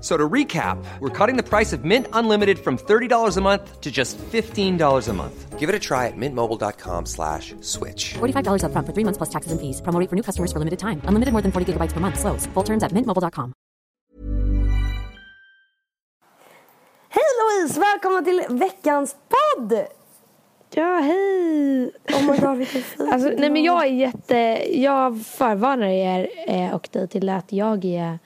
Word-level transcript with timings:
So 0.00 0.16
to 0.16 0.28
recap, 0.28 0.78
we're 1.00 1.10
cutting 1.10 1.36
the 1.36 1.42
price 1.42 1.72
of 1.72 1.84
Mint 1.84 2.06
Unlimited 2.12 2.58
from 2.58 2.76
$30 2.78 3.36
a 3.36 3.40
month 3.40 3.80
to 3.80 3.90
just 3.90 4.18
$15 4.18 5.08
a 5.08 5.12
month. 5.12 5.58
Give 5.58 5.68
it 5.68 5.74
a 5.74 5.80
try 5.80 6.06
at 6.06 6.16
mintmobile.com 6.16 7.06
slash 7.06 7.54
switch. 7.60 8.14
$45 8.14 8.62
upfront 8.62 8.86
for 8.86 8.92
three 8.92 9.04
months 9.04 9.18
plus 9.18 9.30
taxes 9.30 9.50
and 9.52 9.60
fees. 9.60 9.80
Promo 9.82 9.98
rate 9.98 10.08
for 10.10 10.14
new 10.16 10.22
customers 10.22 10.52
for 10.52 10.60
limited 10.60 10.78
time. 10.78 11.00
Unlimited 11.08 11.32
more 11.32 11.42
than 11.42 11.50
40 11.50 11.72
gigabytes 11.72 11.92
per 11.92 12.00
month. 12.00 12.18
Slows. 12.20 12.46
Full 12.54 12.64
terms 12.64 12.82
at 12.84 12.92
mintmobile.com. 12.92 13.52
Hej 17.08 17.24
Louise! 17.40 17.80
Välkomna 17.80 18.22
till 18.22 18.42
veckans 18.48 19.16
podd! 19.28 19.86
Ja, 20.74 21.00
hej! 21.00 21.90
Oh 22.12 22.22
my 22.22 22.38
god 22.38 22.58
vilken 22.58 22.82
fin 22.82 23.12
Alltså, 23.12 23.28
nej 23.38 23.50
men 23.50 23.62
jag 23.64 23.86
är 23.86 23.90
jätte... 23.92 24.36
Jag 24.80 25.20
förvarnar 25.26 25.86
er 25.86 26.28
eh, 26.46 26.74
och 26.74 26.88
dig 26.92 27.08
till 27.08 27.28
att 27.28 27.52
jag 27.52 27.84
är 27.84 28.18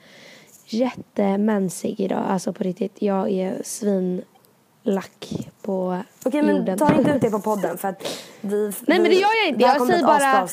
jättemensig 0.73 1.99
idag. 1.99 2.23
Alltså 2.29 2.53
på 2.53 2.63
riktigt. 2.63 2.95
Jag 3.01 3.29
är 3.31 3.61
svinlack 3.63 5.47
på 5.61 6.01
Okej 6.25 6.41
men 6.41 6.55
jorden. 6.57 6.77
ta 6.77 6.93
inte 6.97 7.11
ut 7.11 7.21
det 7.21 7.29
på 7.29 7.39
podden 7.49 7.77
för 7.77 7.87
att 7.87 8.03
vi... 8.41 8.71
Nej 8.87 8.99
men 8.99 9.03
det 9.03 9.15
gör 9.15 9.29
jag 9.43 9.49
inte. 9.49 9.61
Jag 9.63 9.87
säger, 9.87 10.03
bara, 10.03 10.47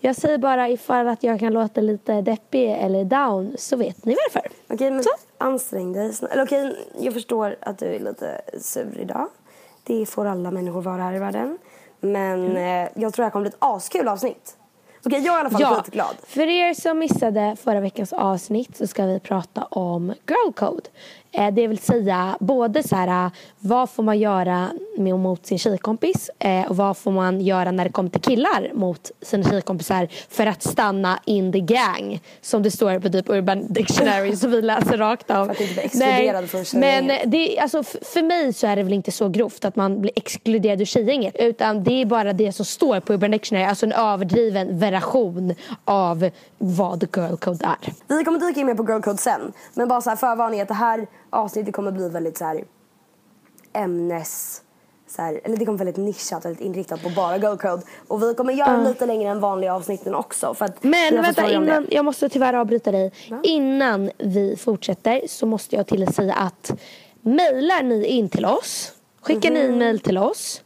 jag 0.00 0.16
säger 0.16 0.38
bara 0.38 0.68
ifall 0.68 1.08
att 1.08 1.22
jag 1.22 1.40
kan 1.40 1.52
låta 1.52 1.80
lite 1.80 2.20
deppig 2.20 2.70
eller 2.72 3.04
down 3.04 3.54
så 3.58 3.76
vet 3.76 4.04
ni 4.04 4.16
varför. 4.26 4.50
Okej 4.68 4.90
men 4.90 5.02
Så. 5.02 5.10
ansträng 5.38 5.92
dig. 5.92 6.12
Eller 6.30 6.44
okej, 6.44 6.76
jag 6.98 7.14
förstår 7.14 7.56
att 7.60 7.78
du 7.78 7.86
är 7.86 8.00
lite 8.00 8.40
sur 8.60 8.98
idag. 9.00 9.28
Det 9.84 10.06
får 10.06 10.26
alla 10.26 10.50
människor 10.50 10.82
vara 10.82 11.02
här 11.02 11.14
i 11.14 11.18
världen. 11.18 11.58
Men 12.00 12.44
Mm. 12.46 12.56
eh, 12.86 12.90
jag 13.02 13.12
tror 13.12 13.22
det 13.22 13.26
här 13.26 13.30
kommer 13.30 13.42
bli 13.44 13.48
ett 13.48 13.56
askul 13.58 14.08
avsnitt. 14.08 14.56
Okej 15.06 15.20
jag 15.20 15.34
är 15.34 15.38
i 15.38 15.40
alla 15.40 15.50
fall 15.50 15.74
skitglad. 15.76 16.16
För 16.26 16.46
er 16.46 16.74
som 16.74 16.98
missade 16.98 17.56
förra 17.64 17.80
veckans 17.80 18.12
avsnitt 18.12 18.76
så 18.76 18.86
ska 18.86 19.06
vi 19.06 19.20
prata 19.20 19.64
om 19.64 20.06
girl 20.06 20.52
code. 20.54 20.88
Eh, 21.34 21.50
det 21.50 21.66
vill 21.66 21.78
säga 21.78 22.36
både 22.40 22.82
så 22.82 22.96
här, 22.96 23.30
vad 23.58 23.90
får 23.90 24.02
man 24.02 24.18
göra 24.18 24.70
med 24.98 25.12
och 25.12 25.18
mot 25.18 25.46
sin 25.46 25.58
tjejkompis 25.58 26.30
eh, 26.38 26.66
och 26.66 26.76
vad 26.76 26.96
får 26.96 27.10
man 27.10 27.40
göra 27.40 27.70
när 27.70 27.84
det 27.84 27.90
kommer 27.90 28.10
till 28.10 28.20
killar 28.20 28.70
mot 28.74 29.10
sina 29.22 29.50
tjejkompisar 29.50 30.08
för 30.28 30.46
att 30.46 30.62
stanna 30.62 31.18
in 31.24 31.52
the 31.52 31.60
gang. 31.60 32.20
Som 32.40 32.62
det 32.62 32.70
står 32.70 32.98
på 32.98 33.08
typ 33.08 33.28
Urban 33.28 33.72
Dictionary 33.72 34.36
som 34.36 34.50
vi 34.50 34.62
läser 34.62 34.98
rakt 34.98 35.30
av. 35.30 35.54
Tjejgänget. 35.54 36.74
Men 36.74 37.30
det, 37.30 37.58
alltså, 37.58 37.82
för 37.82 38.22
mig 38.22 38.52
så 38.52 38.66
är 38.66 38.76
det 38.76 38.82
väl 38.82 38.92
inte 38.92 39.12
så 39.12 39.28
grovt 39.28 39.64
att 39.64 39.76
man 39.76 40.00
blir 40.00 40.12
exkluderad 40.16 40.80
ur 40.80 40.84
tjejgänget. 40.84 41.36
Utan 41.38 41.84
det 41.84 42.02
är 42.02 42.06
bara 42.06 42.32
det 42.32 42.52
som 42.52 42.64
står 42.64 43.00
på 43.00 43.12
Urban 43.12 43.30
Dictionary. 43.30 43.66
Alltså 43.66 43.86
en 43.86 43.92
överdriven 43.92 44.78
version 44.78 45.54
av 45.84 46.30
vad 46.58 47.02
girl 47.16 47.36
code 47.36 47.64
är. 47.64 47.92
Vi 48.18 48.24
kommer 48.24 48.38
dyka 48.38 48.60
in 48.60 48.66
mer 48.66 48.74
på 48.74 48.84
girl 48.92 49.00
code 49.00 49.18
sen. 49.18 49.52
Men 49.74 49.88
bara 49.88 50.00
så 50.00 50.10
här 50.10 50.16
förvarning 50.16 50.60
att 50.60 50.68
det 50.68 50.74
här 50.74 51.06
avsnittet 51.34 51.74
kommer 51.74 51.90
bli 51.92 52.08
väldigt 52.08 52.38
så 52.38 52.44
här 52.44 52.64
ämnes... 53.72 54.60
Så 55.06 55.22
här, 55.22 55.40
eller 55.44 55.56
det 55.56 55.64
kommer 55.64 55.78
väldigt 55.78 55.96
nischat, 55.96 56.44
väldigt 56.44 56.60
inriktat 56.64 57.02
på 57.02 57.08
bara 57.08 57.36
girl 57.36 57.56
code. 57.56 57.82
Och 58.08 58.22
vi 58.22 58.34
kommer 58.34 58.52
göra 58.52 58.76
lite 58.88 59.06
längre 59.06 59.30
än 59.30 59.40
vanliga 59.40 59.74
avsnitten 59.74 60.14
också. 60.14 60.54
För 60.54 60.64
att 60.64 60.82
Men 60.84 61.22
vänta 61.22 61.50
innan, 61.52 61.86
jag 61.90 62.04
måste 62.04 62.28
tyvärr 62.28 62.54
avbryta 62.54 62.92
dig. 62.92 63.12
Innan 63.42 64.10
vi 64.18 64.56
fortsätter 64.56 65.22
så 65.28 65.46
måste 65.46 65.76
jag 65.76 65.86
till 65.86 66.14
säga 66.14 66.34
att 66.34 66.72
mejlar 67.20 67.82
ni 67.82 68.06
in 68.06 68.28
till 68.28 68.44
oss, 68.44 68.92
skickar 69.20 69.50
ni 69.50 69.62
Mhm. 69.62 69.72
in 69.72 69.78
mejl 69.78 70.00
till 70.00 70.18
oss, 70.18 70.62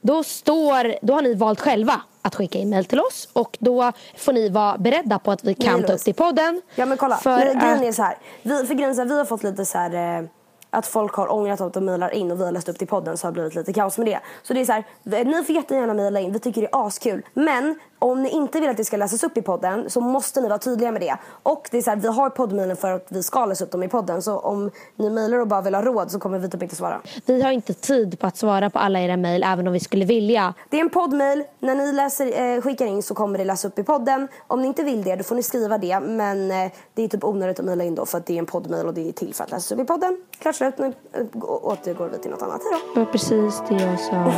då, 0.00 0.22
står, 0.22 1.06
då 1.06 1.14
har 1.14 1.22
ni 1.22 1.34
valt 1.34 1.60
själva 1.60 2.00
att 2.22 2.34
skicka 2.34 2.58
in 2.58 2.70
mejl 2.70 2.84
till 2.84 3.00
oss 3.00 3.28
och 3.32 3.56
då 3.60 3.92
får 4.16 4.32
ni 4.32 4.48
vara 4.48 4.78
beredda 4.78 5.18
på 5.18 5.30
att 5.30 5.44
vi 5.44 5.54
kan 5.54 5.82
ta 5.82 5.92
upp 5.92 6.04
det 6.04 6.10
i 6.10 6.14
podden. 6.14 6.62
Ja 6.74 6.86
men 6.86 6.98
kolla, 6.98 7.16
För 7.16 7.30
men 7.30 7.58
grejen 7.58 7.78
att- 7.78 7.84
är 7.84 7.92
så 7.92 8.02
här. 8.02 8.18
Vi, 8.42 8.66
för 8.66 8.74
grejen 8.74 8.98
är 9.00 9.04
vi 9.04 9.18
har 9.18 9.24
fått 9.24 9.42
lite 9.42 9.64
så 9.64 9.78
här 9.78 10.18
eh, 10.20 10.24
att 10.70 10.86
folk 10.86 11.14
har 11.14 11.32
ångrat 11.32 11.60
att 11.60 11.72
de 11.74 11.84
mejlar 11.84 12.14
in 12.14 12.30
och 12.30 12.40
vi 12.40 12.44
har 12.44 12.52
läst 12.52 12.68
upp 12.68 12.78
det 12.78 12.82
i 12.82 12.86
podden 12.86 13.16
så 13.16 13.26
har 13.26 13.32
det 13.32 13.34
blivit 13.34 13.54
lite 13.54 13.72
kaos 13.72 13.98
med 13.98 14.06
det. 14.06 14.20
Så 14.42 14.54
det 14.54 14.60
är 14.60 14.64
så 14.64 14.72
här, 14.72 14.84
ni 15.24 15.44
får 15.44 15.54
jättegärna 15.54 15.94
mejla 15.94 16.20
in, 16.20 16.32
vi 16.32 16.38
tycker 16.38 16.60
det 16.60 16.68
är 16.72 16.86
askul. 16.86 17.22
Men 17.34 17.78
om 18.02 18.22
ni 18.22 18.28
inte 18.28 18.60
vill 18.60 18.70
att 18.70 18.76
det 18.76 18.84
ska 18.84 18.96
läsas 18.96 19.22
upp 19.24 19.36
i 19.36 19.42
podden 19.42 19.90
så 19.90 20.00
måste 20.00 20.40
ni 20.40 20.48
vara 20.48 20.58
tydliga 20.58 20.92
med 20.92 21.00
det. 21.02 21.16
Och 21.42 21.68
det 21.70 21.78
är 21.78 21.82
så 21.82 21.90
här, 21.90 21.96
vi 21.96 22.08
har 22.08 22.30
poddmejlen 22.30 22.76
för 22.76 22.90
att 22.92 23.06
vi 23.08 23.22
ska 23.22 23.46
läsa 23.46 23.64
upp 23.64 23.70
dem 23.70 23.82
i 23.82 23.88
podden. 23.88 24.22
Så 24.22 24.38
om 24.38 24.70
ni 24.96 25.10
mejlar 25.10 25.38
och 25.38 25.46
bara 25.46 25.60
vill 25.60 25.74
ha 25.74 25.82
råd 25.82 26.10
så 26.10 26.18
kommer 26.18 26.38
vi 26.38 26.50
typ 26.50 26.62
inte 26.62 26.76
svara. 26.76 27.00
Vi 27.26 27.42
har 27.42 27.50
inte 27.50 27.74
tid 27.74 28.18
på 28.20 28.26
att 28.26 28.36
svara 28.36 28.70
på 28.70 28.78
alla 28.78 29.00
era 29.00 29.16
mejl 29.16 29.42
även 29.46 29.66
om 29.66 29.72
vi 29.72 29.80
skulle 29.80 30.04
vilja. 30.04 30.54
Det 30.70 30.76
är 30.76 30.80
en 30.80 30.90
poddmail. 30.90 31.44
När 31.58 31.74
ni 31.74 31.92
läser, 31.92 32.54
eh, 32.56 32.60
skickar 32.62 32.86
in 32.86 33.02
så 33.02 33.14
kommer 33.14 33.38
det 33.38 33.44
läsa 33.44 33.68
upp 33.68 33.78
i 33.78 33.82
podden. 33.82 34.28
Om 34.46 34.60
ni 34.62 34.66
inte 34.68 34.82
vill 34.82 35.02
det, 35.04 35.16
då 35.16 35.24
får 35.24 35.34
ni 35.34 35.42
skriva 35.42 35.78
det. 35.78 36.00
Men 36.00 36.50
eh, 36.50 36.70
det 36.94 37.02
är 37.02 37.08
typ 37.08 37.24
onödigt 37.24 37.58
att 37.58 37.64
mejla 37.64 37.84
in 37.84 37.94
då 37.94 38.06
för 38.06 38.18
att 38.18 38.26
det 38.26 38.34
är 38.34 38.38
en 38.38 38.46
poddmail 38.46 38.86
och 38.86 38.94
det 38.94 39.08
är 39.08 39.12
till 39.12 39.34
för 39.34 39.44
att 39.44 39.50
läsas 39.50 39.72
upp 39.72 39.80
i 39.80 39.84
podden. 39.84 40.16
Klart 40.38 40.54
slut. 40.56 40.78
Nu 40.78 40.86
eh, 40.86 41.24
gå- 41.32 41.60
återgår 41.62 42.08
vi 42.12 42.18
till 42.18 42.30
något 42.30 42.42
annat. 42.42 42.60
Hejdå. 42.62 42.78
Det 42.94 43.00
var 43.00 43.12
precis 43.12 43.62
det 43.68 43.74
jag 43.84 44.00
sa. 44.00 44.32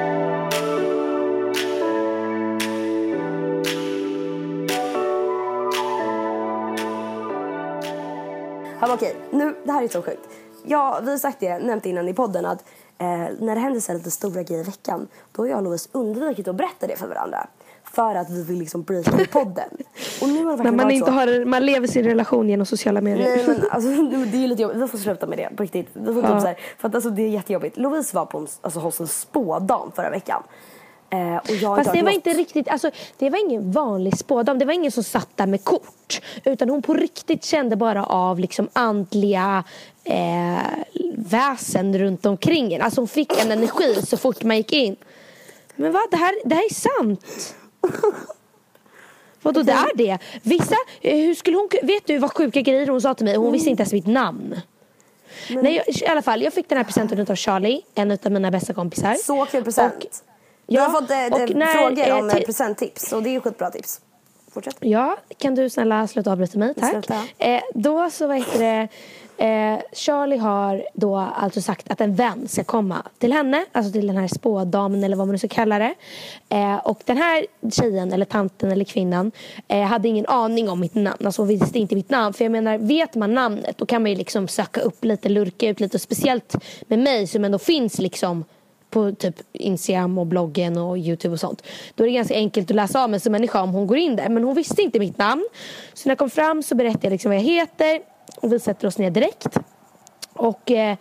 Ja, 8.84 8.88
men 8.88 8.96
okej, 8.96 9.16
nu, 9.30 9.54
det 9.64 9.72
här 9.72 9.82
är 9.82 9.88
så 9.88 10.02
sjukt. 10.02 10.28
Ja, 10.64 11.00
vi 11.02 11.10
har 11.10 11.18
sagt 11.18 11.40
det, 11.40 11.58
nämnt 11.58 11.86
innan 11.86 12.08
i 12.08 12.14
podden 12.14 12.46
att 12.46 12.64
eh, 12.98 13.06
när 13.38 13.54
det 13.54 13.60
händer 13.60 13.80
så 13.80 13.92
här 13.92 13.98
lite 13.98 14.10
stora 14.10 14.42
grejer 14.42 14.60
i 14.60 14.64
veckan, 14.64 15.08
då 15.32 15.42
har 15.42 15.48
jag 15.48 15.58
och 15.58 15.64
Louise 15.64 15.88
undvikit 15.92 16.48
att 16.48 16.56
berätta 16.56 16.86
det 16.86 16.96
för 16.96 17.06
varandra. 17.06 17.46
För 17.84 18.14
att 18.14 18.30
vi 18.30 18.42
vill 18.42 18.58
liksom 18.58 18.82
breaka 18.82 19.22
i 19.22 19.26
podden. 19.26 19.68
Och 20.22 20.28
nu 20.28 20.44
har 20.44 20.50
det 20.50 20.56
verkligen 20.56 20.76
man, 20.76 20.90
inte 20.90 21.06
så. 21.06 21.12
har, 21.12 21.44
man 21.44 21.66
lever 21.66 21.86
sin 21.86 22.04
relation 22.04 22.48
genom 22.48 22.66
sociala 22.66 23.00
medier. 23.00 23.36
Nej 23.36 23.46
men 23.46 23.70
alltså 23.70 23.88
det 24.32 24.44
är 24.44 24.48
lite 24.48 24.62
jobbigt. 24.62 24.76
Vi 24.76 24.88
får 24.88 24.98
sluta 24.98 25.26
med 25.26 25.38
det 25.38 25.56
på 25.56 25.62
riktigt. 25.62 25.88
Vi 25.92 26.14
får 26.14 26.22
typ 26.22 26.40
så 26.40 26.46
här, 26.46 26.58
för 26.78 26.88
att 26.88 26.94
alltså 26.94 27.10
det 27.10 27.22
är 27.22 27.28
jättejobbigt. 27.28 27.76
Louise 27.76 28.16
var 28.16 28.26
på 28.26 28.38
en, 28.38 28.46
alltså, 28.60 28.80
hos 28.80 29.00
en 29.00 29.08
spådam 29.08 29.92
förra 29.92 30.10
veckan. 30.10 30.42
Eh, 31.14 31.36
och 31.36 31.50
jag 31.50 31.76
Fast 31.76 31.92
det 31.92 32.02
var 32.02 32.10
inte 32.10 32.30
riktigt, 32.30 32.68
alltså 32.68 32.90
det 33.18 33.30
var 33.30 33.38
ingen 33.38 33.72
vanlig 33.72 34.18
spådam. 34.18 34.58
Det 34.58 34.64
var 34.64 34.72
ingen 34.72 34.92
som 34.92 35.04
satt 35.04 35.28
där 35.36 35.46
med 35.46 35.64
kort. 35.64 36.20
Utan 36.44 36.70
hon 36.70 36.82
på 36.82 36.94
riktigt 36.94 37.44
kände 37.44 37.76
bara 37.76 38.04
av 38.06 38.38
liksom 38.38 38.68
andliga 38.72 39.64
eh, 40.04 40.58
väsen 41.16 41.98
runt 41.98 42.26
omkring 42.26 42.74
en. 42.74 42.82
Alltså 42.82 43.00
hon 43.00 43.08
fick 43.08 43.42
en 43.44 43.52
energi 43.52 44.02
så 44.06 44.16
fort 44.16 44.42
man 44.42 44.56
gick 44.56 44.72
in. 44.72 44.96
Men 45.76 45.92
vad, 45.92 46.10
det 46.10 46.16
här, 46.16 46.34
det 46.44 46.54
här 46.54 46.64
är 46.64 46.74
sant. 46.74 47.54
Vadå 49.42 49.62
det 49.62 49.72
är 49.72 49.96
det? 49.96 50.18
Vissa, 50.42 50.76
eh, 51.00 51.16
hur 51.16 51.34
skulle 51.34 51.56
hon, 51.56 51.68
vet 51.82 52.06
du 52.06 52.18
vad 52.18 52.32
sjuka 52.32 52.60
grejer 52.60 52.86
hon 52.86 53.00
sa 53.00 53.14
till 53.14 53.24
mig? 53.24 53.36
Hon 53.36 53.52
visste 53.52 53.70
inte 53.70 53.82
ens 53.82 53.92
mitt 53.92 54.06
namn. 54.06 54.60
Nej, 55.48 55.82
jag, 55.86 55.96
I 55.96 56.06
alla 56.06 56.22
fall, 56.22 56.42
jag 56.42 56.52
fick 56.52 56.68
den 56.68 56.78
här 56.78 56.84
presenten 56.84 57.26
av 57.30 57.36
Charlie, 57.36 57.82
en 57.94 58.10
av 58.10 58.32
mina 58.32 58.50
bästa 58.50 58.74
kompisar. 58.74 59.14
Så 59.14 59.44
kul 59.44 59.64
present. 59.64 59.94
Och- 60.04 60.33
Ja, 60.66 60.82
har 60.82 61.00
fått 61.00 61.10
eh, 61.10 61.42
och 61.50 61.56
när, 61.56 61.66
frågor 61.66 62.08
eh, 62.08 62.18
om 62.18 62.28
eh, 62.30 62.34
ti- 62.34 62.44
presenttips 62.46 63.12
och 63.12 63.22
det 63.22 63.28
är 63.28 63.32
ju 63.32 63.40
skitbra 63.40 63.70
tips. 63.70 64.00
Fortsätt. 64.52 64.76
Ja, 64.80 65.16
kan 65.38 65.54
du 65.54 65.70
snälla 65.70 66.06
sluta 66.06 66.32
avbryta 66.32 66.58
mig? 66.58 66.74
Tack. 66.74 67.10
Eh, 67.38 67.60
då 67.74 68.10
så 68.10 68.26
vad 68.26 68.36
heter 68.36 68.58
det, 68.58 68.88
eh, 69.44 69.78
Charlie 69.92 70.36
har 70.36 70.84
då 70.94 71.16
alltså 71.16 71.60
sagt 71.60 71.90
att 71.90 72.00
en 72.00 72.14
vän 72.14 72.48
ska 72.48 72.64
komma 72.64 73.02
till 73.18 73.32
henne, 73.32 73.64
alltså 73.72 73.92
till 73.92 74.06
den 74.06 74.16
här 74.16 74.28
spådamen 74.28 75.04
eller 75.04 75.16
vad 75.16 75.26
man 75.26 75.32
nu 75.32 75.38
ska 75.38 75.48
kalla 75.48 75.78
det. 75.78 75.94
Eh, 76.48 76.76
och 76.76 77.00
den 77.04 77.16
här 77.16 77.46
tjejen 77.72 78.12
eller 78.12 78.24
tanten 78.24 78.72
eller 78.72 78.84
kvinnan 78.84 79.32
eh, 79.68 79.82
hade 79.82 80.08
ingen 80.08 80.26
aning 80.26 80.68
om 80.68 80.80
mitt 80.80 80.94
namn, 80.94 81.26
alltså 81.26 81.42
hon 81.42 81.48
visste 81.48 81.78
inte 81.78 81.94
mitt 81.94 82.10
namn. 82.10 82.34
För 82.34 82.44
jag 82.44 82.52
menar, 82.52 82.78
vet 82.78 83.14
man 83.14 83.34
namnet 83.34 83.78
då 83.78 83.86
kan 83.86 84.02
man 84.02 84.10
ju 84.10 84.16
liksom 84.16 84.48
söka 84.48 84.80
upp 84.80 85.04
lite, 85.04 85.28
lurka 85.28 85.68
ut 85.68 85.80
lite. 85.80 85.96
Och 85.96 86.00
speciellt 86.00 86.54
med 86.88 86.98
mig 86.98 87.26
som 87.26 87.44
ändå 87.44 87.58
finns 87.58 87.98
liksom 87.98 88.44
på 88.94 89.12
typ 89.12 89.40
Instagram 89.52 90.18
och 90.18 90.26
bloggen 90.26 90.78
och 90.78 90.98
Youtube 90.98 91.32
och 91.32 91.40
sånt. 91.40 91.62
Då 91.94 92.04
är 92.04 92.08
det 92.08 92.14
ganska 92.14 92.34
enkelt 92.34 92.70
att 92.70 92.76
läsa 92.76 93.02
av 93.02 93.10
mig 93.10 93.20
som 93.20 93.32
människa 93.32 93.62
om 93.62 93.70
hon 93.70 93.86
går 93.86 93.96
in 93.96 94.16
där. 94.16 94.28
Men 94.28 94.44
hon 94.44 94.54
visste 94.54 94.82
inte 94.82 94.98
mitt 94.98 95.18
namn. 95.18 95.48
Så 95.94 96.08
när 96.08 96.10
jag 96.10 96.18
kom 96.18 96.30
fram 96.30 96.62
så 96.62 96.74
berättade 96.74 97.06
jag 97.06 97.10
liksom 97.10 97.30
vad 97.30 97.38
jag 97.38 97.44
heter 97.44 98.00
och 98.36 98.52
vi 98.52 98.60
sätter 98.60 98.88
oss 98.88 98.98
ner 98.98 99.10
direkt. 99.10 99.46
Och 100.32 100.70
eh, 100.70 100.96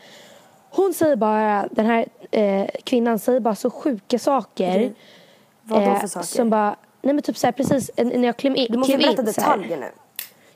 hon 0.69 0.93
säger 0.93 1.15
bara, 1.15 1.67
den 1.71 1.85
här 1.85 2.05
eh, 2.31 2.67
kvinnan 2.83 3.19
säger 3.19 3.39
bara 3.39 3.55
så 3.55 3.69
sjuka 3.69 4.19
saker. 4.19 4.93
Vad 5.61 5.81
då 5.81 5.89
eh, 5.89 5.99
för 5.99 6.07
saker? 6.07 6.27
Som 6.27 6.49
bara, 6.49 6.75
nej 7.01 7.13
men 7.13 7.23
typ 7.23 7.37
såhär 7.37 7.51
precis 7.51 7.91
när 7.97 8.25
jag 8.25 8.37
klev 8.37 8.55
in. 8.55 8.67
du 8.69 8.77
måste 8.77 8.97
berätta 8.97 9.21
in, 9.21 9.25
detaljer 9.25 9.77
nu. 9.77 9.91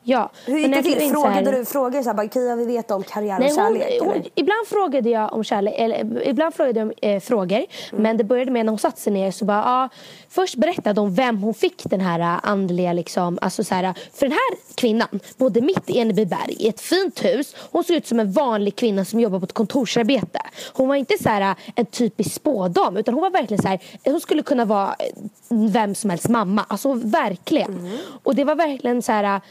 Ja. 0.10 0.32
Hur 0.46 0.58
gick 0.58 0.74
det 0.74 0.84
till? 0.84 0.94
så 0.94 1.00
här- 1.00 1.12
Frågade 1.12 1.52
du 1.58 1.66
frågor 1.66 2.02
så 2.02 2.10
här, 2.10 2.14
bara, 2.16 2.30
Kia 2.30 2.56
vi 2.56 2.66
vet 2.66 2.92
om 2.92 3.04
karriär 3.04 3.40
Nej, 3.40 3.52
och 3.54 3.62
hon, 3.62 3.74
kärlek? 3.80 4.02
hon, 4.02 4.12
eller? 4.14 4.28
ibland 4.36 4.68
frågade 4.68 5.10
jag 5.10 5.34
om 5.34 5.44
kärlek, 5.44 5.74
eller 5.78 6.28
ibland 6.28 6.54
frågade 6.56 6.80
jag 6.80 6.88
om 6.88 6.94
eh, 7.02 7.20
frågor. 7.20 7.66
Men 7.92 8.18
det 8.18 8.24
började 8.24 8.52
med 8.52 8.66
när 8.66 8.72
hon 8.72 8.80
satte 8.80 9.02
sig 9.02 9.14
ner 9.14 9.32
så 9.32 9.46
bara, 9.46 9.64
ah, 9.66 9.90
först 10.30 10.56
berättade 10.56 11.02
hon 11.02 11.14
vem 11.14 11.38
hon 11.38 11.54
fick 11.54 11.84
den 11.84 12.02
här 12.02 12.20
ah, 12.20 12.40
andliga 12.44 12.94
liksom, 12.94 13.38
alltså 13.42 13.64
så 13.64 13.76
här, 13.76 13.94
för 14.14 14.26
den 14.26 14.32
här 14.32 14.76
kvinnan 14.76 15.20
bodde 15.38 15.62
mitt 15.62 15.90
i 15.90 16.00
Enebyberg 16.00 16.56
i 16.60 16.68
ett 16.68 16.82
fint 16.82 17.26
hus. 17.26 17.56
Hon 17.72 17.84
såg 17.84 17.96
ut 17.96 18.08
som 18.08 18.20
en 18.20 18.32
vanlig 18.32 18.76
kvinna 18.76 19.06
som 19.06 19.20
jobbar 19.20 19.40
på 19.40 19.46
ett 19.46 19.54
kontorsarbete. 19.54 20.42
Hon 20.74 20.88
var 20.88 20.96
inte 20.96 21.24
så 21.24 21.30
här 21.30 21.42
ah, 21.42 21.56
en 21.76 21.86
typisk 21.86 22.34
spådam 22.34 22.98
utan 22.98 23.14
hon 23.14 23.22
var 23.22 23.30
verkligen 23.32 23.62
så 23.62 23.68
här, 23.68 23.80
hon 24.06 24.20
skulle 24.22 24.44
kunna 24.44 24.66
vara 24.66 24.96
eh, 25.00 25.06
vem 25.50 25.96
som 25.96 26.10
helst 26.10 26.30
mamma. 26.30 26.66
Alltså 26.68 26.94
verkligen. 26.94 27.90
Och 28.24 28.36
det 28.36 28.44
var 28.44 28.56
verkligen 28.56 29.02
så 29.02 29.12
här 29.12 29.42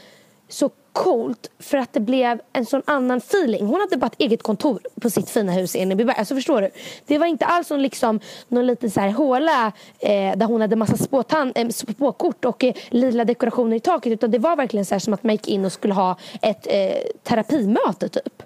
så 0.47 0.69
coolt 0.93 1.49
för 1.59 1.77
att 1.77 1.93
det 1.93 1.99
blev 1.99 2.41
en 2.53 2.65
sån 2.65 2.81
annan 2.85 3.17
feeling. 3.17 3.65
Hon 3.65 3.79
hade 3.79 3.97
bara 3.97 4.07
ett 4.07 4.21
eget 4.21 4.43
kontor 4.43 4.79
på 5.01 5.09
sitt 5.09 5.29
fina 5.29 5.51
hus 5.51 5.75
i 5.75 5.79
Enebyberg. 5.79 6.15
Alltså 6.17 6.35
förstår 6.35 6.61
du? 6.61 6.69
Det 7.05 7.17
var 7.17 7.25
inte 7.25 7.45
alls 7.45 7.69
någon, 7.69 7.81
liksom, 7.81 8.19
någon 8.47 8.67
liten 8.67 8.91
så 8.91 8.99
här 8.99 9.09
håla 9.09 9.71
eh, 9.99 10.37
där 10.37 10.45
hon 10.45 10.61
hade 10.61 10.75
massa 10.75 10.97
spåtan, 10.97 11.51
eh, 11.55 11.69
spåkort 11.69 12.45
och 12.45 12.63
eh, 12.63 12.73
lila 12.89 13.25
dekorationer 13.25 13.75
i 13.75 13.79
taket. 13.79 14.13
Utan 14.13 14.31
det 14.31 14.39
var 14.39 14.55
verkligen 14.55 14.85
så 14.85 14.95
här 14.95 14.99
som 14.99 15.13
att 15.13 15.23
man 15.23 15.35
gick 15.35 15.47
in 15.47 15.65
och 15.65 15.71
skulle 15.71 15.93
ha 15.93 16.17
ett 16.41 16.67
eh, 16.69 16.97
terapimöte 17.23 18.09
typ. 18.09 18.43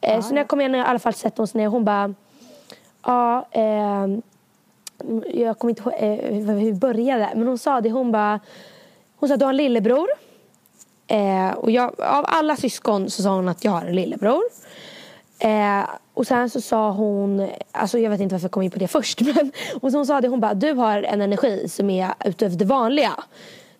Eh, 0.00 0.22
så 0.22 0.30
när 0.30 0.36
jag 0.40 0.48
kom 0.48 0.60
in 0.60 0.74
i 0.74 0.80
alla 0.80 0.98
fall 0.98 1.14
sätter 1.14 1.38
hon 1.38 1.48
ner 1.54 1.66
och 1.66 1.72
hon 1.72 1.84
bara 1.84 2.14
Ja, 3.02 3.48
ehm, 3.52 4.22
jag 5.34 5.58
kommer 5.58 5.70
inte 5.70 5.82
ihåg 5.82 5.94
eh, 5.98 6.34
hur 6.34 6.54
vi 6.54 6.72
började. 6.72 7.30
Men 7.34 7.46
hon 7.46 7.58
sa 7.58 7.80
det, 7.80 7.90
hon 7.90 8.12
bara 8.12 8.40
Hon 9.16 9.28
sa 9.28 9.36
du 9.36 9.44
har 9.44 9.50
en 9.50 9.56
lillebror. 9.56 10.08
Eh, 11.08 11.50
och 11.50 11.70
jag, 11.70 12.00
av 12.00 12.24
alla 12.28 12.56
syskon 12.56 13.10
så 13.10 13.22
sa 13.22 13.34
hon 13.34 13.48
att 13.48 13.64
jag 13.64 13.72
har 13.72 13.86
en 13.86 13.94
lillebror. 13.94 14.42
Eh, 15.38 15.88
och 16.14 16.26
sen 16.26 16.50
så 16.50 16.60
sa 16.60 16.90
hon, 16.90 17.48
alltså 17.72 17.98
jag 17.98 18.10
vet 18.10 18.20
inte 18.20 18.34
varför 18.34 18.44
jag 18.44 18.52
kom 18.52 18.62
in 18.62 18.70
på 18.70 18.78
det 18.78 18.88
först. 18.88 19.20
Men, 19.34 19.52
och 19.80 19.90
så 19.90 19.98
hon 19.98 20.06
sa 20.06 20.20
det, 20.20 20.28
hon 20.28 20.40
bara 20.40 20.54
du 20.54 20.72
har 20.72 21.02
en 21.02 21.20
energi 21.20 21.68
som 21.68 21.90
är 21.90 22.14
utöver 22.24 22.56
det 22.56 22.64
vanliga. 22.64 23.12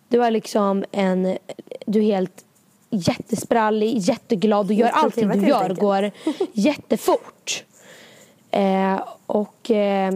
Du 0.07 0.23
är 0.23 0.31
liksom 0.31 0.85
en, 0.91 1.37
du 1.85 1.99
är 1.99 2.03
helt 2.03 2.45
jättesprallig, 2.89 3.97
jätteglad. 3.97 4.67
Du 4.67 4.73
gör 4.73 4.89
allting 4.89 5.29
du 5.29 5.47
gör 5.47 5.69
går 5.69 6.11
jättefort. 6.53 7.63
Eh, 8.51 9.01
och 9.25 9.71
eh, 9.71 10.13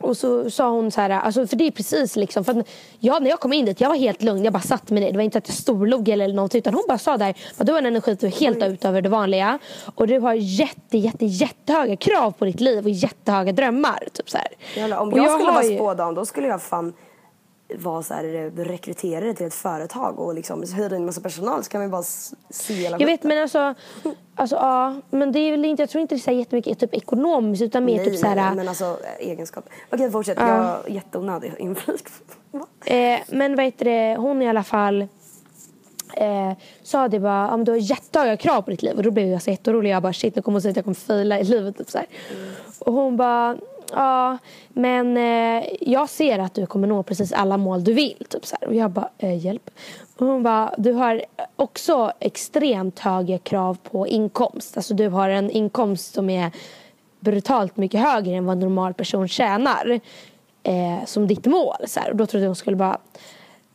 och 0.00 0.16
så 0.16 0.50
sa 0.50 0.70
hon 0.70 0.90
så 0.90 1.00
här, 1.00 1.10
alltså 1.10 1.46
för 1.46 1.56
det 1.56 1.66
är 1.66 1.70
precis 1.70 2.16
liksom, 2.16 2.44
för 2.44 2.60
att 2.60 2.68
jag, 3.00 3.22
när 3.22 3.30
jag 3.30 3.40
kom 3.40 3.52
in 3.52 3.64
dit, 3.66 3.80
jag 3.80 3.88
var 3.88 3.96
helt 3.96 4.22
lugn, 4.22 4.44
jag 4.44 4.52
bara 4.52 4.62
satt 4.62 4.90
mig 4.90 5.00
ner. 5.02 5.10
Det 5.12 5.16
var 5.18 5.24
inte 5.24 5.38
att 5.38 5.48
jag 5.48 5.56
storlog 5.56 6.08
eller 6.08 6.28
någonting 6.28 6.58
utan 6.58 6.74
hon 6.74 6.84
bara 6.88 6.98
sa 6.98 7.16
där, 7.16 7.34
du 7.58 7.72
har 7.72 7.78
en 7.78 7.86
energi 7.86 8.16
som 8.16 8.26
är 8.28 8.32
helt 8.32 8.62
utöver 8.64 9.02
det 9.02 9.08
vanliga. 9.08 9.58
Och 9.94 10.06
du 10.06 10.18
har 10.18 10.34
jätte, 10.34 10.98
jätte, 10.98 11.24
jättehöga 11.26 11.96
krav 11.96 12.30
på 12.30 12.44
ditt 12.44 12.60
liv 12.60 12.84
och 12.84 12.90
jättehöga 12.90 13.52
drömmar. 13.52 14.08
Typ 14.12 14.30
så 14.30 14.38
här. 14.38 14.48
Jävlar, 14.76 14.96
om 14.98 15.12
Och 15.12 15.18
jag, 15.18 15.30
skulle 15.32 15.52
vara 15.52 15.64
ju- 15.64 15.76
spådam 15.76 16.14
då 16.14 16.26
skulle 16.26 16.46
jag 16.48 16.62
fan 16.62 16.92
vara 17.68 18.02
så 18.02 18.14
här, 18.14 18.24
eh, 18.24 18.64
rekryterare 18.64 19.34
till 19.34 19.46
ett 19.46 19.54
företag 19.54 20.18
och 20.18 20.34
liksom 20.34 20.64
in 20.92 21.06
massa 21.06 21.20
personal 21.20 21.64
så 21.64 21.70
kan 21.70 21.80
vi 21.80 21.88
bara 21.88 22.02
se 22.50 22.74
hela 22.74 22.98
Jag 22.98 23.06
vet 23.06 23.22
men 23.22 23.42
alltså, 23.42 23.74
alltså 24.34 24.56
ja, 24.56 25.00
men 25.10 25.32
det 25.32 25.38
är 25.38 25.50
väl 25.50 25.64
inte, 25.64 25.82
jag 25.82 25.90
tror 25.90 26.02
inte 26.02 26.14
det 26.14 26.18
är 26.18 26.20
så 26.20 26.30
här 26.30 26.38
jättemycket 26.38 26.78
typ 26.78 26.94
ekonomiskt 26.94 27.62
utan 27.62 27.84
mer 27.84 27.96
Nej, 27.96 28.04
typ 28.04 28.18
så 28.18 28.26
här, 28.26 28.36
nej, 28.36 28.54
men 28.54 28.68
alltså 28.68 28.84
eh, 28.84 29.28
egenskap. 29.28 29.68
Okej 29.90 30.10
fortsätt, 30.10 30.38
jag 30.40 30.48
är 30.48 30.90
jätteonödig 30.90 31.54
inflik. 31.58 32.08
Eh, 32.86 33.20
men 33.28 33.56
vad 33.56 33.64
heter 33.64 33.84
det, 33.84 34.16
hon 34.16 34.42
i 34.42 34.48
alla 34.48 34.62
fall 34.62 35.08
eh, 36.16 36.52
sa 36.82 37.08
det 37.08 37.20
bara, 37.20 37.48
ja, 37.50 37.56
men 37.56 37.64
du 37.64 37.72
har 37.72 37.78
jättehöga 37.78 38.36
krav 38.36 38.62
på 38.62 38.70
ditt 38.70 38.82
liv. 38.82 38.96
Och 38.96 39.02
då 39.02 39.10
blev 39.10 39.28
jag 39.28 39.42
så 39.42 39.50
jätteorolig. 39.50 39.90
Jag 39.90 40.02
bara 40.02 40.12
shit 40.12 40.36
nu 40.36 40.42
kommer 40.42 40.54
hon 40.54 40.62
säga 40.62 40.70
att 40.70 40.76
jag 40.76 40.84
kommer 40.84 40.94
faila 40.94 41.40
i 41.40 41.44
livet. 41.44 41.78
Typ, 41.78 41.90
så 41.90 41.98
här. 41.98 42.06
Och 42.78 42.92
hon 42.92 43.16
bara, 43.16 43.56
ja 43.92 44.38
men 44.68 45.16
eh, 45.16 45.64
jag 45.80 46.08
ser 46.08 46.38
att 46.38 46.54
du 46.54 46.66
kommer 46.66 46.88
nå 46.88 47.02
precis 47.02 47.32
alla 47.32 47.56
mål 47.56 47.84
du 47.84 47.92
vill. 47.92 48.26
Typ, 48.28 48.46
så 48.46 48.56
här. 48.60 48.68
Och 48.68 48.74
jag 48.74 48.90
bara, 48.90 49.08
eh, 49.18 49.44
hjälp. 49.44 49.70
Och 50.16 50.26
hon 50.26 50.42
bara, 50.42 50.74
du 50.78 50.92
har 50.92 51.24
också 51.56 52.12
extremt 52.20 52.98
höga 52.98 53.38
krav 53.38 53.78
på 53.90 54.06
inkomst. 54.06 54.76
Alltså 54.76 54.94
du 54.94 55.08
har 55.08 55.28
en 55.28 55.50
inkomst 55.50 56.14
som 56.14 56.30
är 56.30 56.50
brutalt 57.20 57.76
mycket 57.76 58.00
högre 58.00 58.34
än 58.34 58.46
vad 58.46 58.52
en 58.52 58.60
normal 58.60 58.94
person 58.94 59.28
tjänar 59.28 60.00
eh, 60.62 61.04
som 61.06 61.26
ditt 61.26 61.46
mål. 61.46 61.76
Så 61.86 62.00
här. 62.00 62.10
Och 62.10 62.16
då 62.16 62.26
trodde 62.26 62.44
jag 62.44 62.48
hon 62.48 62.56
skulle 62.56 62.76
bara 62.76 62.98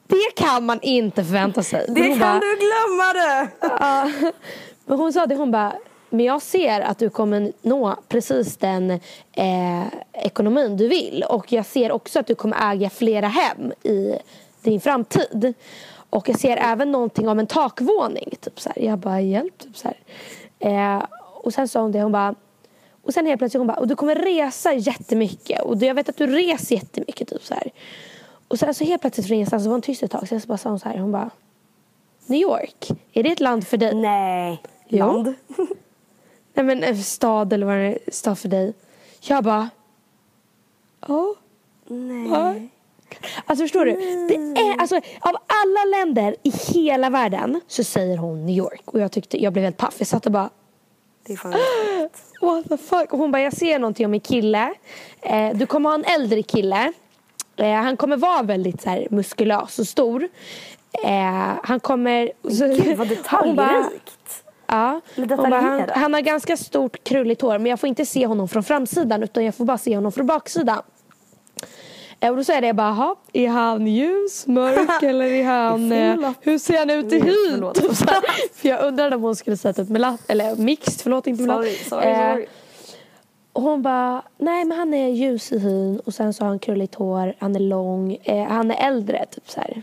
det 0.07 0.43
kan 0.43 0.65
man 0.65 0.79
inte 0.81 1.23
förvänta 1.23 1.63
sig. 1.63 1.85
Det 1.87 2.09
kan 2.09 2.19
bara, 2.19 2.39
du 2.39 2.55
glömma 2.55 3.13
det! 3.13 3.47
Ja. 3.61 4.11
Men 4.85 4.99
hon 4.99 5.13
sa 5.13 5.25
det, 5.25 5.35
hon 5.35 5.51
bara 5.51 5.73
men 6.09 6.25
jag 6.25 6.41
ser 6.41 6.81
att 6.81 6.97
du 6.97 7.09
kommer 7.09 7.51
nå 7.61 7.95
precis 8.07 8.57
den 8.57 8.91
eh, 9.31 9.87
ekonomin 10.13 10.77
du 10.77 10.87
vill. 10.87 11.23
Och 11.29 11.51
jag 11.51 11.65
ser 11.65 11.91
också 11.91 12.19
att 12.19 12.27
du 12.27 12.35
kommer 12.35 12.71
äga 12.73 12.89
flera 12.89 13.27
hem 13.27 13.73
i 13.83 14.15
din 14.61 14.81
framtid. 14.81 15.53
Och 16.09 16.29
jag 16.29 16.39
ser 16.39 16.57
även 16.57 16.91
någonting 16.91 17.29
om 17.29 17.39
en 17.39 17.47
takvåning. 17.47 18.29
Typ 18.39 18.59
så 18.59 18.69
här. 18.75 18.83
Jag 18.83 18.99
bara, 18.99 19.21
hjälp. 19.21 19.57
Typ 19.57 19.77
så. 19.77 19.93
Eh, 20.59 21.03
och 21.33 21.53
sen 21.53 21.67
sa 21.67 21.81
hon 21.81 21.91
det, 21.91 22.01
hon 22.01 22.11
bara 22.11 22.35
och 23.01 23.13
sen 23.13 23.25
helt 23.25 23.39
plötsligt 23.39 23.59
hon 23.59 23.67
bara, 23.67 23.79
och 23.79 23.87
du 23.87 23.95
kommer 23.95 24.15
resa 24.15 24.73
jättemycket. 24.73 25.61
Och 25.61 25.77
jag 25.77 25.95
vet 25.95 26.09
att 26.09 26.17
du 26.17 26.27
reser 26.27 26.75
jättemycket. 26.75 27.27
Typ 27.27 27.43
så 27.43 27.53
här. 27.53 27.71
Och 28.47 28.59
sen 28.59 28.73
så 28.73 28.83
helt 28.83 29.01
plötsligt 29.01 29.27
från 29.27 29.35
ingenstans 29.35 29.63
så 29.63 29.69
var 29.69 29.73
hon 29.73 29.81
tyst 29.81 30.03
ett 30.03 30.11
tag. 30.11 30.27
Sen 30.27 30.41
så 30.41 30.47
bara 30.47 30.57
sa 30.57 30.69
hon 30.69 30.79
så 30.79 30.89
här, 30.89 30.97
hon 30.97 31.11
bara 31.11 31.29
New 32.25 32.41
York, 32.41 32.89
är 33.13 33.23
det 33.23 33.31
ett 33.31 33.39
land 33.39 33.67
för 33.67 33.77
dig? 33.77 33.95
Nej, 33.95 34.61
Jo. 34.87 34.97
land. 35.05 35.33
Nej 36.59 36.65
men 36.65 36.83
en 36.83 36.97
stad 36.97 37.53
eller 37.53 37.65
vad 37.65 37.75
det 37.75 37.81
är, 37.81 37.99
stad 38.11 38.39
för 38.39 38.49
dig. 38.49 38.73
Jag 39.19 39.43
bara, 39.43 39.69
ja. 41.07 41.35
Nej. 41.87 42.69
Alltså 43.45 43.63
förstår 43.63 43.85
du? 43.85 43.91
Det 44.27 44.61
är, 44.61 44.81
alltså, 44.81 44.95
av 45.19 45.35
alla 45.47 45.97
länder 45.97 46.35
i 46.43 46.49
hela 46.49 47.09
världen 47.09 47.61
så 47.67 47.83
säger 47.83 48.17
hon 48.17 48.45
New 48.45 48.57
York. 48.57 48.81
Och 48.85 48.99
jag 48.99 49.11
tyckte, 49.11 49.43
jag 49.43 49.53
blev 49.53 49.65
helt 49.65 49.77
paff. 49.77 49.95
Jag 49.97 50.07
satt 50.07 50.25
och 50.25 50.31
bara, 50.31 50.49
Det 51.23 51.33
är 51.33 51.37
fan 51.37 51.51
what 52.41 52.69
the 52.69 52.77
fuck. 52.77 53.13
Och 53.13 53.19
hon 53.19 53.31
bara, 53.31 53.41
jag 53.41 53.53
ser 53.53 53.79
någonting 53.79 54.05
om 54.05 54.11
min 54.11 54.19
kille. 54.19 54.73
Eh, 55.21 55.53
du 55.53 55.65
kommer 55.65 55.89
ha 55.89 55.95
en 55.95 56.05
äldre 56.05 56.43
kille. 56.43 56.93
Eh, 57.57 57.73
han 57.73 57.97
kommer 57.97 58.17
vara 58.17 58.43
väldigt 58.43 58.81
så 58.81 58.89
här, 58.89 59.07
muskulös 59.11 59.79
och 59.79 59.87
stor. 59.87 60.27
Eh, 61.03 61.53
han 61.63 61.79
kommer... 61.79 62.31
Gud 62.43 62.97
vad 62.97 63.07
detaljrikt. 63.09 64.43
Ja. 64.71 65.01
Hon 65.15 65.27
bara, 65.27 65.59
han, 65.61 65.89
han 65.89 66.13
har 66.13 66.21
ganska 66.21 66.57
stort 66.57 67.03
krulligt 67.03 67.41
hår 67.41 67.57
men 67.57 67.65
jag 67.69 67.79
får 67.79 67.89
inte 67.89 68.05
se 68.05 68.25
honom 68.27 68.47
från 68.47 68.63
framsidan 68.63 69.23
utan 69.23 69.45
jag 69.45 69.55
får 69.55 69.65
bara 69.65 69.77
se 69.77 69.95
honom 69.95 70.11
från 70.11 70.25
baksidan. 70.27 70.81
Eh, 72.19 72.29
Och 72.29 72.37
då 72.37 72.43
säger 72.43 72.61
jag 72.61 72.75
bara, 72.75 72.87
"Jaha, 72.89 73.15
är 73.33 73.47
han 73.47 73.87
ljus, 73.87 74.47
mörk 74.47 75.03
eller 75.03 75.25
är 75.25 75.43
han, 75.43 75.91
eh, 75.91 76.31
hur 76.41 76.57
ser 76.59 76.77
han 76.79 76.89
ut 76.89 77.13
i 77.13 77.19
här. 77.19 78.53
För 78.53 78.69
jag 78.69 78.83
undrade 78.85 79.15
om 79.15 79.21
hon 79.21 79.35
skulle 79.35 79.57
säga 79.57 79.73
typ 79.73 79.89
melatt, 79.89 80.21
eller 80.27 80.55
mixed, 80.55 81.01
förlåt 81.01 81.27
inte 81.27 81.41
melatt. 81.43 81.57
Sorry, 81.57 81.75
sorry, 81.75 82.05
Eh, 82.07 82.31
sorry. 82.33 82.45
och 83.53 83.61
hon 83.61 83.81
bara, 83.81 84.21
nej 84.37 84.65
men 84.65 84.77
han 84.77 84.93
är 84.93 85.07
ljus 85.09 85.51
i 85.51 85.59
hyn 85.59 85.99
och 85.99 86.13
sen 86.13 86.33
så 86.33 86.43
har 86.43 86.49
han 86.49 86.59
krulligt 86.59 86.95
hår, 86.95 87.33
han 87.39 87.55
är 87.55 87.59
lång, 87.59 88.17
eh, 88.23 88.47
han 88.47 88.71
är 88.71 88.87
äldre 88.87 89.25
typ 89.31 89.49
så 89.49 89.59
här. 89.61 89.81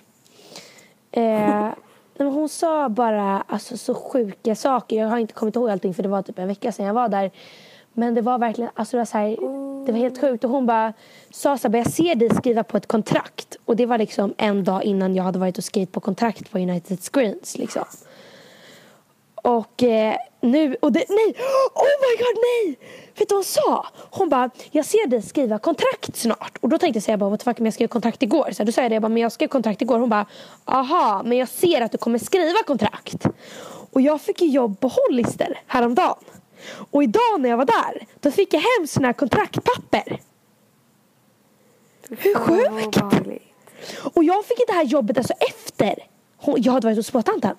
Nej, 2.19 2.29
men 2.29 2.35
hon 2.35 2.49
sa 2.49 2.89
bara 2.89 3.45
alltså, 3.47 3.77
så 3.77 3.95
sjuka 3.95 4.55
saker. 4.55 4.97
Jag 4.97 5.09
har 5.09 5.19
inte 5.19 5.35
kommit 5.35 5.57
ihåg 5.57 5.71
allting 5.71 5.95
för 5.95 6.03
det 6.03 6.09
var 6.09 6.23
typ 6.23 6.39
en 6.39 6.49
vecka 6.49 6.73
sedan 6.73 6.87
jag 6.87 6.95
var 6.95 7.09
där. 7.09 7.31
Men 7.93 8.15
det 8.15 8.21
var 8.21 8.39
verkligen, 8.39 8.71
alltså 8.75 8.97
det 8.97 9.01
var 9.01 9.05
så 9.05 9.19
här, 9.19 9.37
det 9.87 9.93
var 9.93 9.99
helt 9.99 10.21
sjukt. 10.21 10.45
Och 10.45 10.51
hon 10.51 10.67
bara 10.67 10.93
sa 11.31 11.59
så 11.59 11.69
här, 11.69 11.77
jag 11.77 11.91
ser 11.91 12.15
dig 12.15 12.31
skriva 12.35 12.65
på 12.65 12.77
ett 12.77 12.87
kontrakt. 12.87 13.57
Och 13.65 13.77
det 13.77 13.87
var 13.87 13.99
liksom 13.99 14.35
en 14.37 14.65
dag 14.65 14.85
innan 14.85 15.15
jag 15.15 15.25
hade 15.25 15.39
varit 15.39 15.59
och 15.59 15.65
skrivit 15.65 15.93
på 15.93 16.01
kontrakt 16.01 16.51
på 16.51 16.59
United 16.59 16.99
Screens 17.01 17.59
liksom. 17.59 17.85
Och 19.35 19.83
eh, 19.83 20.17
nu, 20.47 20.77
och 20.83 20.93
det, 20.93 21.05
nej, 21.09 21.35
oh 21.75 21.85
my 22.01 22.17
god 22.19 22.37
nej! 22.43 22.79
Vet 23.19 23.29
du 23.29 23.35
vad 23.35 23.37
hon 23.37 23.45
sa? 23.45 23.87
Hon 24.11 24.29
bara, 24.29 24.51
jag 24.71 24.85
ser 24.85 25.07
dig 25.07 25.23
skriva 25.23 25.59
kontrakt 25.59 26.17
snart. 26.17 26.59
Och 26.61 26.69
då 26.69 26.79
tänkte 26.79 26.97
jag 26.97 27.05
säga 27.05 27.37
the 27.39 27.45
fuck, 27.45 27.59
men 27.59 27.65
jag 27.65 27.75
skrev 27.75 27.89
kontrakt 27.89 28.23
igår. 28.23 28.51
Så 28.53 28.65
då 28.65 28.73
sa 28.73 28.83
jag 28.83 28.91
det, 28.91 28.95
jag 28.95 29.03
bara, 29.03 29.09
men 29.09 29.23
jag 29.23 29.33
skrev 29.33 29.49
kontrakt 29.49 29.83
igår. 29.83 29.99
Hon 29.99 30.09
bara, 30.09 30.27
aha, 30.65 31.23
men 31.25 31.39
jag 31.39 31.49
ser 31.49 31.81
att 31.81 31.93
du 31.93 31.99
kommer 31.99 32.19
skriva 32.19 32.63
kontrakt. 32.67 33.27
Och 33.93 34.01
jag 34.01 34.21
fick 34.21 34.43
ju 34.43 34.49
jobb 34.49 34.81
på 34.81 34.89
Hollister 34.89 35.61
häromdagen. 35.67 36.25
Och 36.91 37.03
idag 37.03 37.41
när 37.41 37.49
jag 37.49 37.57
var 37.57 37.65
där, 37.65 38.07
då 38.21 38.31
fick 38.31 38.55
jag 38.55 38.61
hem 38.61 38.87
såna 38.87 39.09
här 39.09 39.13
kontraktpapper. 39.13 40.21
Hur 42.09 42.35
sjukt? 42.35 42.97
Och 44.15 44.25
jag 44.25 44.45
fick 44.45 44.67
det 44.67 44.73
här 44.73 44.85
jobbet 44.85 45.19
alltså 45.19 45.33
efter 45.33 46.07
jag 46.57 46.73
hade 46.73 46.87
varit 46.87 46.97
hos 46.97 47.07
spåtanten. 47.07 47.57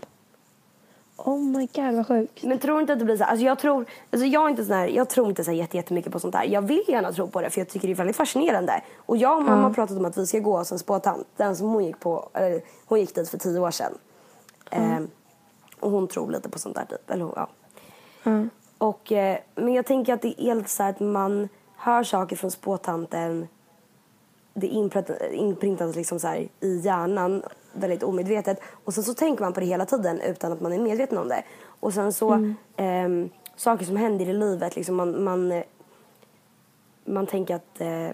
Oh 1.17 1.39
my 1.43 1.67
god 1.73 1.95
vad 1.95 2.07
sjukt. 2.07 2.43
Men 2.43 2.59
tror 2.59 2.81
inte 2.81 2.93
att 2.93 2.99
det 2.99 3.05
blir 3.05 3.17
så 3.17 3.23
här, 3.23 3.31
alltså 3.31 3.45
jag 3.45 3.59
tror, 3.59 3.85
alltså 4.11 4.25
jag 4.27 4.45
är 4.45 4.49
inte 4.49 4.65
sån 4.65 4.75
här, 4.75 4.87
jag 4.87 5.09
tror 5.09 5.29
inte 5.29 5.43
så 5.43 5.51
här 5.51 5.57
jätte- 5.57 5.77
jättemycket 5.77 6.11
på 6.11 6.19
sånt 6.19 6.35
här. 6.35 6.45
Jag 6.45 6.61
vill 6.61 6.83
gärna 6.87 7.11
tro 7.11 7.27
på 7.27 7.41
det 7.41 7.49
för 7.49 7.61
jag 7.61 7.67
tycker 7.69 7.87
det 7.87 7.93
är 7.93 7.95
väldigt 7.95 8.15
fascinerande. 8.15 8.81
Och 8.97 9.17
jag 9.17 9.37
och 9.37 9.43
mamma 9.43 9.61
har 9.61 9.73
pratat 9.73 9.97
om 9.97 10.05
att 10.05 10.17
vi 10.17 10.27
ska 10.27 10.39
gå 10.39 10.57
hos 10.57 10.71
en 10.71 10.79
spåtant. 10.79 11.27
Den 11.37 11.55
som 11.55 11.67
hon 11.69 11.85
gick 11.85 11.99
på, 11.99 12.29
eller 12.33 12.61
hon 12.85 12.99
gick 12.99 13.15
dit 13.15 13.29
för 13.29 13.37
tio 13.37 13.59
år 13.59 13.71
sedan. 13.71 13.97
Ehm, 14.71 15.07
och 15.79 15.91
hon 15.91 16.07
tror 16.07 16.31
lite 16.31 16.49
på 16.49 16.59
sånt 16.59 16.75
där 16.75 16.85
typ, 16.85 17.09
eller 17.09 17.29
ja. 17.35 17.47
Och, 18.77 19.11
eh, 19.11 19.37
men 19.55 19.73
jag 19.73 19.85
tänker 19.85 20.13
att 20.13 20.21
det 20.21 20.41
är 20.41 20.43
helt 20.45 20.69
så 20.69 20.83
här 20.83 20.89
att 20.89 20.99
man 20.99 21.49
hör 21.77 22.03
saker 22.03 22.35
från 22.35 22.51
spåtanten 22.51 23.47
det 24.53 24.67
inprintat 25.33 25.95
liksom 25.95 26.19
så 26.19 26.27
här 26.27 26.47
i 26.59 26.77
hjärnan 26.79 27.43
väldigt 27.77 28.03
omedvetet. 28.03 28.59
Och 28.83 28.93
sen 28.93 29.03
så 29.03 29.13
tänker 29.13 29.43
man 29.43 29.53
på 29.53 29.59
det 29.59 29.65
hela 29.65 29.85
tiden 29.85 30.21
utan 30.21 30.51
att 30.51 30.61
man 30.61 30.73
är 30.73 30.79
medveten 30.79 31.17
om 31.17 31.27
det. 31.27 31.43
Och 31.79 31.93
sen 31.93 32.13
så 32.13 32.53
ehm, 32.75 33.29
saker 33.55 33.85
som 33.85 33.95
händer 33.95 34.29
i 34.29 34.33
livet, 34.33 34.75
liksom 34.75 34.95
man, 34.95 35.23
man, 35.23 35.51
eh, 35.51 35.63
man 37.05 37.27
tänker 37.27 37.55
att 37.55 37.81
eh, 37.81 38.09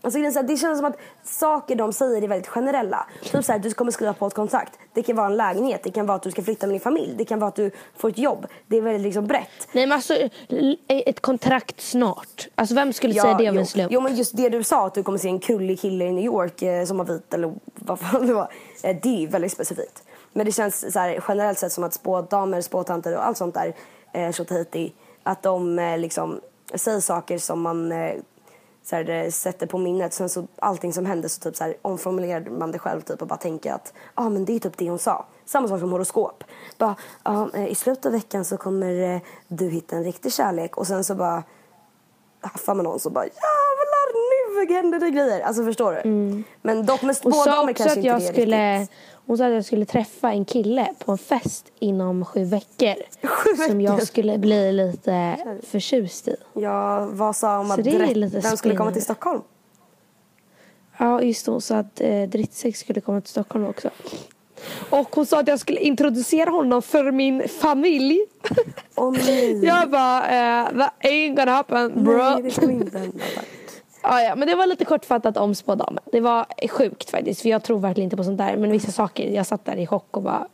Alltså 0.00 0.42
det, 0.42 0.56
känns 0.56 0.78
som 0.78 0.84
att 0.84 0.96
saker 1.24 1.76
de 1.76 1.92
säger 1.92 2.22
är 2.22 2.28
väldigt 2.28 2.48
generella. 2.48 3.06
Typ 3.22 3.44
så 3.44 3.52
här, 3.52 3.58
du 3.58 3.70
kommer 3.70 3.92
skriva 3.92 4.12
på 4.12 4.26
ett 4.26 4.34
kontrakt. 4.34 4.78
Det 4.92 5.02
kan 5.02 5.16
vara 5.16 5.26
en 5.26 5.36
lägenhet, 5.36 5.82
det 5.82 5.90
kan 5.90 6.06
vara 6.06 6.16
att 6.16 6.22
du 6.22 6.30
ska 6.30 6.42
flytta 6.42 6.66
med 6.66 6.74
din 6.74 6.80
familj, 6.80 7.14
det 7.18 7.24
kan 7.24 7.38
vara 7.38 7.48
att 7.48 7.56
du 7.56 7.70
får 7.96 8.08
ett 8.08 8.18
jobb. 8.18 8.46
Det 8.66 8.76
är 8.76 8.80
väldigt 8.80 9.02
liksom 9.02 9.26
brett. 9.26 9.68
Nej 9.72 9.86
men 9.86 9.96
alltså 9.96 10.14
ett 10.88 11.20
kontrakt 11.20 11.80
snart. 11.80 12.48
Alltså 12.54 12.74
vem 12.74 12.92
skulle 12.92 13.14
säga 13.14 13.34
det 13.34 13.48
om 13.48 13.54
jo. 13.54 13.60
en 13.60 13.66
slump? 13.66 13.92
Jo 13.92 14.00
men 14.00 14.16
just 14.16 14.36
det 14.36 14.48
du 14.48 14.62
sa 14.62 14.86
att 14.86 14.94
du 14.94 15.02
kommer 15.02 15.18
se 15.18 15.28
en 15.28 15.40
krullig 15.40 15.80
kille 15.80 16.04
i 16.04 16.12
New 16.12 16.24
York 16.24 16.62
eh, 16.62 16.84
som 16.84 16.98
var 16.98 17.04
vit 17.04 17.34
eller 17.34 17.54
vad 17.74 18.00
fan 18.00 18.26
det 18.26 18.34
var. 18.34 18.52
Eh, 18.82 18.96
det 19.02 19.08
är 19.08 19.20
ju 19.20 19.26
väldigt 19.26 19.52
specifikt. 19.52 20.02
Men 20.32 20.46
det 20.46 20.52
känns 20.52 20.92
så 20.92 20.98
här, 20.98 21.24
generellt 21.28 21.58
sett 21.58 21.72
som 21.72 21.84
att 21.84 21.94
spådamer, 21.94 22.60
spåtanter 22.60 23.16
och 23.16 23.26
allt 23.26 23.36
sånt 23.36 23.54
där 23.54 23.74
eh, 24.12 24.32
tjotahejti, 24.32 24.92
att 25.22 25.42
de 25.42 25.78
eh, 25.78 25.98
liksom 25.98 26.40
säger 26.74 27.00
saker 27.00 27.38
som 27.38 27.60
man 27.60 27.92
eh, 27.92 28.12
så 28.84 28.96
här, 28.96 29.30
sätter 29.30 29.66
på 29.66 29.78
minnet. 29.78 30.14
Sen 30.14 30.28
så 30.28 30.46
allting 30.58 30.92
som 30.92 31.06
händer 31.06 31.28
så 31.28 31.40
typ 31.40 31.56
så 31.56 31.64
här, 31.64 31.76
omformulerar 31.82 32.50
man 32.50 32.72
det 32.72 32.78
själv 32.78 33.00
typ 33.00 33.22
och 33.22 33.28
bara 33.28 33.38
tänker 33.38 33.72
att 33.72 33.92
ja 34.16 34.22
ah, 34.24 34.28
men 34.28 34.44
det 34.44 34.52
är 34.52 34.58
typ 34.58 34.76
det 34.76 34.90
hon 34.90 34.98
sa. 34.98 35.26
Samma 35.44 35.68
sak 35.68 35.80
som 35.80 35.92
horoskop. 35.92 36.44
Bara, 36.78 36.96
ah, 37.22 37.56
I 37.56 37.74
slutet 37.74 38.06
av 38.06 38.12
veckan 38.12 38.44
så 38.44 38.56
kommer 38.56 39.14
eh, 39.14 39.20
du 39.48 39.70
hitta 39.70 39.96
en 39.96 40.04
riktig 40.04 40.32
kärlek 40.32 40.76
och 40.76 40.86
sen 40.86 41.04
så 41.04 41.14
bara 41.14 41.42
haffar 42.40 42.74
man 42.74 42.84
någon 42.84 43.00
så 43.00 43.10
bara 43.10 43.24
jävlar 43.24 43.67
händer 44.66 44.98
det 44.98 45.10
grejer. 45.10 45.40
Alltså 45.40 45.64
förstår 45.64 45.92
du? 45.92 46.08
Men 46.62 46.86
dock 46.86 47.02
med 47.02 47.16
Hon 47.22 47.32
sa 47.32 47.42
spådamer 47.42 47.70
också 47.72 47.82
kanske 47.84 47.90
att 47.90 47.96
inte 47.96 48.08
jag 48.08 48.20
det 48.20 48.26
skulle 48.26 48.80
riktigt. 48.80 48.96
hon 49.26 49.38
sa 49.38 49.46
att 49.46 49.52
jag 49.52 49.64
skulle 49.64 49.84
träffa 49.84 50.32
en 50.32 50.44
kille 50.44 50.88
på 50.98 51.12
en 51.12 51.18
fest 51.18 51.66
inom 51.78 52.24
sju 52.24 52.44
veckor. 52.44 52.94
Som 53.68 53.80
jag 53.80 54.06
skulle 54.06 54.38
bli 54.38 54.72
lite 54.72 55.36
förtjust 55.70 56.28
i. 56.28 56.36
Ja, 56.52 57.08
vad 57.12 57.36
sa 57.36 57.58
om 57.58 57.70
att 57.70 57.78
vem 57.78 58.56
skulle 58.56 58.76
komma 58.76 58.92
till. 58.92 59.02
Stockholm? 59.02 59.42
Ja 60.98 61.22
just 61.22 61.44
det, 61.44 61.50
hon 61.50 61.60
sa 61.60 61.76
att 61.76 62.00
eh, 62.00 62.22
Drittsex 62.22 62.80
skulle 62.80 63.00
komma 63.00 63.20
till 63.20 63.30
Stockholm 63.30 63.66
också. 63.66 63.90
Och 64.90 65.16
hon 65.16 65.26
sa 65.26 65.40
att 65.40 65.48
jag 65.48 65.60
skulle 65.60 65.80
introducera 65.80 66.50
honom 66.50 66.82
för 66.82 67.12
min 67.12 67.48
familj. 67.48 68.18
Nej. 69.26 69.58
Jag 69.64 69.90
bara, 69.90 70.26
eh, 70.26 70.78
that 70.78 70.94
ain't 71.00 71.36
gonna 71.36 71.52
happen 71.52 72.04
bro. 72.04 72.40
Nej, 72.40 73.10
det 74.08 74.12
tack. 74.12 74.22
Ja, 74.22 74.28
ja, 74.28 74.36
men 74.36 74.48
det 74.48 74.54
var 74.54 74.66
lite 74.66 74.84
kortfattat 74.84 75.36
om 75.36 75.54
spådamen. 75.54 76.02
Det 76.12 76.20
var 76.20 76.46
sjukt 76.68 77.10
faktiskt, 77.10 77.40
för 77.42 77.48
jag 77.48 77.62
tror 77.62 77.78
verkligen 77.78 78.04
inte 78.04 78.16
på 78.16 78.24
sånt 78.24 78.38
där. 78.38 78.56
Men 78.56 78.70
vissa 78.70 78.92
saker, 78.92 79.28
jag 79.30 79.46
satt 79.46 79.64
där 79.64 79.76
i 79.76 79.86
chock 79.86 80.16
och 80.16 80.22
bara 80.22 80.46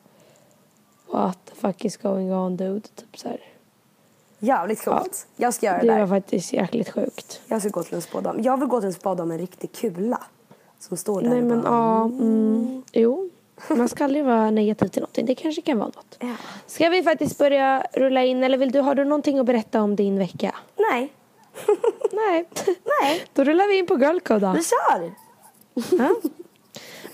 What 1.13 1.39
the 1.45 1.55
fuck 1.55 1.85
is 1.85 1.97
going 1.97 2.33
on 2.33 2.57
dude? 2.57 2.81
Typ 2.81 3.19
så 3.19 3.29
här. 3.29 3.41
Jävligt 4.39 4.85
coolt. 4.85 5.27
Jag 5.37 5.55
ska 5.55 5.67
göra 5.67 5.77
det 5.79 5.87
Det 5.87 5.93
där. 5.93 6.01
var 6.01 6.07
faktiskt 6.07 6.53
jäkligt 6.53 6.91
sjukt. 6.91 7.41
Jag 7.49 7.61
ska 7.61 7.71
gå 7.71 7.83
till 7.83 7.95
en 7.95 8.03
spådam. 8.03 8.37
Jag 8.43 8.57
vill 8.61 8.69
gå 8.69 8.81
till 8.81 8.87
en 8.87 8.93
spådam 8.93 9.29
med 9.29 9.35
en 9.35 9.41
riktig 9.41 9.73
kula. 9.73 10.21
Som 10.79 10.97
står 10.97 11.23
där 11.23 11.29
Nej 11.29 11.43
men 11.43 11.61
bara, 11.63 11.73
ja, 11.73 12.05
mm, 12.05 12.83
jo. 12.93 13.31
Man 13.69 13.89
ska 13.89 14.05
aldrig 14.05 14.25
vara 14.25 14.51
negativ 14.51 14.89
till 14.89 15.03
någonting. 15.03 15.27
Det 15.27 15.35
kanske 15.35 15.63
kan 15.63 15.79
vara 15.79 15.89
något. 15.89 16.17
Ja. 16.21 16.35
Ska 16.67 16.89
vi 16.89 17.03
faktiskt 17.03 17.39
börja 17.39 17.87
rulla 17.93 18.25
in 18.25 18.43
eller 18.45 18.59
vill 18.59 18.73
du, 18.73 18.81
har 18.81 18.95
du 18.95 19.05
någonting 19.05 19.39
att 19.39 19.47
berätta 19.47 19.83
om 19.83 19.97
din 19.97 20.19
vecka? 20.19 20.55
Nej, 20.91 21.13
Nej. 22.13 22.49
nej. 23.03 23.25
Då 23.33 23.45
rullar 23.45 23.69
vi 23.69 23.79
in 23.79 23.87
på 23.87 23.99
Girl 23.99 24.19
Code 24.19 24.47
då. 24.47 24.53
Vi 24.53 24.63
kör! 24.65 25.13
Ja. 25.99 26.15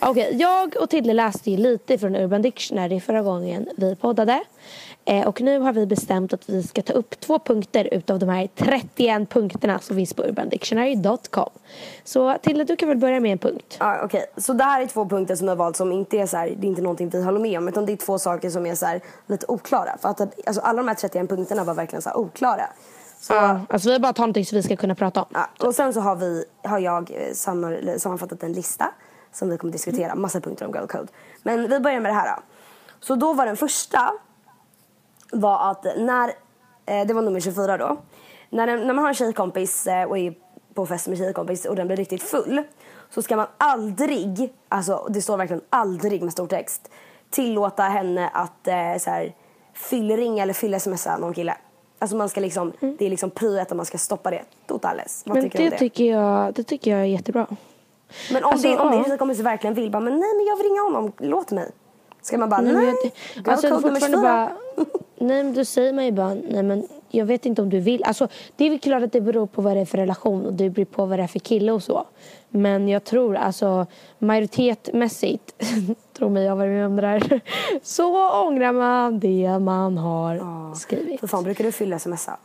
Okej, 0.02 0.36
jag 0.36 0.76
och 0.80 0.90
Tilde 0.90 1.12
läste 1.12 1.50
ju 1.50 1.56
lite 1.56 1.98
från 1.98 2.16
Urban 2.16 2.42
Dictionary 2.42 3.00
förra 3.00 3.22
gången 3.22 3.68
vi 3.76 3.96
poddade. 3.96 4.42
Eh, 5.04 5.28
och 5.28 5.40
nu 5.40 5.58
har 5.58 5.72
vi 5.72 5.86
bestämt 5.86 6.32
att 6.32 6.50
vi 6.50 6.62
ska 6.62 6.82
ta 6.82 6.92
upp 6.92 7.20
två 7.20 7.38
punkter 7.38 7.88
utav 7.92 8.18
de 8.18 8.28
här 8.28 8.48
31 8.54 9.30
punkterna 9.30 9.78
som 9.78 9.96
finns 9.96 10.14
på 10.14 10.22
urbandictionary.com. 10.22 11.50
Så 12.04 12.36
Tilde, 12.42 12.64
du 12.64 12.76
kan 12.76 12.88
väl 12.88 12.98
börja 12.98 13.20
med 13.20 13.32
en 13.32 13.38
punkt? 13.38 13.76
Ja, 13.80 14.00
okej. 14.04 14.26
Så 14.36 14.52
det 14.52 14.64
här 14.64 14.82
är 14.82 14.86
två 14.86 15.08
punkter 15.08 15.36
som 15.36 15.48
jag 15.48 15.56
valt 15.56 15.76
som 15.76 15.92
inte 15.92 16.18
är 16.18 16.26
så 16.26 16.36
här, 16.36 16.46
det 16.46 16.66
är 16.66 16.68
inte 16.68 16.82
någonting 16.82 17.08
vi 17.08 17.22
håller 17.22 17.40
med 17.40 17.58
om 17.58 17.68
utan 17.68 17.86
det 17.86 17.92
är 17.92 17.96
två 17.96 18.18
saker 18.18 18.50
som 18.50 18.66
är 18.66 18.74
så 18.74 18.86
här, 18.86 19.00
lite 19.26 19.46
oklara. 19.48 19.98
För 20.02 20.08
att 20.08 20.20
alltså, 20.20 20.62
alla 20.62 20.76
de 20.76 20.88
här 20.88 20.94
31 20.94 21.28
punkterna 21.28 21.64
var 21.64 21.74
verkligen 21.74 22.02
så 22.02 22.08
här 22.08 22.16
oklara. 22.16 22.66
Så, 23.20 23.32
Ja, 23.32 23.60
alltså 23.68 23.88
vi 23.88 23.92
har 23.92 24.00
bara 24.00 24.14
någonting 24.16 24.46
som 24.46 24.56
vi 24.56 24.62
ska 24.62 24.76
kunna 24.76 24.94
prata 24.94 25.22
om. 25.22 25.28
ja, 25.34 25.66
och 25.66 25.74
sen 25.74 25.94
så 25.94 26.00
har, 26.00 26.16
vi, 26.16 26.44
har 26.64 26.78
jag 26.78 27.10
eh, 27.10 27.32
sammanfattat 27.98 28.42
en 28.42 28.52
lista 28.52 28.94
som 29.32 29.50
vi 29.50 29.58
kommer 29.58 29.72
diskutera. 29.72 30.14
Massa 30.14 30.40
punkter 30.40 30.66
om 30.66 30.72
Girl 30.72 30.86
Code. 30.86 31.08
Men 31.42 31.68
vi 31.68 31.80
börjar 31.80 32.00
med 32.00 32.10
det 32.12 32.16
här 32.16 32.36
då. 32.36 32.42
Så 33.00 33.14
då 33.14 33.32
var 33.32 33.46
den 33.46 33.56
första 33.56 34.12
var 35.32 35.70
att 35.70 35.84
när, 35.96 36.32
eh, 36.86 37.06
det 37.06 37.14
var 37.14 37.22
nummer 37.22 37.40
24 37.40 37.76
då. 37.78 37.96
När, 38.50 38.66
den, 38.66 38.86
när 38.86 38.94
man 38.94 38.98
har 38.98 39.08
en 39.08 39.14
tjejkompis 39.14 39.86
eh, 39.86 40.04
och 40.04 40.18
är 40.18 40.34
på 40.74 40.86
fest 40.86 41.08
med 41.08 41.18
tjejkompis 41.18 41.64
och 41.64 41.76
den 41.76 41.86
blir 41.86 41.96
riktigt 41.96 42.22
full 42.22 42.62
så 43.10 43.22
ska 43.22 43.36
man 43.36 43.46
aldrig, 43.58 44.52
alltså 44.68 45.06
det 45.10 45.22
står 45.22 45.36
verkligen 45.36 45.62
aldrig 45.70 46.22
med 46.22 46.32
stor 46.32 46.46
text, 46.46 46.90
tillåta 47.30 47.82
henne 47.82 48.28
att 48.28 48.68
eh, 48.68 48.96
så 48.98 49.10
här, 49.10 49.34
fylleringa 49.74 50.42
eller 50.42 50.54
fyll-smsa 50.54 51.18
någon 51.18 51.34
kille. 51.34 51.56
Alltså 52.02 52.16
man 52.16 52.28
ska 52.28 52.40
liksom, 52.40 52.72
det 52.98 53.06
är 53.06 53.10
liksom 53.10 53.30
prio 53.30 53.60
att 53.60 53.76
man 53.76 53.86
ska 53.86 53.98
stoppa 53.98 54.30
det. 54.30 54.42
Totales. 54.66 55.22
Vad 55.26 55.36
Men 55.36 55.44
tycker 55.44 55.58
du 55.58 55.64
om 55.64 55.70
det 55.70 55.78
tycker, 55.78 56.04
jag, 56.04 56.54
det 56.54 56.62
tycker 56.62 56.90
jag 56.90 57.00
är 57.00 57.04
jättebra. 57.04 57.46
Men 58.32 58.44
om, 58.44 58.52
Alltså, 58.52 58.68
det, 58.68 58.78
om 58.78 58.88
ja. 58.88 58.94
din 58.94 59.04
tjejkompis 59.04 59.40
verkligen 59.40 59.74
vill, 59.74 59.90
bara, 59.90 60.00
men 60.00 60.12
nej 60.12 60.34
men 60.36 60.46
jag 60.46 60.56
vill 60.56 60.66
ringa 60.66 60.82
honom, 60.82 61.12
låt 61.18 61.50
mig. 61.50 61.70
Ska 62.22 62.38
man 62.38 62.48
bara, 62.48 62.60
nej, 62.60 62.72
Nej, 62.72 62.84
jag, 62.84 63.02
girl 63.34 63.50
alltså, 63.50 63.68
nummer 63.68 63.80
fortfarande 63.80 64.16
24. 64.16 64.22
bara, 64.22 64.50
nej 65.18 65.44
men 65.44 65.54
då 65.54 65.64
säger 65.64 66.02
ju 66.02 66.12
bara, 66.12 66.34
nej 66.34 66.62
men 66.62 66.88
jag 67.10 67.26
vet 67.26 67.46
inte 67.46 67.62
om 67.62 67.70
du 67.70 67.80
vill. 67.80 68.04
Alltså, 68.04 68.28
det 68.56 68.64
är 68.66 68.70
väl 68.70 68.78
klart 68.78 69.02
att 69.02 69.12
det 69.12 69.20
beror 69.20 69.46
på 69.46 69.62
vad 69.62 69.76
det 69.76 69.80
är 69.80 69.84
för 69.84 69.98
relation 69.98 70.46
och 70.46 70.52
det 70.52 70.70
beror 70.70 70.84
på 70.84 71.06
vad 71.06 71.18
det 71.18 71.22
är 71.22 71.26
för 71.26 71.38
kille 71.38 71.72
och 71.72 71.82
så. 71.82 72.04
Men 72.48 72.88
jag 72.88 73.04
tror 73.04 73.36
alltså 73.36 73.86
majoritetmässigt, 74.18 75.54
tro 76.18 76.28
mig 76.28 76.44
jag 76.44 76.50
har 76.50 76.56
varit 76.56 76.70
med 76.70 76.86
om 76.86 76.96
det 76.96 77.02
där, 77.02 77.40
så 77.82 78.30
ångrar 78.46 78.72
man 78.72 79.20
det 79.20 79.58
man 79.58 79.98
har 79.98 80.74
skrivit. 80.74 81.20
För 81.20 81.26
fan, 81.26 81.44
brukar 81.44 81.64
du 81.64 81.72
fylla 81.72 81.98
smsa? 81.98 82.36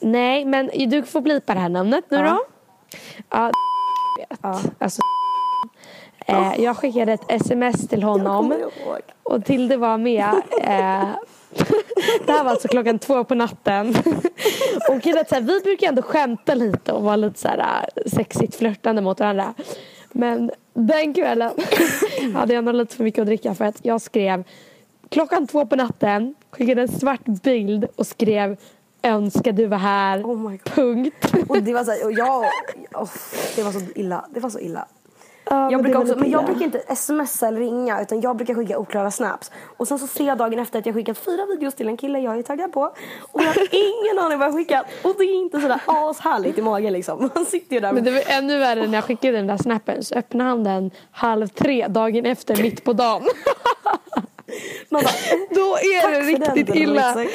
Nej, 0.00 0.44
men 0.44 0.70
du 0.90 1.02
får 1.02 1.20
blipa 1.20 1.54
det 1.54 1.60
här 1.60 1.68
namnet 1.68 2.04
nu 2.08 2.16
Ja. 2.16 2.22
då. 2.30 2.38
Ja, 3.30 3.50
Ja. 4.42 4.60
alltså 4.78 5.00
eh, 6.26 6.52
Jag 6.58 6.76
skickade 6.76 7.12
ett 7.12 7.24
sms 7.28 7.88
till 7.88 8.02
honom 8.02 8.54
och 9.22 9.44
till 9.44 9.68
det 9.68 9.76
var 9.76 9.98
med 9.98 10.42
eh, 10.60 11.08
Det 12.26 12.32
här 12.32 12.44
var 12.44 12.50
alltså 12.50 12.68
klockan 12.68 12.98
två 12.98 13.24
på 13.24 13.34
natten 13.34 13.88
och 14.90 15.02
så 15.02 15.34
här, 15.34 15.40
vi 15.40 15.60
brukar 15.60 15.88
ändå 15.88 16.02
skämta 16.02 16.54
lite 16.54 16.92
och 16.92 17.02
vara 17.02 17.16
lite 17.16 17.38
så 17.38 17.48
här 17.48 17.88
eh, 17.96 18.10
sexigt 18.10 18.54
flörtande 18.54 19.02
mot 19.02 19.20
varandra 19.20 19.54
men 20.12 20.50
den 20.74 21.14
kvällen 21.14 21.52
hade 22.34 22.54
jag 22.54 22.64
nog 22.64 22.74
lite 22.74 22.96
för 22.96 23.04
mycket 23.04 23.22
att 23.22 23.26
dricka 23.26 23.54
för 23.54 23.64
att 23.64 23.78
jag 23.82 24.00
skrev 24.00 24.44
klockan 25.08 25.46
två 25.46 25.66
på 25.66 25.76
natten 25.76 26.34
skickade 26.50 26.82
en 26.82 26.88
svart 26.88 27.24
bild 27.24 27.86
och 27.96 28.06
skrev 28.06 28.56
önskar 29.02 29.52
du 29.52 29.66
var 29.66 29.78
här 29.78 30.22
Oh 30.22 30.50
my 30.50 30.56
God. 30.56 30.74
punkt 30.74 31.32
Och 31.48 31.62
det 31.62 31.72
var 31.72 31.84
så 31.84 31.90
här, 31.90 32.04
och 32.04 32.12
jag, 32.12 32.44
oh, 32.94 33.10
det 33.56 33.62
var 33.62 33.72
så 33.72 33.80
illa. 33.94 34.26
Det 34.30 34.40
var 34.40 34.50
så 34.50 34.58
illa. 34.58 34.86
Ja, 35.50 35.70
jag 35.72 35.82
brukar 35.82 36.00
också, 36.00 36.16
men 36.18 36.30
jag 36.30 36.44
brukar 36.44 36.64
inte 36.64 36.96
smsa 36.96 37.48
eller 37.48 37.58
ringa 37.60 38.02
utan 38.02 38.20
jag 38.20 38.36
brukar 38.36 38.54
skicka 38.54 38.78
oklara 38.78 39.10
snaps. 39.10 39.50
Och 39.76 39.88
sen 39.88 39.98
så 39.98 40.06
ser 40.06 40.24
jag 40.26 40.38
dagen 40.38 40.58
efter 40.58 40.78
att 40.78 40.86
jag 40.86 40.94
skickat 40.94 41.18
fyra 41.18 41.46
videos 41.46 41.74
till 41.74 41.88
en 41.88 41.96
kille 41.96 42.18
jag 42.18 42.38
är 42.38 42.42
taggad 42.42 42.72
på. 42.72 42.80
Och 43.32 43.42
jag 43.42 43.46
har 43.48 43.68
ingen 43.70 44.18
aning 44.24 44.38
vad 44.38 44.48
jag 44.48 44.54
skickat. 44.54 44.86
Och 45.02 45.14
det 45.18 45.24
är 45.24 45.34
inte 45.34 45.60
sådär 45.60 45.80
ashärligt 45.86 46.58
i 46.58 46.62
magen 46.62 46.92
liksom. 46.92 47.30
Man 47.34 47.46
sitter 47.46 47.74
ju 47.74 47.80
där 47.80 47.92
Men 47.92 48.04
det 48.04 48.10
var 48.10 48.22
ännu 48.26 48.58
värre 48.58 48.86
när 48.86 48.94
jag 48.94 49.04
skickade 49.04 49.36
den 49.36 49.46
där 49.46 49.56
snappen 49.56 50.04
så 50.04 50.14
öppnade 50.14 50.50
han 50.50 50.64
den 50.64 50.90
halv 51.10 51.48
tre 51.48 51.86
dagen 51.88 52.26
efter 52.26 52.62
mitt 52.62 52.84
på 52.84 52.92
dagen. 52.92 53.22
man 54.90 55.02
bara, 55.02 55.12
Då 55.50 55.76
är 55.76 56.10
det 56.10 56.16
den, 56.16 56.26
riktigt 56.26 56.66
Della 56.66 56.80
illa. 56.80 57.26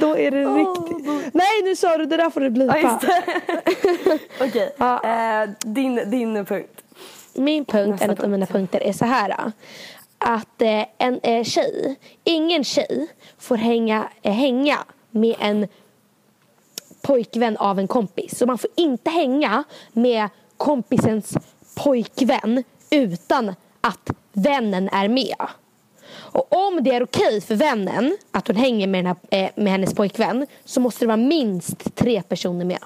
Då 0.00 0.16
är 0.16 0.30
det 0.30 0.46
Åh, 0.46 0.54
riktigt... 0.56 1.06
då- 1.06 1.20
Nej 1.32 1.62
nu 1.64 1.76
sa 1.76 1.96
du 1.96 2.06
det 2.06 2.16
där 2.16 2.30
får 2.30 2.40
du 2.40 2.50
blipa. 2.50 2.78
ja. 2.78 3.00
Okej, 4.40 4.74
Ja. 4.76 5.00
eh, 5.42 5.50
din, 5.64 6.10
din 6.10 6.44
punkt. 6.46 6.70
Min 7.34 7.64
punkt, 7.64 7.90
Nästa 7.90 8.04
en 8.04 8.10
av 8.10 8.16
punkt. 8.16 8.30
mina 8.30 8.46
punkter 8.46 8.80
är 8.82 8.92
så 8.92 9.04
här. 9.04 9.52
Att 10.18 10.62
eh, 10.62 10.84
en 10.98 11.20
eh, 11.22 11.44
tjej, 11.44 11.96
ingen 12.24 12.64
tjej 12.64 13.08
får 13.38 13.56
hänga, 13.56 14.08
eh, 14.22 14.32
hänga 14.32 14.78
med 15.10 15.36
en 15.38 15.68
pojkvän 17.02 17.56
av 17.56 17.78
en 17.78 17.88
kompis. 17.88 18.38
Så 18.38 18.46
man 18.46 18.58
får 18.58 18.70
inte 18.76 19.10
hänga 19.10 19.64
med 19.92 20.28
kompisens 20.56 21.36
pojkvän 21.74 22.64
utan 22.90 23.54
att 23.80 24.10
vännen 24.32 24.88
är 24.88 25.08
med. 25.08 25.46
Och 26.12 26.52
om 26.52 26.84
det 26.84 26.90
är 26.94 27.02
okej 27.02 27.40
för 27.40 27.54
vännen 27.54 28.16
att 28.30 28.46
hon 28.46 28.56
hänger 28.56 28.86
med, 28.86 29.06
här, 29.06 29.16
eh, 29.30 29.50
med 29.54 29.72
hennes 29.72 29.94
pojkvän 29.94 30.46
så 30.64 30.80
måste 30.80 31.04
det 31.04 31.06
vara 31.06 31.16
minst 31.16 31.94
tre 31.94 32.22
personer 32.22 32.64
med. 32.64 32.78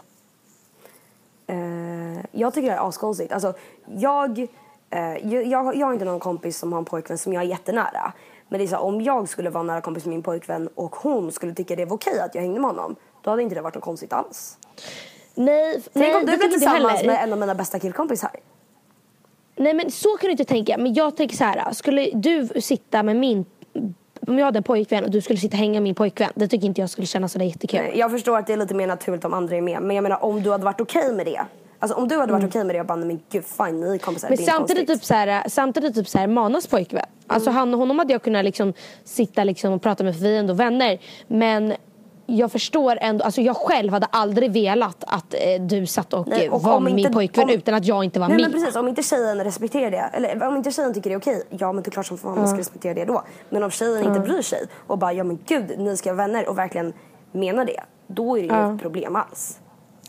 Eh, 1.46 2.24
jag 2.32 2.54
tycker 2.54 2.68
det 2.68 2.74
är 2.74 2.88
askonstigt. 2.88 3.32
Alltså, 3.32 3.54
jag, 3.86 4.38
eh, 4.90 5.32
jag, 5.32 5.76
jag, 5.76 5.86
har 5.86 5.92
inte 5.92 6.04
någon 6.04 6.20
kompis 6.20 6.58
som 6.58 6.72
har 6.72 6.78
en 6.78 6.84
pojkvän 6.84 7.18
som 7.18 7.32
jag 7.32 7.42
är 7.42 7.46
jättenära. 7.46 8.12
Men 8.48 8.58
det 8.58 8.64
är 8.64 8.68
så, 8.68 8.76
här, 8.76 8.82
om 8.82 9.00
jag 9.00 9.28
skulle 9.28 9.50
vara 9.50 9.62
nära 9.62 9.80
kompis 9.80 10.04
med 10.04 10.10
min 10.10 10.22
pojkvän 10.22 10.68
och 10.74 10.96
hon 10.96 11.32
skulle 11.32 11.54
tycka 11.54 11.76
det 11.76 11.84
var 11.84 11.96
okej 11.96 12.20
att 12.20 12.34
jag 12.34 12.42
hängde 12.42 12.60
med 12.60 12.70
honom. 12.70 12.96
Då 13.22 13.30
hade 13.30 13.42
inte 13.42 13.54
det 13.54 13.60
varit 13.60 13.74
något 13.74 13.84
konstigt 13.84 14.12
alls. 14.12 14.58
Nej, 15.34 15.82
Tänk 15.92 15.94
nej, 15.94 16.14
om 16.14 16.26
du 16.26 16.36
blev 16.36 16.50
tillsammans 16.50 17.04
med 17.04 17.22
en 17.22 17.32
av 17.32 17.38
mina 17.38 17.54
bästa 17.54 17.78
killkompisar. 17.78 18.30
Nej 19.56 19.74
men 19.74 19.90
så 19.90 20.08
kan 20.08 20.26
du 20.26 20.30
inte 20.30 20.44
tänka. 20.44 20.78
Men 20.78 20.94
jag 20.94 21.16
tänker 21.16 21.36
så 21.36 21.44
här. 21.44 21.72
Skulle 21.72 22.10
du 22.10 22.48
sitta 22.60 23.02
med 23.02 23.16
min... 23.16 23.44
Om 24.26 24.38
jag 24.38 24.44
hade 24.44 24.58
en 24.58 24.62
pojkvän 24.62 25.04
och 25.04 25.10
du 25.10 25.20
skulle 25.20 25.38
sitta 25.38 25.54
och 25.54 25.58
hänga 25.58 25.72
med 25.72 25.82
min 25.82 25.94
pojkvän. 25.94 26.30
Det 26.34 26.48
tycker 26.48 26.66
inte 26.66 26.80
jag 26.80 26.90
skulle 26.90 27.06
kännas 27.06 27.32
sådär 27.32 27.46
jättekul. 27.46 27.80
Nej, 27.80 27.98
Jag 27.98 28.10
förstår 28.10 28.38
att 28.38 28.46
det 28.46 28.52
är 28.52 28.56
lite 28.56 28.74
mer 28.74 28.86
naturligt 28.86 29.24
om 29.24 29.34
andra 29.34 29.56
är 29.56 29.60
med. 29.60 29.82
Men 29.82 29.96
jag 29.96 30.02
menar 30.02 30.24
om 30.24 30.42
du 30.42 30.50
hade 30.50 30.64
varit 30.64 30.80
okej 30.80 31.12
med 31.12 31.26
det. 31.26 31.40
Alltså 31.78 31.98
om 31.98 32.08
du 32.08 32.18
hade 32.18 32.32
varit 32.32 32.44
okej 32.44 32.64
med 32.64 32.74
det 32.74 32.80
och 32.80 32.86
bara 32.86 32.96
men 32.96 33.20
gud 33.30 33.44
fine 33.44 33.80
ni 33.80 33.94
är 33.94 33.98
kompisar. 33.98 34.28
Men 34.28 34.36
det 34.36 34.40
är 34.40 34.42
inte 34.42 34.52
samtidigt 34.52 34.88
typ, 34.88 35.04
så 35.04 35.14
här, 35.14 35.48
samtidigt 35.48 35.94
typ 35.94 36.08
så 36.08 36.18
här, 36.18 36.26
Manas 36.26 36.66
pojkvän. 36.66 37.04
Alltså 37.26 37.50
han 37.50 37.74
och 37.74 37.80
honom 37.80 37.98
hade 37.98 38.12
jag 38.12 38.22
kunnat 38.22 38.44
liksom 38.44 38.72
sitta 39.04 39.44
liksom 39.44 39.72
och 39.72 39.82
prata 39.82 40.04
med 40.04 40.14
för 40.14 40.22
vi 40.22 40.34
är 40.34 40.40
ändå 40.40 40.54
vänner. 40.54 40.98
Men 41.26 41.74
jag 42.26 42.52
förstår 42.52 42.98
ändå, 43.00 43.24
alltså 43.24 43.40
jag 43.40 43.56
själv 43.56 43.92
hade 43.92 44.06
aldrig 44.10 44.52
velat 44.52 45.04
att 45.06 45.34
eh, 45.34 45.62
du 45.62 45.86
satt 45.86 46.12
och, 46.14 46.28
Nej, 46.28 46.50
och 46.50 46.62
var 46.62 46.80
min 46.80 46.98
inte- 46.98 47.12
pojkvän 47.12 47.44
om- 47.44 47.50
utan 47.50 47.74
att 47.74 47.84
jag 47.84 48.04
inte 48.04 48.20
var 48.20 48.28
Nej 48.28 48.36
med. 48.36 48.50
men 48.50 48.52
precis, 48.60 48.76
om 48.76 48.88
inte 48.88 49.02
tjejen 49.02 49.44
respekterar 49.44 49.90
det, 49.90 50.10
eller 50.12 50.48
om 50.48 50.56
inte 50.56 50.70
tjejen 50.70 50.94
tycker 50.94 51.10
det 51.10 51.14
är 51.14 51.18
okej, 51.18 51.42
ja 51.50 51.72
men 51.72 51.82
det 51.82 51.88
är 51.88 51.90
klart 51.90 52.06
som 52.06 52.18
fan 52.18 52.38
man 52.38 52.48
ska 52.48 52.58
respektera 52.58 52.94
det 52.94 53.04
då. 53.04 53.22
Men 53.50 53.62
om 53.62 53.70
tjejen 53.70 54.04
inte 54.04 54.20
bryr 54.20 54.42
sig 54.42 54.66
och 54.86 54.98
bara, 54.98 55.12
ja 55.12 55.24
men 55.24 55.38
gud 55.46 55.78
ni 55.78 55.96
ska 55.96 56.14
vara 56.14 56.26
vänner 56.26 56.48
och 56.48 56.58
verkligen 56.58 56.92
menar 57.32 57.64
det, 57.64 57.80
då 58.06 58.38
är 58.38 58.42
det 58.42 58.48
ju 58.54 58.66
inget 58.68 58.82
problem 58.82 59.16
alls. 59.16 59.58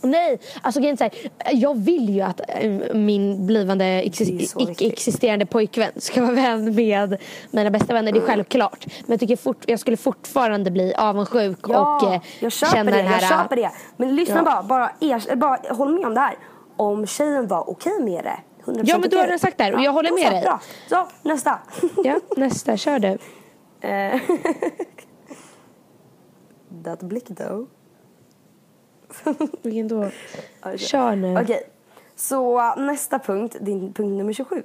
Nej, 0.01 0.39
alltså 0.61 0.79
grejen 0.81 0.97
är 1.01 1.11
jag 1.51 1.77
vill 1.79 2.09
ju 2.09 2.21
att 2.21 2.41
eh, 2.47 2.71
min 2.93 3.45
blivande 3.45 3.85
exis- 3.85 4.55
icke-existerande 4.59 5.45
pojkvän 5.45 5.91
ska 5.97 6.21
vara 6.21 6.31
vän 6.31 6.75
med 6.75 7.17
mina 7.51 7.69
bästa 7.69 7.93
vänner. 7.93 8.11
Det 8.11 8.19
är 8.19 8.21
självklart. 8.21 8.85
Men 8.87 9.11
jag, 9.11 9.19
tycker 9.19 9.35
fort, 9.35 9.63
jag 9.67 9.79
skulle 9.79 9.97
fortfarande 9.97 10.71
bli 10.71 10.93
avundsjuk 10.93 11.59
Ja, 11.67 11.95
och 11.95 12.13
eh, 12.13 12.21
jag 12.39 12.51
köper 12.51 12.75
känna 12.75 12.91
det, 12.91 12.97
den 12.97 13.05
här... 13.07 13.21
jag 13.21 13.29
köper 13.29 13.55
det. 13.55 13.71
Men 13.97 14.15
lyssna 14.15 14.35
Ja. 14.35 14.43
bara, 14.43 14.63
bara, 14.63 14.91
er, 14.99 15.35
bara 15.35 15.59
håll 15.75 15.93
med 15.95 16.05
om 16.05 16.13
det 16.13 16.19
här. 16.19 16.35
Om 16.77 17.07
tjejen 17.07 17.47
var 17.47 17.69
okej 17.69 18.01
med 18.01 18.23
det, 18.23 18.37
100% 18.71 18.81
Ja, 18.83 18.97
men 18.97 19.09
du 19.09 19.17
har 19.17 19.23
redan 19.23 19.39
sagt 19.39 19.57
det 19.57 19.63
här 19.63 19.75
och 19.75 19.81
jag 19.81 19.91
håller 19.91 20.11
med 20.23 20.31
dig. 20.33 20.41
Bra. 20.41 20.59
Så, 20.89 21.07
nästa. 21.29 21.59
Ja, 22.03 22.19
nästa, 22.37 22.77
kör 22.77 22.99
du. 22.99 23.17
Eh, 23.87 24.21
That 26.83 26.99
blick 26.99 27.27
though. 27.37 27.67
Vilken 29.61 29.87
då? 29.87 30.09
Okej. 30.61 30.77
Kör 30.77 31.15
nu. 31.15 31.41
Okej, 31.41 31.63
så 32.15 32.59
uh, 32.59 32.77
nästa 32.77 33.19
punkt, 33.19 33.55
din 33.59 33.93
punkt 33.93 34.17
nummer 34.17 34.33
27. 34.33 34.63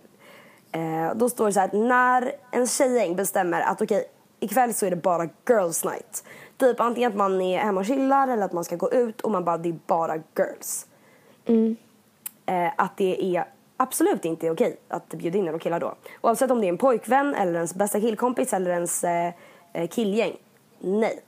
Eh, 0.73 1.15
då 1.15 1.29
står 1.29 1.47
det 1.47 1.53
så 1.53 1.61
här 1.61 1.67
att 1.67 1.73
när 1.73 2.33
en 2.51 2.67
tjejgäng 2.67 3.17
bestämmer 3.17 3.61
att 3.61 3.83
okej, 3.83 4.05
ikväll 4.41 4.75
så 4.75 4.87
är 4.87 4.91
det 4.91 4.97
bara 4.97 5.29
girls 5.49 5.85
night. 5.85 6.25
Typ 6.57 6.81
antingen 6.81 7.11
att 7.11 7.17
man 7.17 7.41
är 7.41 7.59
hemma 7.59 7.81
och 7.81 7.87
chillar 7.87 8.29
eller 8.29 8.45
att 8.45 8.53
man 8.53 8.65
ska 8.65 8.77
gå 8.77 8.93
ut 8.93 9.21
och 9.21 9.31
man 9.31 9.45
bara, 9.45 9.59
det 9.59 9.69
är 9.69 9.79
bara 9.87 10.17
girls. 10.37 10.87
Eh, 12.47 12.71
att 12.77 12.97
det 12.97 13.37
är 13.37 13.45
absolut 13.77 14.25
inte 14.25 14.51
okej 14.51 14.77
att 14.89 15.09
bjuda 15.09 15.39
in 15.39 15.45
några 15.45 15.59
killar 15.59 15.81
då. 15.81 15.95
Oavsett 16.21 16.51
om 16.51 16.61
det 16.61 16.67
är 16.67 16.69
en 16.69 16.79
pojkvän 16.79 17.35
eller 17.35 17.55
ens 17.55 17.75
bästa 17.75 18.01
killkompis 18.01 18.53
eller 18.53 18.71
ens 18.71 19.05
eh, 19.05 19.33
eh, 19.73 19.89
killgäng. 19.89 20.37
Nej, 20.79 21.21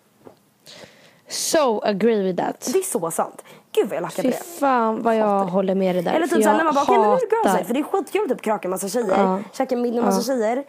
So 1.33 1.81
agree 1.85 2.23
with 2.23 2.43
that. 2.45 2.69
det 2.73 2.79
är 2.79 2.83
så 2.83 3.11
sant. 3.11 3.43
Gud 3.75 3.89
vad 3.89 3.97
jag 3.97 4.03
lackar 4.03 4.23
på 4.23 4.29
Fy 4.29 4.29
det. 4.31 4.45
fan 4.61 5.03
vad 5.03 5.17
jag 5.17 5.45
håller 5.45 5.75
med 5.75 5.95
dig 5.95 6.03
där. 6.03 6.13
Eller 6.13 6.27
typ 6.27 6.43
såhär 6.43 6.57
jag 6.57 6.57
när 6.57 6.65
man 6.65 6.75
bara, 6.75 6.83
okej 6.85 6.99
men 6.99 7.09
nu 7.09 7.15
är 7.15 7.21
det 7.21 7.27
girls 7.37 7.47
hatar-. 7.47 7.65
För 7.65 7.75
det 7.75 7.81
är 7.81 7.85
skitkul 7.85 8.29
typ 8.29 8.43
kröka 8.43 8.67
en 8.69 8.71
massa 8.71 8.89
tjejer, 8.89 9.09
Ja. 9.19 9.39
käka 9.53 9.77
middag 9.77 9.95
med 9.97 10.05
massa 10.05 10.23
tjejer. 10.23 10.65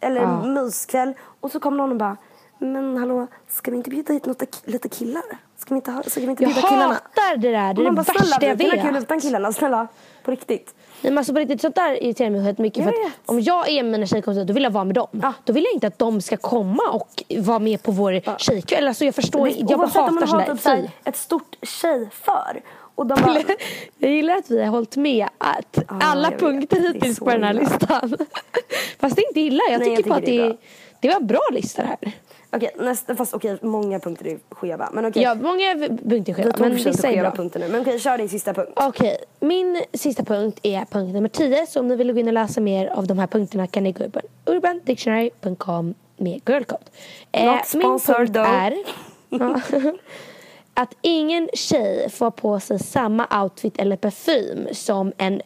Eller 0.00 0.26
myskväll. 0.54 1.14
Och 1.40 1.50
så 1.50 1.60
kommer 1.60 1.76
någon 1.76 1.90
och 1.90 1.96
bara, 1.96 2.16
men 2.58 2.96
hallå, 2.96 3.26
ska 3.48 3.70
vi 3.70 3.76
inte 3.76 3.90
bjuda 3.90 4.12
hit 4.12 4.26
något, 4.26 4.62
lite 4.64 4.88
killar? 4.88 5.22
Ska 5.58 5.74
vi 5.74 5.76
inte, 5.76 5.90
ha, 5.90 6.02
ska 6.02 6.20
vi 6.20 6.26
inte 6.26 6.42
Jag 6.42 6.52
bjuda 6.52 6.68
killarna? 6.68 6.94
hatar 6.94 7.36
det 7.36 7.50
där. 7.52 7.74
Det 7.74 7.82
är 7.82 7.84
det 7.84 7.90
bara, 7.92 8.04
snälla, 8.04 8.20
värsta 8.20 8.46
jag 8.46 8.56
vi 8.56 8.64
kan 8.70 8.78
ha 8.78 8.84
kul 8.84 8.94
vet. 8.94 9.02
utan 9.02 9.20
killarna, 9.20 9.52
snälla. 9.52 9.88
På 10.24 10.30
riktigt. 10.30 10.74
Nej, 11.06 11.12
men 11.12 11.18
alltså 11.18 11.32
på 11.32 11.38
riktigt, 11.38 11.60
sånt 11.60 11.74
där 11.74 12.02
irriterar 12.02 12.30
mig 12.30 12.54
mycket. 12.58 12.84
Jag 12.84 12.94
För 12.94 13.02
att 13.06 13.12
om 13.26 13.40
jag 13.40 13.68
är 13.68 13.82
med 13.82 13.92
mina 13.92 14.06
tjejkompisar 14.06 14.44
då 14.44 14.52
vill 14.52 14.62
jag 14.62 14.70
vara 14.70 14.84
med 14.84 14.94
dem. 14.94 15.08
Ja. 15.22 15.32
Då 15.44 15.52
vill 15.52 15.64
jag 15.64 15.74
inte 15.74 15.86
att 15.86 15.98
de 15.98 16.20
ska 16.20 16.36
komma 16.36 16.82
och 16.92 17.22
vara 17.38 17.58
med 17.58 17.82
på 17.82 17.92
vår 17.92 18.38
tjejkväll. 18.38 18.88
Alltså 18.88 19.04
jag 19.04 19.14
förstår, 19.14 19.48
jag 19.48 19.66
bara 19.66 19.76
Oavsett 19.78 19.96
om 20.08 20.14
man 20.14 20.22
hatar 20.22 20.26
sånt 20.26 20.32
har 20.32 20.46
där. 20.46 20.54
typ 20.54 20.62
såhär, 20.62 20.82
Fy. 20.82 20.88
ett 21.04 21.16
stort 21.16 21.56
tjejför. 21.62 22.60
Och 22.94 23.06
de 23.06 23.22
bara, 23.22 23.38
Jag 23.98 24.10
gillar 24.10 24.36
att 24.36 24.50
vi 24.50 24.62
har 24.62 24.70
hållit 24.70 24.96
med 24.96 25.26
att 25.38 25.78
alla 25.88 26.22
jag 26.22 26.30
vet. 26.30 26.40
punkter 26.40 26.80
hittills 26.80 27.18
på 27.18 27.30
den 27.30 27.44
här 27.44 27.50
illa. 27.54 27.60
listan. 27.62 28.16
Fast 29.00 29.16
det 29.16 29.22
är 29.22 29.28
inte 29.28 29.40
illa. 29.40 29.62
Jag 29.70 29.78
Nej, 29.78 29.88
jag 29.88 29.96
tycker 29.96 30.10
bara 30.10 30.18
att 30.18 30.24
tycker 30.24 30.42
det 30.42 30.50
är 30.50 30.56
det 31.00 31.08
var 31.08 31.16
en 31.16 31.26
bra 31.26 31.40
lista 31.52 31.82
det 31.82 31.88
här. 31.88 32.12
Okej, 32.56 32.70
nästa, 32.78 33.16
fast 33.16 33.34
okej, 33.34 33.58
många 33.62 34.00
punkter 34.00 34.26
är 34.26 34.38
skeva. 34.50 34.88
Men 34.92 35.06
okej, 35.06 35.22
Ja, 35.22 35.34
många 35.34 35.74
punkter 35.74 36.32
är 36.32 36.34
skeva, 36.34 36.52
men 36.58 36.74
vissa 36.74 37.08
är 37.10 37.20
bra. 37.20 37.30
punkter 37.30 37.60
nu. 37.60 37.68
Men 37.68 37.80
okej, 37.80 37.98
kör 38.00 38.18
din 38.18 38.28
sista 38.28 38.54
punkt. 38.54 38.72
Okej, 38.76 39.16
min 39.40 39.82
sista 39.92 40.24
punkt 40.24 40.60
är 40.62 40.84
punkt 40.84 41.14
nummer 41.14 41.28
10. 41.28 41.66
Så 41.66 41.80
om 41.80 41.88
ni 41.88 41.96
vill 41.96 42.12
gå 42.12 42.20
in 42.20 42.26
och 42.26 42.32
läsa 42.34 42.60
mer 42.60 42.86
av 42.86 43.06
de 43.06 43.18
här 43.18 43.26
punkterna 43.26 43.66
kan 43.66 43.82
ni 43.82 43.92
gå 43.92 44.04
in 44.04 44.10
på 44.10 44.20
urbandictionary.com 44.46 45.94
med 46.16 46.40
girlcode. 46.46 46.82
Eh, 47.32 47.44
Not 47.44 47.74
min 47.74 47.82
sponsored 47.82 48.34
punkt 48.34 48.34
though. 48.34 48.64
är 48.64 49.92
att 50.74 50.94
ingen 51.00 51.48
tjej 51.54 52.10
får 52.10 52.30
på 52.30 52.60
sig 52.60 52.78
samma 52.78 53.42
outfit 53.42 53.78
eller 53.78 53.96
parfym 53.96 54.68
som 54.72 55.12
en 55.18 55.42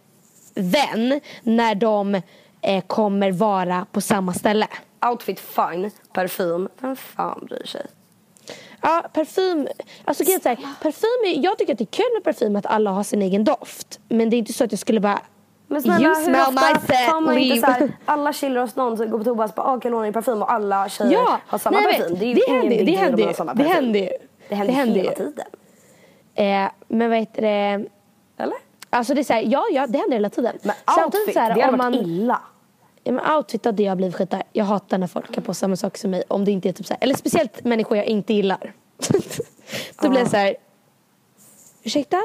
vän 0.55 1.21
när 1.43 1.75
de 1.75 2.15
eh, 2.63 2.85
kommer 2.87 3.33
vara 3.33 3.87
på 3.93 4.01
samma 4.01 4.33
ställe. 4.35 4.67
Outfit 5.11 5.41
fine, 5.41 5.91
parfym, 6.13 6.69
vem 6.81 6.97
fan 6.97 7.47
bryr 7.49 7.67
sig? 7.67 7.87
Ja, 8.83 9.05
parfym. 9.13 9.69
Alltså 10.05 10.23
är 10.25 10.41
så 10.43 10.49
här, 10.49 10.57
parfym 10.83 11.37
är, 11.39 11.45
jag 11.45 11.59
tycker 11.59 11.73
att 11.73 11.79
det 11.79 11.85
är 11.85 11.87
kul 11.87 12.07
med 12.15 12.25
parfym 12.25 12.57
att 12.57 12.67
alla 12.67 12.91
har 12.91 13.03
sin 13.03 13.23
egen 13.23 13.45
doft. 13.45 14.01
Men 14.09 14.31
det 14.31 14.37
är 14.37 14.39
inte 14.39 14.53
så 14.53 14.65
att 14.65 14.73
jag 14.73 14.79
skulle 14.79 15.01
bara 15.01 15.21
Men 15.67 15.83
snälla, 15.83 16.01
You 16.01 16.15
hur 16.15 16.41
ofta 16.41 16.97
tar 16.97 17.21
man 17.21 17.39
inte 17.39 17.61
så 17.61 17.67
här, 17.67 17.93
alla 18.05 18.33
chillar 18.33 18.61
hos 18.61 18.77
någon 18.77 18.97
som 18.97 19.11
går 19.11 19.19
på 19.19 19.25
toa 19.25 19.33
och 19.45 19.51
bara 19.57 19.67
ah, 19.67 19.81
kan 19.81 19.91
låna 19.91 20.05
din 20.05 20.13
parfym 20.13 20.43
och 20.43 20.53
alla 20.53 20.89
tjejer 20.89 21.13
Ja, 21.13 21.41
har 21.47 21.59
samma 21.59 21.81
nej, 21.81 21.99
parfym. 21.99 22.17
ju 22.17 22.35
det 22.35 22.53
händer 22.53 22.77
ju, 22.77 22.85
det 22.85 22.93
händer 22.93 23.19
ju, 23.19 23.35
har 23.39 23.55
det 23.55 23.63
händer. 23.63 24.11
Det 24.49 24.55
händer, 24.55 24.69
Det 24.69 24.75
händer 24.75 25.01
hela 25.01 25.13
tiden. 25.13 25.47
Eh, 26.35 26.71
men 26.89 27.11
vad 27.11 27.19
heter 27.19 27.43
det? 27.43 27.85
Eller? 28.39 28.57
Alltså 28.91 29.15
det 29.15 29.21
är 29.21 29.25
så 29.25 29.33
här, 29.33 29.43
ja, 29.47 29.65
ja, 29.73 29.87
det 29.87 29.99
händer 29.99 30.17
hela 30.17 30.31
tiden. 30.31 30.59
Men 30.63 30.75
Samtidigt 30.87 31.15
outfit, 31.15 31.35
så 31.35 31.41
här, 31.41 31.55
det 31.55 31.61
hade 31.61 31.73
om 31.73 31.79
varit 31.79 31.95
man, 31.95 32.05
illa. 32.05 32.41
Ja, 33.11 33.15
men 33.15 33.37
outfit 33.37 33.65
hade 33.65 33.83
jag 33.83 33.97
blivit 33.97 34.17
skitare. 34.17 34.43
Jag 34.53 34.65
hatar 34.65 34.99
när 34.99 35.07
folk 35.07 35.35
har 35.37 35.43
på 35.43 35.55
samma 35.55 35.77
sak 35.77 35.99
som 35.99 36.11
mig. 36.11 36.23
Om 36.29 36.45
det 36.45 36.51
inte 36.51 36.69
är 36.69 36.73
typ 36.73 36.87
så 36.87 36.95
här, 36.95 36.99
eller 37.03 37.15
speciellt 37.15 37.65
människor 37.65 37.97
jag 37.97 38.07
inte 38.07 38.35
gillar. 38.35 38.75
Då 40.03 40.09
blir 40.09 40.21
jag 40.21 40.31
så 40.31 40.37
här. 40.37 40.57
Ursäkta? 41.83 42.17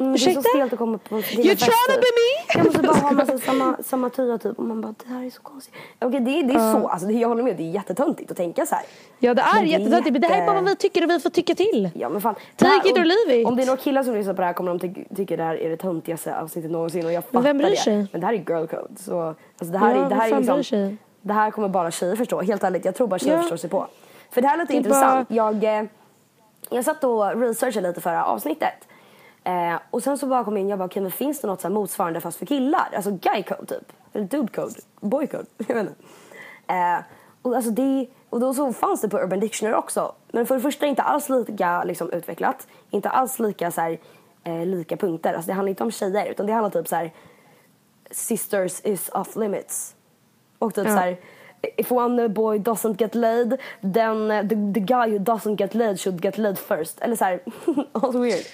Mm, 0.00 0.12
det 0.12 0.16
är 0.16 0.18
så 0.18 0.30
Ursäkta? 0.30 0.48
stelt 0.48 0.72
att 0.72 0.78
komma 0.78 0.98
på 0.98 1.14
dina 1.14 1.22
You're 1.22 1.48
fester. 1.50 1.66
trying 1.66 1.96
to 1.96 2.00
be 2.00 2.10
me? 2.20 2.54
Jag 2.54 2.64
måste 2.66 2.82
bara 2.82 2.96
ha 3.08 3.12
massa 3.12 3.38
samma, 3.38 3.76
samma 3.84 4.10
tröja 4.10 4.38
typ. 4.38 4.58
Och 4.58 4.64
man 4.64 4.80
bara, 4.80 4.94
det 5.06 5.14
här 5.14 5.24
är 5.26 5.30
så 5.30 5.42
konstigt. 5.42 5.74
Okej, 5.98 6.20
det, 6.20 6.30
är- 6.30 6.42
det 6.42 6.54
är 6.54 6.72
så. 6.72 6.88
Alltså, 6.88 7.06
det, 7.08 7.12
jag 7.12 7.28
håller 7.28 7.42
med, 7.42 7.56
det 7.56 7.62
är 7.62 7.70
jättetöntigt 7.70 8.30
att 8.30 8.36
tänka 8.36 8.66
så 8.66 8.74
här. 8.74 8.84
Ja 9.18 9.34
det 9.34 9.42
är 9.42 9.54
Men 9.54 9.64
det 9.64 9.70
jättetöntigt 9.70 10.12
men 10.12 10.20
det 10.20 10.26
här 10.26 10.34
är 10.34 10.38
jätte- 10.38 10.46
bara 10.52 10.60
vad 10.60 10.68
vi 10.70 10.76
tycker 10.76 11.04
och 11.04 11.10
vi 11.10 11.20
får 11.20 11.30
tycka 11.30 11.54
till. 11.54 11.90
Ja 11.94 12.08
men 12.08 12.20
fan. 12.20 12.34
Take 12.34 12.44
Det 12.56 12.66
här- 12.66 12.86
it 12.90 12.98
or 12.98 13.04
leave 13.04 13.40
it. 13.40 13.46
Om 13.46 13.56
det 13.56 13.62
är 13.62 13.66
några 13.66 13.76
killar 13.80 14.02
som 14.02 14.14
lyssnar 14.14 14.34
på 14.34 14.40
det 14.40 14.46
här 14.46 14.52
kommer 14.52 14.74
de 14.74 14.78
ty- 14.94 15.04
tycka 15.16 15.36
det 15.36 15.42
här 15.42 15.54
är 15.54 15.70
det 15.70 15.76
töntigaste 15.76 16.38
avsnittet 16.40 16.70
någonsin 16.70 17.06
och 17.06 17.12
jag 17.12 17.24
fattar 17.24 17.38
Men 17.38 17.42
vem 17.44 17.58
bryr 17.58 17.70
det. 17.70 17.76
sig? 17.76 18.06
Men 18.12 18.20
det 18.20 18.26
här 18.26 18.34
är 18.34 18.38
girl 18.38 18.66
code. 18.66 18.88
Så, 18.96 19.20
alltså 19.22 19.72
det 19.72 19.78
här, 19.78 19.94
Ja, 19.96 20.04
är, 20.04 20.08
det 20.08 20.14
här 20.14 20.32
är 20.32 20.36
liksom, 20.36 20.54
bryr 20.54 20.62
sig? 20.62 20.96
Det 21.22 21.32
här 21.32 21.50
kommer 21.50 21.68
bara 21.68 21.90
tjejer 21.90 22.16
förstå. 22.16 22.40
Helt 22.40 22.64
ärligt, 22.64 22.84
jag 22.84 22.94
tror 22.94 23.06
bara 23.06 23.18
tjejer 23.18 23.34
Ja. 23.36 23.40
förstår 23.42 23.56
sig 23.56 23.70
på. 23.70 23.86
För 24.30 24.42
det 24.42 24.48
här 24.48 24.54
är 24.54 24.60
lite 24.60 24.72
Det 24.72 24.76
är 24.76 24.78
intressant. 24.78 25.28
Jag, 25.30 25.64
eh, 25.64 25.84
jag 26.70 26.84
satt 26.84 27.04
och 27.04 27.40
researchade 27.40 27.88
lite 27.88 28.00
förra 28.00 28.24
avsnittet. 28.24 28.74
Eh, 29.44 29.78
och 29.90 30.02
sen 30.02 30.18
så 30.18 30.26
bara 30.26 30.44
kom 30.44 30.56
jag 30.56 30.60
in 30.60 30.68
jag 30.68 30.78
bara, 30.78 30.84
okej 30.84 31.02
men 31.02 31.10
finns 31.10 31.40
det 31.40 31.46
något 31.46 31.60
så 31.60 31.70
motsvarande 31.70 32.20
fast 32.20 32.38
för 32.38 32.46
killar? 32.46 32.88
Alltså 32.96 33.10
guy 33.10 33.42
code 33.42 33.66
typ. 33.66 33.92
Eller 34.12 34.24
dude 34.24 34.52
code. 34.52 34.74
Boy 35.00 35.26
code. 35.26 35.46
Jag 35.68 35.74
vet 35.74 35.88
inte. 35.88 36.02
Eh, 36.66 36.98
och, 37.42 37.56
alltså 37.56 37.70
det, 37.70 38.06
och 38.30 38.40
då 38.40 38.54
så 38.54 38.72
fanns 38.72 39.00
det 39.00 39.08
på 39.08 39.18
Urban 39.18 39.40
Dictionary 39.40 39.76
också. 39.76 40.12
Men 40.32 40.46
för 40.46 40.54
det 40.54 40.60
första 40.60 40.86
inte 40.86 41.02
alls 41.02 41.28
lika 41.28 41.84
liksom, 41.84 42.10
utvecklat. 42.10 42.66
Inte 42.90 43.08
alls 43.10 43.38
lika, 43.38 43.70
så 43.70 43.80
här, 43.80 43.98
eh, 44.44 44.66
lika 44.66 44.96
punkter. 44.96 45.34
Alltså 45.34 45.46
det 45.46 45.52
handlar 45.52 45.70
inte 45.70 45.84
om 45.84 45.90
tjejer 45.90 46.26
utan 46.26 46.46
det 46.46 46.52
handlar 46.52 46.70
typ 46.70 46.88
så 46.88 46.96
här 46.96 47.12
sisters 48.10 48.80
is 48.84 49.08
off 49.08 49.36
limits. 49.36 49.94
Och 50.58 50.74
typ 50.74 50.86
Ja. 50.86 50.92
så 50.94 50.98
här 51.00 51.16
if 51.76 51.92
one 51.92 52.28
boy 52.28 52.58
doesn't 52.58 52.96
get 52.98 53.14
laid 53.14 53.58
then 53.80 54.28
the, 54.48 54.54
the 54.74 54.80
guy 54.80 55.10
who 55.10 55.18
doesn't 55.18 55.56
get 55.56 55.74
laid 55.74 56.00
should 56.00 56.24
get 56.24 56.38
laid 56.38 56.58
first. 56.58 57.00
Eller 57.00 57.16
så 57.16 57.24
här, 57.24 57.40
alltså 57.92 58.18
weird. 58.18 58.44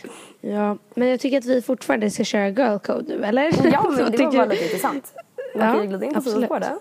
Ja, 0.40 0.76
men 0.94 1.08
jag 1.08 1.20
tycker 1.20 1.38
att 1.38 1.44
vi 1.44 1.62
fortfarande 1.62 2.10
ska 2.10 2.24
köra 2.24 2.48
girl 2.48 2.78
code 2.78 3.04
nu 3.08 3.24
eller? 3.24 3.72
Ja 3.72 3.90
men 3.90 4.12
det 4.12 4.24
var 4.24 4.32
bara 4.32 4.44
lite 4.46 4.64
intressant. 4.64 5.12
Ja, 5.54 5.58
Man 5.58 5.72
kan 5.74 5.82
ju 5.82 5.88
glida 5.88 6.06
in 6.06 6.14
på 6.14 6.46
på 6.46 6.58
det. 6.58 6.78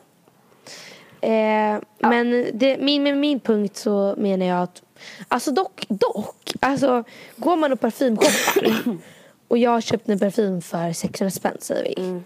Eh, 1.22 1.80
Men 2.00 2.48
det, 2.54 2.78
min, 2.78 3.04
med 3.04 3.18
min 3.18 3.40
punkt 3.40 3.78
så 3.78 4.16
menar 4.18 4.46
jag 4.46 4.64
att 4.64 4.82
Alltså 5.28 5.52
dock, 5.52 5.86
dock 5.90 6.52
Alltså 6.60 7.04
går 7.36 7.56
man 7.58 7.72
och 7.74 7.80
parfymshoppar 7.80 8.98
Och 9.48 9.58
jag 9.58 9.72
har 9.72 9.82
köpt 9.82 10.10
en 10.10 10.20
parfym 10.20 10.62
för 10.62 10.94
600 10.94 11.32
spänn 11.32 11.58
säger 11.60 11.84
vi 11.84 12.04
Mm. 12.04 12.24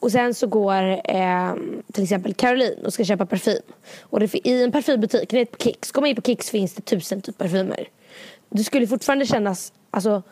Och 0.00 0.12
sen 0.12 0.34
så 0.34 0.46
går 0.46 1.00
eh, 1.04 1.54
till 1.92 2.02
exempel 2.02 2.34
Caroline 2.34 2.84
och 2.86 2.92
ska 2.92 3.04
köpa 3.04 3.26
parfym 3.26 3.62
Och 4.02 4.20
det, 4.20 4.34
i 4.48 4.62
en 4.62 4.72
parfymbutik, 4.72 5.30
det 5.30 5.40
är 5.40 5.44
på 5.44 5.58
Kicks 5.58 5.92
Går 5.92 6.00
man 6.02 6.10
in 6.10 6.16
på 6.16 6.22
Kicks 6.22 6.50
finns 6.50 6.74
det 6.74 6.82
tusen 6.82 7.20
typ 7.20 7.38
parfymer 7.38 7.88
Du 8.50 8.64
skulle 8.64 8.86
fortfarande 8.86 9.26
kännas 9.26 9.72
alltså, 9.90 10.22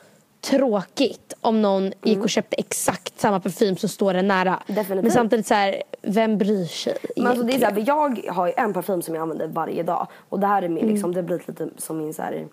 tråkigt 0.41 1.35
om 1.41 1.63
någon 1.63 1.93
gick 2.03 2.19
och 2.19 2.31
köpte 2.31 2.57
exakt 2.57 3.21
samma 3.21 3.41
parfym 3.41 3.77
som 3.77 3.89
står 3.89 4.15
en 4.15 4.29
nära 4.29 4.49
Mm. 4.69 4.77
Definitivt. 4.77 5.03
Men 5.03 5.13
samtidigt 5.13 5.47
så 5.47 5.55
här, 5.55 5.83
vem 6.03 6.39
bryr 6.39 6.65
sig 6.65 6.97
Men 7.17 7.27
alltså 7.27 7.43
det 7.45 7.53
är 7.53 7.57
egentligen? 7.57 7.87
så 7.87 7.93
här, 7.93 8.17
jag 8.27 8.33
har 8.35 8.47
ju 8.47 8.53
en 8.57 8.73
parfym 8.73 9.03
som 9.03 9.15
jag 9.15 9.23
använder 9.23 9.47
varje 9.49 9.83
dag. 9.83 10.07
Och 10.29 10.41
det 10.41 10.47
här 10.47 10.63
är 10.63 10.69
min, 10.69 10.79
Mm. 10.83 10.95
liksom, 10.95 11.15
det 11.15 11.23
blivit 11.23 11.49
lite 11.49 11.69
som 11.79 11.99
min 11.99 12.15
så 12.15 12.23
här, 12.23 12.47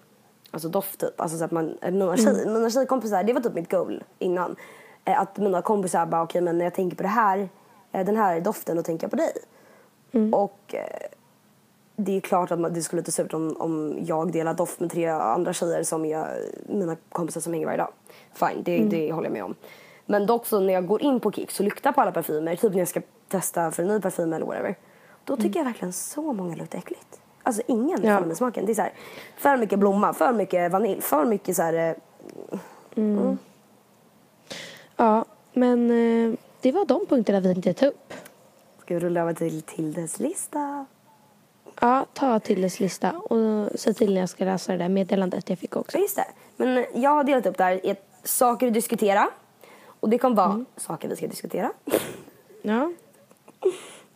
alltså 0.51 0.69
doft 0.69 0.99
typ. 0.99 1.21
Alltså 1.21 1.37
så 1.37 1.43
att 1.45 1.51
man, 1.51 1.77
mina, 1.81 2.05
Mm. 2.05 2.17
tjej, 2.17 2.45
mina 2.47 2.69
tjejkompisar, 2.69 3.23
det 3.23 3.33
var 3.33 3.41
typ 3.41 3.53
mitt 3.53 3.71
goal 3.71 4.03
innan. 4.19 4.55
Eh, 5.05 5.19
Att 5.21 5.37
mina 5.37 5.61
kompisar 5.61 6.05
bara, 6.05 6.21
okej 6.23 6.41
men 6.41 6.57
när 6.57 6.65
jag 6.65 6.73
tänker 6.73 6.97
på 6.97 7.03
det 7.03 7.09
här, 7.09 7.49
eh, 7.91 8.05
den 8.05 8.15
här 8.17 8.41
doften, 8.41 8.75
då 8.75 8.83
tänker 8.83 9.03
jag 9.03 9.11
på 9.11 9.17
dig. 9.17 9.31
Mm. 10.11 10.33
Och 10.33 10.59
eh, 10.75 11.07
det 11.95 12.17
är 12.17 12.21
klart 12.21 12.51
att 12.51 12.73
det 12.73 12.81
skulle 12.81 12.99
inte 12.99 13.11
se 13.11 13.21
ut 13.23 13.33
om, 13.33 13.55
om 13.59 13.97
jag 14.01 14.31
delar 14.31 14.53
doft 14.53 14.79
med 14.79 14.91
tre 14.91 15.07
andra 15.07 15.53
tjejer 15.53 15.83
som 15.83 16.05
är 16.05 16.27
mina 16.69 16.95
kompisar 17.09 17.41
som 17.41 17.53
hänger 17.53 17.65
varje 17.65 17.77
dag. 17.77 17.91
Fine, 18.33 18.63
det, 18.63 18.77
det 18.83 19.11
håller 19.11 19.27
jag 19.27 19.33
med 19.33 19.43
om. 19.43 19.55
Men 20.05 20.25
dock 20.25 20.45
så 20.45 20.59
när 20.59 20.73
jag 20.73 20.87
går 20.87 21.01
in 21.01 21.19
på 21.19 21.31
Kicks 21.31 21.59
och 21.59 21.65
luktar 21.65 21.91
på 21.91 22.01
alla 22.01 22.11
parfymer, 22.11 22.55
typ 22.55 22.71
när 22.71 22.79
jag 22.79 22.87
ska 22.87 23.01
testa 23.27 23.71
för 23.71 23.83
en 23.83 23.89
ny 23.89 24.01
parfym 24.01 24.33
eller 24.33 24.45
whatever. 24.45 24.75
Då 25.23 25.37
tycker 25.37 25.59
jag 25.59 25.65
verkligen 25.65 25.93
så 25.93 26.33
många 26.33 26.55
luktar 26.55 26.77
äckligt. 26.77 27.19
Alltså 27.43 27.61
ingen 27.67 27.99
Ja. 28.03 28.13
faller 28.15 28.27
med 28.27 28.37
smaken. 28.37 28.65
Det 28.65 28.71
är 28.71 28.75
så 28.75 28.81
här, 28.81 28.93
för 29.37 29.57
mycket 29.57 29.79
blomma, 29.79 30.13
för 30.13 30.33
mycket 30.33 30.71
vanilj, 30.71 31.01
för 31.01 31.25
mycket 31.25 31.55
så 31.55 31.61
här. 31.61 31.73
eh, 32.95 33.35
Ja, 34.97 35.25
men 35.53 35.89
eh, 35.91 36.39
det 36.61 36.71
var 36.71 36.85
de 36.85 37.05
punkterna 37.05 37.39
vi 37.39 37.53
tänkte 37.53 37.73
ta 37.73 37.85
upp. 37.85 38.13
Ska 38.81 38.93
vi 38.93 38.99
rulla 38.99 39.21
över 39.21 39.33
till 39.33 39.61
Tildes 39.61 40.19
lista? 40.19 40.85
Ja, 41.81 42.05
ta 42.13 42.39
Tildes 42.39 42.79
lista 42.79 43.11
och 43.11 43.69
se 43.79 43.93
till 43.93 44.13
när 44.13 44.19
jag 44.21 44.29
ska 44.29 44.45
läsa 44.45 44.71
det 44.71 44.77
där 44.77 44.89
meddelandet 44.89 45.49
jag 45.49 45.59
fick 45.59 45.75
också. 45.75 45.97
Ja, 45.97 46.01
just 46.01 46.15
det. 46.15 46.25
Men 46.57 46.77
eh, 46.77 46.85
jag 46.95 47.09
har 47.09 47.23
delat 47.23 47.45
upp 47.45 47.57
det 47.57 47.63
här 47.63 47.85
i 47.85 47.95
saker 48.23 48.67
att 48.67 48.73
diskutera. 48.73 49.29
Och 49.99 50.09
det 50.09 50.17
kan 50.17 50.35
vara 50.35 50.45
Mm. 50.51 50.65
saker 50.77 51.07
vi 51.09 51.15
ska 51.15 51.27
diskutera. 51.27 51.71
Ja. 52.65 52.91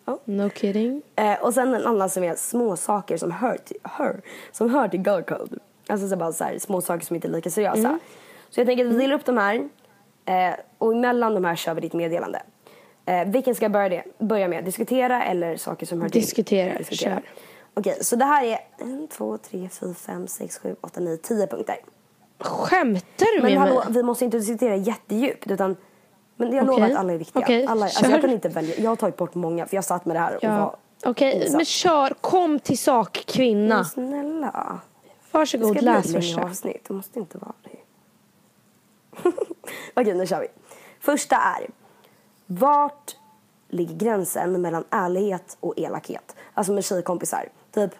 Ja. 0.05 0.19
No 0.25 0.49
kidding. 0.49 1.01
Eh, 1.15 1.41
och 1.43 1.53
sen 1.53 1.73
en 1.73 1.85
annan 1.85 2.09
som 2.09 2.23
är 2.23 2.35
små 2.35 2.75
saker 2.77 3.17
som 3.17 3.31
hör 3.31 3.57
till, 3.57 3.77
hör, 3.83 4.21
som 4.51 4.69
hör 4.69 4.87
till 4.87 4.99
girl 4.99 5.21
code. 5.21 5.55
Alltså 5.87 6.07
så 6.09 6.15
bara 6.15 6.33
så 6.33 6.43
här, 6.43 6.59
små 6.59 6.81
saker 6.81 7.05
som 7.05 7.15
inte 7.15 7.27
är 7.27 7.31
lika 7.31 7.49
seriösa. 7.49 7.77
Mm. 7.79 7.99
Så 8.49 8.59
jag 8.59 8.67
tänker 8.67 8.85
att 8.85 8.91
vi 8.93 8.97
delar 8.97 9.15
upp 9.15 9.25
de 9.25 9.37
här. 9.37 9.69
Eh, 10.27 10.53
och 10.77 10.93
emellan 10.93 11.33
de 11.33 11.45
här 11.45 11.55
kör 11.55 11.73
vi 11.73 11.81
ditt 11.81 11.93
meddelande. 11.93 12.41
Eh, 13.05 13.25
vilken 13.27 13.55
ska 13.55 13.65
jag 13.65 13.71
börja, 13.71 13.89
det, 13.89 14.03
börja 14.25 14.47
med? 14.47 14.63
Diskutera 14.63 15.23
eller 15.23 15.57
saker 15.57 15.85
som 15.85 16.01
hör 16.01 16.09
till? 16.09 16.21
Diskutera, 16.21 16.83
kör. 16.83 17.21
Okej, 17.73 17.97
så 18.01 18.15
det 18.15 18.25
här 18.25 18.43
är 18.45 18.59
en, 18.77 19.07
två, 19.07 19.37
tre, 19.37 19.69
fyra, 19.69 19.93
fem, 19.93 20.27
sex, 20.27 20.57
sju, 20.59 20.75
åtta, 20.81 20.99
nio, 20.99 21.17
tio 21.17 21.47
punkter. 21.47 21.75
Skämtar 22.39 23.35
du 23.37 23.41
Men 23.43 23.51
med 23.51 23.61
hallå, 23.61 23.75
mig? 23.75 23.93
vi 23.93 24.03
måste 24.03 24.25
inte 24.25 24.37
diskutera 24.37 24.75
jättedjupt 24.75 25.51
utan 25.51 25.75
men 26.35 26.53
jag 26.53 26.65
lovar 26.65 26.79
Okej. 26.81 26.91
att 26.93 26.99
alla 26.99 27.13
är 27.13 27.17
viktiga. 27.17 27.43
Okej, 27.43 27.65
alla, 27.65 27.85
alltså, 27.85 28.05
jag 28.09 28.21
kan 28.21 28.29
inte 28.29 28.49
välja. 28.49 28.75
Jag 28.79 28.89
har 28.91 28.95
tagit 28.95 29.17
bort 29.17 29.35
många 29.35 29.65
för 29.67 29.77
jag 29.77 29.83
satt 29.83 30.05
med 30.05 30.15
det 30.15 30.19
här 30.19 30.35
och 30.35 30.43
Ja. 30.43 30.57
var 30.59 30.75
Okej, 31.11 31.35
insatt. 31.35 31.51
men 31.55 31.65
kör. 31.65 32.13
Kom 32.21 32.59
till 32.59 32.77
sak 32.77 33.23
kvinna. 33.27 33.75
Men 33.75 33.85
snälla. 33.85 34.79
Det 35.03 35.37
Varsågod, 35.37 35.77
ska 35.77 35.81
läs 35.85 36.03
bli 36.07 36.17
ett 36.17 36.23
längre 36.23 36.35
första. 36.35 36.43
avsnitt. 36.43 36.85
Det 36.87 36.93
måste 36.93 37.19
inte 37.19 37.37
vara 37.37 37.53
det. 37.63 39.29
Okej, 39.93 40.13
nu 40.13 40.27
kör 40.27 40.41
vi. 40.41 40.47
Första 40.99 41.35
är. 41.35 41.69
Vart 42.45 43.15
ligger 43.69 43.95
gränsen 43.95 44.61
mellan 44.61 44.83
ärlighet 44.89 45.57
och 45.59 45.73
elakhet? 45.77 46.35
Alltså 46.53 46.73
med 46.73 46.85
tjejkompisar. 46.85 47.49
Typ, 47.71 47.91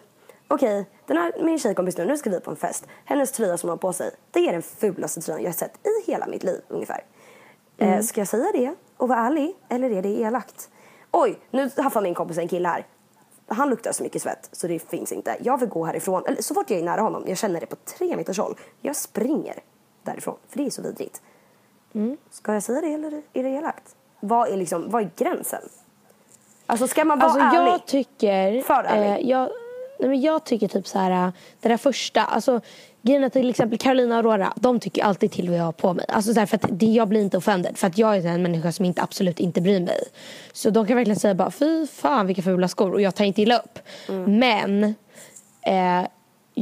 okej, 0.48 0.86
den 1.06 1.16
här 1.16 1.32
min 1.42 1.58
tjejkompis 1.58 1.96
nu, 1.96 2.04
nu 2.04 2.16
ska 2.16 2.30
vi 2.30 2.40
på 2.40 2.50
en 2.50 2.56
fest. 2.56 2.86
Hennes 3.04 3.32
tröja 3.32 3.58
som 3.58 3.68
hon 3.68 3.72
har 3.72 3.76
på 3.76 3.92
sig, 3.92 4.10
det 4.30 4.48
är 4.48 4.52
den 4.52 4.62
fulaste 4.62 5.20
tröjan 5.20 5.42
jag 5.42 5.48
har 5.48 5.54
sett 5.54 5.86
i 5.86 6.10
hela 6.10 6.26
mitt 6.26 6.42
liv 6.42 6.60
ungefär. 6.68 7.04
Eh, 7.76 8.00
ska 8.00 8.20
jag 8.20 8.28
säga 8.28 8.52
det 8.52 8.74
och 8.96 9.08
vara 9.08 9.18
ärlig 9.18 9.56
eller 9.68 9.90
är 9.90 10.02
det 10.02 10.08
elakt? 10.08 10.70
Oj, 11.10 11.38
nu 11.50 11.70
haffar 11.76 12.02
min 12.02 12.14
kompis 12.14 12.38
en 12.38 12.48
kille 12.48 12.68
här. 12.68 12.86
Han 13.46 13.70
luktar 13.70 13.92
så 13.92 14.02
mycket 14.02 14.22
svett 14.22 14.48
så 14.52 14.66
det 14.66 14.78
finns 14.78 15.12
inte. 15.12 15.36
Jag 15.40 15.60
vill 15.60 15.68
gå 15.68 15.84
härifrån. 15.84 16.22
Eller 16.26 16.42
så 16.42 16.54
fort 16.54 16.70
jag 16.70 16.80
är 16.80 16.84
nära 16.84 17.00
honom, 17.00 17.24
jag 17.26 17.38
känner 17.38 17.60
det 17.60 17.66
på 17.66 17.76
tre 17.76 18.16
meters 18.16 18.38
håll. 18.38 18.58
Jag 18.80 18.96
springer 18.96 19.58
därifrån 20.02 20.36
för 20.48 20.58
det 20.58 20.66
är 20.66 20.70
så 20.70 20.82
vidrigt. 20.82 21.22
Ska 22.30 22.54
jag 22.54 22.62
säga 22.62 22.80
det 22.80 22.92
eller 22.92 23.22
är 23.32 23.42
det 23.42 23.48
elakt? 23.48 23.96
Vad 24.20 24.48
är, 24.48 24.56
liksom, 24.56 24.90
vad 24.90 25.02
är 25.02 25.10
gränsen? 25.16 25.62
Alltså 26.66 26.88
ska 26.88 27.04
man 27.04 27.18
vara 27.18 27.30
Alltså 27.30 27.58
ärlig? 27.58 27.72
jag 27.72 27.86
tycker... 27.86 28.62
För 28.62 28.84
ärlig. 28.84 29.24
Eh, 29.24 29.30
jag, 29.30 29.50
nej, 29.98 30.08
men 30.08 30.20
jag 30.20 30.44
tycker 30.44 30.68
typ 30.68 30.86
så 30.86 30.98
här, 30.98 31.26
äh, 31.26 31.32
det 31.60 31.68
där 31.68 31.76
första, 31.76 32.24
alltså 32.24 32.60
grejen 33.02 33.30
till 33.30 33.50
exempel 33.50 33.78
Carolina 33.78 34.14
och 34.18 34.18
Aurora, 34.18 34.52
de 34.56 34.80
tycker 34.80 35.04
alltid 35.04 35.32
till 35.32 35.48
vad 35.48 35.58
jag 35.58 35.64
har 35.64 35.72
på 35.72 35.94
mig. 35.94 36.04
Alltså 36.08 36.34
så 36.34 36.40
här, 36.40 36.46
för 36.46 36.56
att 36.56 36.64
det, 36.70 36.86
jag 36.86 37.08
blir 37.08 37.20
inte 37.20 37.36
offended, 37.36 37.78
för 37.78 37.86
att 37.86 37.98
jag 37.98 38.16
är 38.16 38.26
en 38.26 38.42
människa 38.42 38.72
som 38.72 38.84
inte 38.84 39.02
absolut 39.02 39.40
inte 39.40 39.60
bryr 39.60 39.80
mig. 39.80 40.02
Så 40.52 40.70
de 40.70 40.86
kan 40.86 40.96
verkligen 40.96 41.20
säga 41.20 41.34
bara, 41.34 41.50
fy 41.50 41.86
fan 41.86 42.26
vilka 42.26 42.42
fula 42.42 42.68
skor 42.68 42.92
och 42.92 43.00
jag 43.00 43.14
tar 43.14 43.24
inte 43.24 43.42
illa 43.42 43.58
upp. 43.58 43.78
Mm. 44.08 44.38
Men 44.38 44.84
eh, 45.62 46.08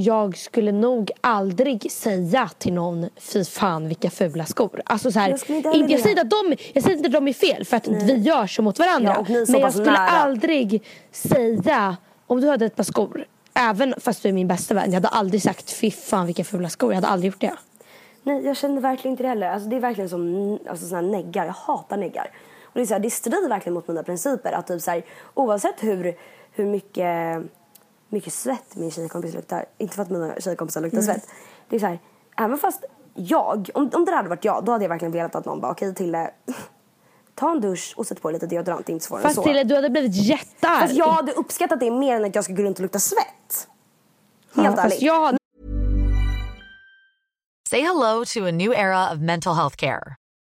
jag 0.04 0.36
skulle 0.36 0.72
nog 0.72 1.10
aldrig 1.20 1.92
säga 1.92 2.50
till 2.58 2.72
någon, 2.72 3.08
fy 3.16 3.44
fan 3.44 3.88
vilka 3.88 4.10
fula 4.10 4.44
skor. 4.46 4.82
Alltså 4.84 5.12
så 5.12 5.18
här, 5.18 5.28
Jag 5.28 5.56
inte 5.56 5.70
inte, 5.74 5.92
jag, 5.92 6.00
säger 6.00 6.20
att 6.20 6.30
de, 6.30 6.56
jag 6.72 6.82
säger 6.82 6.96
inte 6.96 7.06
att 7.06 7.12
de 7.12 7.28
är 7.28 7.32
fel 7.32 7.64
för 7.64 7.76
att 7.76 7.88
vi 7.88 8.14
gör 8.16 8.46
så 8.46 8.62
mot 8.62 8.78
varandra. 8.78 9.24
Ja, 9.28 9.44
men 9.48 9.60
jag 9.60 9.72
skulle 9.72 9.90
nära. 9.90 10.08
aldrig 10.08 10.84
säga, 11.12 11.96
om 12.26 12.40
du 12.40 12.48
hade 12.48 12.66
ett 12.66 12.76
par 12.76 12.84
skor 12.84 13.26
Även 13.58 13.94
fast 13.98 14.22
du 14.22 14.28
är 14.28 14.32
min 14.32 14.48
bästa 14.48 14.74
vän. 14.74 14.84
Jag 14.86 14.94
hade 14.94 15.08
aldrig 15.08 15.42
sagt 15.42 15.72
fy 15.72 15.90
fan 15.90 16.26
vilka 16.26 16.44
fula 16.44 16.68
skor. 16.68 16.90
Jag 16.90 16.94
hade 16.94 17.06
aldrig 17.06 17.32
gjort 17.32 17.40
det. 17.40 17.56
Nej, 18.22 18.46
jag 18.46 18.56
känner 18.56 18.80
verkligen 18.80 19.12
inte 19.12 19.22
det 19.22 19.28
heller. 19.28 19.50
Alltså, 19.50 19.68
det 19.68 19.76
är 19.76 19.80
verkligen 19.80 20.10
som 20.10 20.58
alltså, 20.68 20.86
såna 20.86 21.00
här 21.00 21.08
neggar. 21.08 21.44
Jag 21.44 21.52
hatar 21.52 21.96
neggar. 21.96 22.30
Och 22.64 22.72
det, 22.74 22.80
är 22.80 22.86
så 22.86 22.94
här, 22.94 23.00
det 23.00 23.10
strider 23.10 23.48
verkligen 23.48 23.74
mot 23.74 23.88
mina 23.88 24.02
principer. 24.02 24.52
Att 24.52 24.66
typ 24.66 24.82
så 24.82 24.90
här, 24.90 25.04
oavsett 25.34 25.82
hur, 25.82 26.16
hur 26.52 26.64
mycket, 26.64 27.42
mycket 28.08 28.32
svett 28.32 28.76
min 28.76 28.90
tjejkompis 28.90 29.34
luktar. 29.34 29.64
Inte 29.78 29.94
för 29.94 30.02
att 30.02 30.10
mina 30.10 30.34
tjejkompisar 30.40 30.80
luktar 30.80 30.98
Mm. 30.98 31.14
svett. 31.14 31.28
Det 31.68 31.76
är 31.76 31.80
så 31.80 31.86
här, 31.86 31.98
även 32.36 32.58
fast 32.58 32.84
jag, 33.14 33.70
om, 33.74 33.90
om 33.94 34.04
det 34.04 34.12
hade 34.12 34.28
varit 34.28 34.44
jag, 34.44 34.64
då 34.64 34.72
hade 34.72 34.84
jag 34.84 34.88
verkligen 34.88 35.12
velat 35.12 35.34
att 35.34 35.44
någon 35.44 35.60
bara 35.60 35.72
okej 35.72 35.94
Tille, 35.94 36.30
ta 37.34 37.50
en 37.50 37.60
dusch 37.60 37.94
och 37.96 38.06
sätt 38.06 38.22
på 38.22 38.30
lite 38.30 38.46
deodorant. 38.46 38.86
Det 38.86 38.90
är 38.90 38.94
inte 38.94 39.06
svårare 39.06 39.22
än 39.22 39.28
Fast 39.28 39.34
så. 39.36 39.42
Tille, 39.42 39.64
du 39.64 39.74
hade 39.74 39.90
blivit 39.90 40.14
jättearg. 40.14 40.80
Fast 40.80 40.94
jag 40.94 41.08
hade 41.08 41.32
uppskattat 41.32 41.80
det 41.80 41.90
mer 41.90 42.16
än 42.16 42.24
att 42.24 42.34
jag 42.34 42.44
ska 42.44 42.52
gå 42.52 42.62
runt 42.62 42.76
och 42.78 42.82
lukta 42.82 42.98
svett. 42.98 43.68
Helt 44.54 44.66
ja, 44.66 44.72
fast 44.72 44.78
ärligt. 44.84 45.02
jag 45.02 45.36
Say 47.70 47.80
hello 47.80 48.24
to 48.24 48.46
a 48.46 48.50
new 48.50 48.72
era 48.72 49.12
of 49.12 49.18
mental 49.18 49.54
health 49.54 49.76
care. 49.76 50.14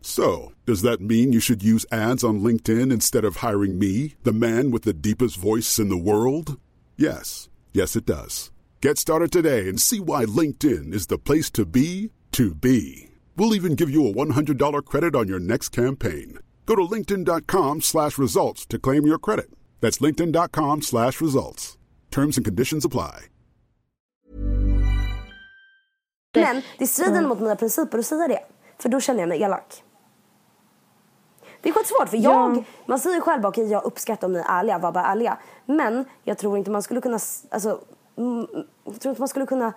So, 0.00 0.52
does 0.66 0.82
that 0.82 1.00
mean 1.00 1.32
you 1.32 1.40
should 1.40 1.62
use 1.62 1.86
ads 1.90 2.24
on 2.24 2.40
LinkedIn 2.40 2.92
instead 2.92 3.24
of 3.24 3.36
hiring 3.36 3.78
me, 3.78 4.14
the 4.22 4.32
man 4.32 4.70
with 4.70 4.82
the 4.82 4.92
deepest 4.92 5.36
voice 5.36 5.78
in 5.78 5.88
the 5.88 5.96
world? 5.96 6.58
Yes. 6.96 7.48
Yes, 7.72 7.96
it 7.96 8.06
does. 8.06 8.50
Get 8.80 8.98
started 8.98 9.32
today 9.32 9.68
and 9.68 9.80
see 9.80 10.00
why 10.00 10.24
LinkedIn 10.24 10.92
is 10.94 11.06
the 11.08 11.18
place 11.18 11.50
to 11.52 11.66
be 11.66 12.10
to 12.32 12.54
be. 12.54 13.10
We'll 13.36 13.54
even 13.54 13.74
give 13.74 13.90
you 13.90 14.06
a 14.06 14.12
$100 14.12 14.84
credit 14.84 15.14
on 15.14 15.28
your 15.28 15.40
next 15.40 15.70
campaign. 15.70 16.38
Go 16.66 16.74
to 16.76 16.82
linkedin.com 16.82 17.80
slash 17.80 18.18
results 18.18 18.66
to 18.66 18.78
claim 18.78 19.06
your 19.06 19.18
credit. 19.18 19.50
That's 19.80 19.98
linkedin.com 19.98 20.82
slash 20.82 21.20
results. 21.20 21.78
Terms 22.10 22.36
and 22.36 22.44
conditions 22.44 22.84
apply. 22.84 23.26
Men 26.34 26.62
det 26.78 26.86
strider 26.86 27.22
mot 27.22 27.40
mina 27.40 27.56
principer 27.56 27.98
att 27.98 28.06
säga 28.06 28.28
det. 28.28 28.40
För 28.78 28.88
då 28.88 29.00
känner 29.00 29.20
jag 29.20 29.28
mig 29.28 29.42
elak. 29.42 29.82
Det 31.62 31.68
är 31.68 31.72
skitsvårt 31.72 32.08
för 32.08 32.16
jag, 32.16 32.56
Ja. 32.56 32.62
man 32.86 32.98
säger 32.98 33.20
själv 33.20 33.46
okej 33.46 33.70
jag 33.70 33.84
uppskattar 33.84 34.26
om 34.26 34.32
ni 34.32 34.38
är 34.38 34.44
ärliga, 34.48 34.78
var 34.78 34.92
bara 34.92 35.06
ärliga. 35.06 35.38
Men 35.66 36.04
jag 36.24 36.38
tror 36.38 36.58
inte 36.58 36.70
man 36.70 36.82
skulle 36.82 37.00
kunna, 37.00 37.18
alltså, 37.50 37.80
jag 38.84 39.00
tror 39.00 39.10
inte 39.10 39.20
man 39.20 39.28
skulle 39.28 39.46
kunna 39.46 39.72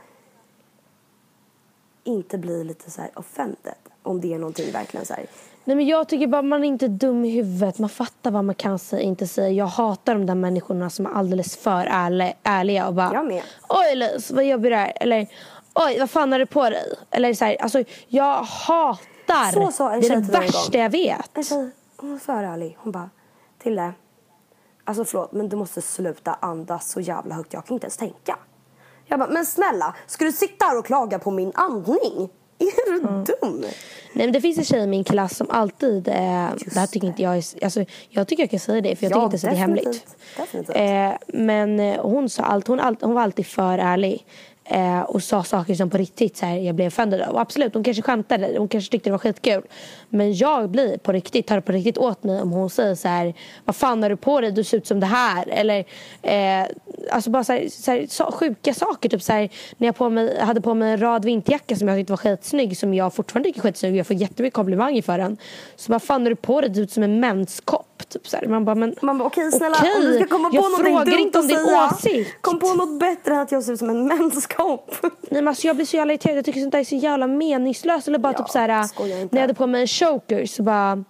inte 2.04 2.38
bli 2.38 2.64
lite 2.64 2.92
så 2.92 3.02
här 3.02 3.10
offended. 3.14 3.74
Om 4.04 4.22
det 4.22 4.34
är 4.34 4.40
någonting 4.40 4.72
verkligen 4.72 5.06
så 5.06 5.14
här. 5.14 5.26
Nej 5.64 5.76
men 5.76 5.88
jag 5.88 6.08
tycker 6.08 6.28
bara 6.28 6.42
man 6.42 6.64
är 6.64 6.68
inte 6.68 6.88
dum 6.88 7.26
i 7.26 7.30
huvudet. 7.30 7.80
Man 7.80 7.90
fattar 7.90 8.32
vad 8.32 8.46
man 8.46 8.56
kan 8.56 8.80
säga 8.80 9.02
inte 9.02 9.28
säga. 9.28 9.50
Jag 9.50 9.66
hatar 9.66 10.14
de 10.14 10.26
där 10.26 10.36
människorna 10.36 10.90
som 10.90 11.06
är 11.06 11.10
alldeles 11.10 11.58
för 11.58 11.86
ärliga, 11.90 12.34
ärliga 12.44 12.88
och 12.88 12.94
bara 12.94 13.14
Jag 13.14 13.26
med. 13.26 13.44
Oj 13.70 13.96
Lis, 13.96 14.32
vad 14.32 14.46
jobbig 14.46 14.72
du 14.72 14.76
är. 14.76 14.94
Eller 14.96 15.28
oj, 15.76 16.00
vad 16.00 16.10
fan 16.10 16.32
har 16.32 16.40
du 16.40 16.46
på 16.46 16.70
dig? 16.70 16.94
Eller 17.12 17.34
så 17.34 17.46
här, 17.46 17.62
alltså 17.62 17.84
jag 18.08 18.44
hatar. 18.44 19.11
Så 19.54 19.72
sa 19.72 19.92
en 19.94 20.02
det 20.02 20.08
är 20.08 20.16
det 20.16 20.32
värsta 20.32 20.78
jag 20.78 20.90
vet. 20.90 21.38
En 21.38 21.44
tjej, 21.44 21.70
hon 21.98 22.12
var 22.12 22.18
för 22.18 22.44
ärlig. 22.44 22.78
Hon 22.80 22.92
bara, 22.92 23.10
Tille, 23.64 23.94
alltså 24.84 25.06
förlåt 25.06 25.32
men 25.32 25.50
du 25.50 25.56
måste 25.56 25.82
sluta 25.82 26.38
andas 26.42 26.92
så 26.92 27.00
jävla 27.00 27.36
högt. 27.36 27.54
Jag 27.54 27.66
kan 27.66 27.74
inte 27.74 27.86
ens 27.86 27.98
tänka. 27.98 28.38
Jag 29.06 29.20
bara, 29.20 29.30
men 29.30 29.46
snälla, 29.46 29.96
ska 30.08 30.26
du 30.26 30.32
sitta 30.32 30.66
här 30.66 30.78
och 30.80 30.86
klaga 30.86 31.20
på 31.20 31.32
min 31.32 31.52
andning? 31.56 32.30
Är 32.62 32.92
du 32.92 33.00
dum? 33.02 33.62
Nej 34.14 34.26
men 34.26 34.32
det 34.32 34.42
finns 34.42 34.58
en 34.58 34.64
tjej 34.66 34.84
i 34.84 34.88
min 34.88 35.04
klass 35.04 35.38
som 35.38 35.48
alltid, 35.50 36.08
eh, 36.08 36.14
det 36.14 36.76
här 36.76 36.88
tycker 36.88 37.08
inte 37.08 37.22
jag 37.22 37.38
är, 37.38 37.64
alltså 37.64 37.86
jag 38.10 38.28
tycker 38.28 38.44
jag 38.44 38.50
kan 38.50 38.60
säga 38.60 38.82
det 38.82 38.96
för 38.96 39.06
jag 39.06 39.12
Ja, 39.12 39.16
tycker 39.16 39.26
inte 39.26 39.38
så 39.38 39.48
det 39.48 39.54
är 39.54 39.56
hemligt. 39.56 40.16
Eh, 40.70 41.38
men 41.40 41.80
eh, 41.80 42.02
hon 42.02 42.30
sa 42.30 42.44
allt, 42.44 42.68
hon, 42.68 42.80
all, 42.80 42.98
hon 43.02 43.14
var 43.14 43.22
alltid 43.22 43.46
för 43.46 43.78
ärlig. 43.78 44.26
Eh, 44.66 45.02
och 45.02 45.24
sa 45.24 45.44
saker 45.44 45.76
som 45.76 45.90
på 45.90 45.98
riktigt 45.98 46.38
så 46.38 46.46
här, 46.46 46.58
jag 46.58 46.76
blev 46.76 46.88
offended 46.88 47.22
av. 47.22 47.34
Och 47.34 47.42
absolut, 47.42 47.74
hon 47.74 47.84
kanske 47.84 48.04
skämtade, 48.04 48.56
hon 48.58 48.68
kanske 48.68 48.92
tyckte 48.92 49.10
det 49.10 49.12
var 49.12 49.20
skitkul. 49.20 49.62
Men 50.10 50.34
jag 50.34 50.70
blir 50.70 50.98
på 50.98 51.12
riktigt, 51.12 51.48
tar 51.48 51.56
det 51.56 51.62
på 51.62 51.72
riktigt 51.72 51.98
åt 51.98 52.24
mig 52.24 52.42
om 52.42 52.52
hon 52.52 52.70
säger 52.70 52.96
så 52.96 53.08
här, 53.08 53.34
vad 53.66 53.76
fan 53.76 54.04
har 54.04 54.10
du 54.10 54.16
på 54.16 54.42
dig, 54.42 54.52
du 54.52 54.64
ser 54.64 54.78
ut 54.78 54.88
som 54.88 55.00
det 55.00 55.06
här. 55.06 55.50
Eller 55.50 55.86
eh, 56.22 56.68
alltså 57.12 57.30
bara 57.30 57.44
så 57.44 57.54
här, 57.54 57.70
så 57.70 57.92
här, 57.92 58.06
så, 58.10 58.32
sjuka 58.32 58.74
saker. 58.74 59.10
Typ 59.10 59.22
så 59.22 59.34
här, 59.34 59.50
när 59.78 59.88
jag 59.88 59.96
på 59.96 60.10
mig, 60.10 60.40
hade 60.40 60.62
på 60.62 60.74
mig 60.74 60.92
en 60.92 61.02
rad 61.02 61.26
vinterjacka 61.26 61.76
som 61.76 61.88
jag 61.88 61.98
tyckte 61.98 62.14
var 62.14 62.18
skitsnygg, 62.18 62.78
som 62.78 62.94
jag 62.94 63.14
fortfarande 63.14 63.50
tycker 63.50 63.60
är 63.60 63.64
skitsnygg. 63.64 63.96
Jag 63.96 64.08
får 64.08 64.16
jättemycket 64.16 64.54
komplimanger 64.54 65.02
för 65.02 65.18
den. 65.18 65.38
Så 65.76 65.92
vad 65.92 66.04
fan 66.04 66.22
har 66.22 66.30
du 66.30 66.36
på 66.36 66.62
dig, 66.62 66.70
du 66.70 66.76
ser 66.76 66.82
ut 66.82 66.92
som 66.92 67.04
en 67.04 67.20
menskopp. 67.20 67.91
Typ 68.10 68.28
så 68.28 68.38
här. 68.38 68.48
Man 68.48 68.66
bara, 68.66 68.76
men 68.76 68.96
Man 69.02 69.18
bara, 69.18 69.26
okej 69.28 69.52
snälla 69.52 69.78
okej, 69.80 69.92
om 69.98 70.02
du 70.06 70.16
ska 70.16 70.28
komma 70.28 70.50
på 70.50 70.56
jag 70.56 70.72
någonting 70.72 71.06
dumt 71.06 71.20
inte 71.20 71.40
om 71.40 71.46
att 71.46 71.50
din 71.50 71.58
säga. 71.66 71.86
åsikt. 71.94 72.42
Kom 72.42 72.60
på 72.60 72.74
något 72.74 73.00
bättre 73.00 73.34
än 73.34 73.40
att 73.40 73.52
jag 73.52 73.64
ser 73.64 73.74
ut 73.74 73.80
som 73.80 73.90
en 73.90 74.08
menskopp. 74.08 74.96
Nej, 75.02 75.12
men 75.30 75.48
alltså 75.48 75.68
jag 75.68 75.76
blir 75.76 75.86
så 75.86 75.98
jävla 75.98 76.14
irriterad. 76.14 76.38
Jag 76.38 76.46
tycker 76.46 76.60
sånt 76.62 76.72
där 76.72 76.80
är 76.80 76.84
så 76.84 76.96
jävla 76.96 77.28
meningslöst. 77.28 78.08
Eller 78.08 78.20
bara 78.20 78.34
Ja, 78.34 78.38
typ 78.38 78.50
så 78.50 78.60
här, 78.60 78.68
när 78.68 79.28
jag 79.32 79.42
hade 79.42 79.54
på 79.54 79.68
mig 79.68 79.82
en 79.82 79.88
choker 79.88 80.46
så 80.46 80.64
bara 80.64 81.04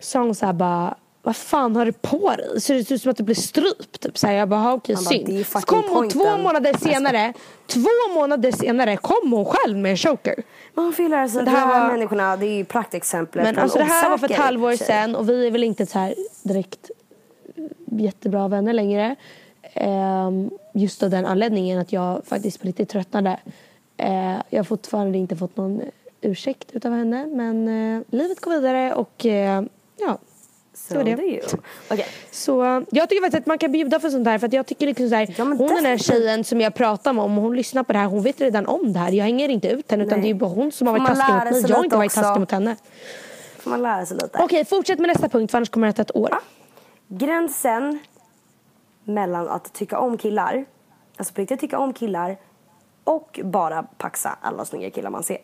sa 0.00 0.18
hon 0.18 0.34
så 0.34 0.46
här 0.46 0.52
bara 0.52 0.94
vad 1.22 1.36
fan 1.36 1.76
har 1.76 1.84
du 1.86 1.92
på 1.92 2.36
dig? 2.36 2.60
Ser 2.60 2.74
det 2.74 2.90
ut 2.90 3.02
som 3.02 3.10
att 3.10 3.16
du 3.16 3.22
blir 3.22 3.34
strypt? 3.34 4.00
Typ 4.00 4.18
så 4.18 4.26
här, 4.26 4.34
jag 4.34 4.48
bara, 4.48 4.60
"Ha, 4.60 4.72
okej 4.72 4.92
är 4.92 4.96
synd. 4.96 5.46
Så 5.46 5.60
kom 5.60 5.82
hon 5.90 6.08
två 6.08 6.20
pointen. 6.20 6.42
månader 6.42 6.74
senare, 6.78 7.32
två 7.66 8.14
månader 8.14 8.52
senare 8.52 8.96
kom 8.96 9.32
hon 9.32 9.44
själv 9.44 9.78
med 9.78 9.90
en 9.90 9.96
choker. 9.96 10.34
Man 10.74 10.92
får 10.92 11.02
ju 11.02 11.08
lära 11.08 11.28
sig 11.28 11.38
Det 11.38 11.44
de 11.44 11.50
här 11.50 11.66
här 11.66 11.80
var- 11.86 11.92
människorna, 11.92 12.36
det 12.36 12.46
är 12.46 12.56
ju 12.56 12.64
praktexemplet 12.64 13.44
Men 13.44 13.58
alltså 13.58 13.78
det 13.78 13.84
här 13.84 14.10
var 14.10 14.18
för 14.18 14.30
ett 14.30 14.36
halvår 14.38 14.72
sedan 14.76 15.16
och 15.16 15.28
vi 15.28 15.46
är 15.46 15.50
väl 15.50 15.64
inte 15.64 15.86
så 15.86 15.98
här 15.98 16.14
direkt 16.42 16.90
jättebra 17.86 18.48
vänner 18.48 18.72
längre. 18.72 19.16
Ehm, 19.74 20.50
just 20.74 21.02
av 21.02 21.10
den 21.10 21.26
anledningen 21.26 21.78
att 21.78 21.92
jag 21.92 22.22
faktiskt 22.26 22.60
på 22.60 22.66
riktigt 22.66 22.88
tröttnade. 22.88 23.40
Eh, 23.96 24.32
jag 24.50 24.58
har 24.58 24.64
fortfarande 24.64 25.18
inte 25.18 25.36
fått 25.36 25.56
någon 25.56 25.80
ursäkt 26.20 26.70
utav 26.72 26.92
henne 26.92 27.26
men 27.26 27.68
eh, 27.96 28.02
livet 28.10 28.40
går 28.40 28.50
vidare 28.52 28.94
och 28.94 29.26
eh, 29.26 29.62
ja. 29.96 30.18
Så 30.88 30.94
det 30.94 31.16
var 31.16 31.22
det. 31.22 31.54
Okej. 31.90 32.06
Så 32.30 32.84
jag 32.90 33.08
tycker 33.08 33.22
faktiskt 33.22 33.40
att 33.40 33.46
man 33.46 33.58
kan 33.58 33.72
bjuda 33.72 34.00
för 34.00 34.10
sånt 34.10 34.26
här 34.26 34.38
för 34.38 34.46
att 34.46 34.52
jag 34.52 34.66
tycker 34.66 34.86
liksom 34.86 35.08
så 35.08 35.14
här, 35.14 35.34
Ja, 35.36 35.44
hon 35.44 35.58
den 35.58 35.84
här 35.84 35.98
tjejen 35.98 36.44
som 36.44 36.60
jag 36.60 36.74
pratar 36.74 37.12
med 37.12 37.24
om 37.24 37.36
hon 37.36 37.56
lyssnar 37.56 37.82
på 37.82 37.92
det 37.92 37.98
här 37.98 38.06
hon 38.06 38.22
vet 38.22 38.40
redan 38.40 38.66
om 38.66 38.92
det 38.92 38.98
här. 38.98 39.12
Jag 39.12 39.24
hänger 39.24 39.48
inte 39.48 39.68
ut 39.68 39.90
henne 39.90 40.04
utan 40.04 40.18
Nej. 40.18 40.22
det 40.22 40.26
är 40.26 40.32
ju 40.34 40.38
bara 40.38 40.50
hon 40.50 40.72
som 40.72 40.86
har 40.86 40.98
varit 40.98 41.02
man 41.02 41.16
taskig 41.16 41.34
mot 41.34 41.62
mig. 41.62 41.70
Jag 41.70 41.76
har 41.76 41.84
inte 41.84 41.96
varit 41.96 42.14
taskig 42.14 42.40
mot 42.40 42.50
henne. 42.50 42.76
Får 43.58 43.70
man 43.70 43.82
lära 43.82 44.06
sig 44.06 44.16
lite. 44.16 44.38
Okej, 44.42 44.64
fortsätt 44.64 44.98
med 44.98 45.08
nästa 45.08 45.28
punkt 45.28 45.50
för 45.50 45.58
annars 45.58 45.70
kommer 45.70 45.86
det 45.86 45.90
att 45.90 45.96
ta 45.96 46.02
ett 46.02 46.16
år. 46.16 46.38
Gränsen 47.08 47.98
mellan 49.04 49.48
att 49.48 49.72
tycka 49.72 49.98
om 49.98 50.18
killar, 50.18 50.64
alltså 51.16 51.34
på 51.34 51.40
riktigt 51.40 51.60
tycka 51.60 51.78
om 51.78 51.92
killar 51.92 52.36
och 53.04 53.40
bara 53.44 53.82
paxa 53.82 54.38
alla 54.40 54.64
snygga 54.64 54.90
killar 54.90 55.10
man 55.10 55.22
ser. 55.22 55.38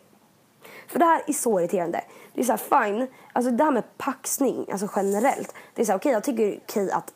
För 0.87 0.99
det 0.99 1.05
här 1.05 1.21
är 1.27 1.33
så 1.33 1.59
irriterande. 1.59 2.01
Det 2.37 2.41
är 2.41 2.45
så 2.45 2.51
här, 2.51 2.85
fine, 2.85 3.07
alltså 3.33 3.51
det 3.51 3.63
här 3.63 3.71
med 3.71 3.97
paxning, 3.97 4.65
alltså 4.71 4.89
generellt. 4.95 5.53
Det 5.75 5.81
är 5.81 5.85
så 5.85 5.91
här, 5.91 5.99
okej 5.99 6.09
okay, 6.09 6.13
jag 6.13 6.23
tycker 6.23 6.45
det 6.45 6.55
är 6.55 6.59
okej 6.67 6.91
att 6.91 7.13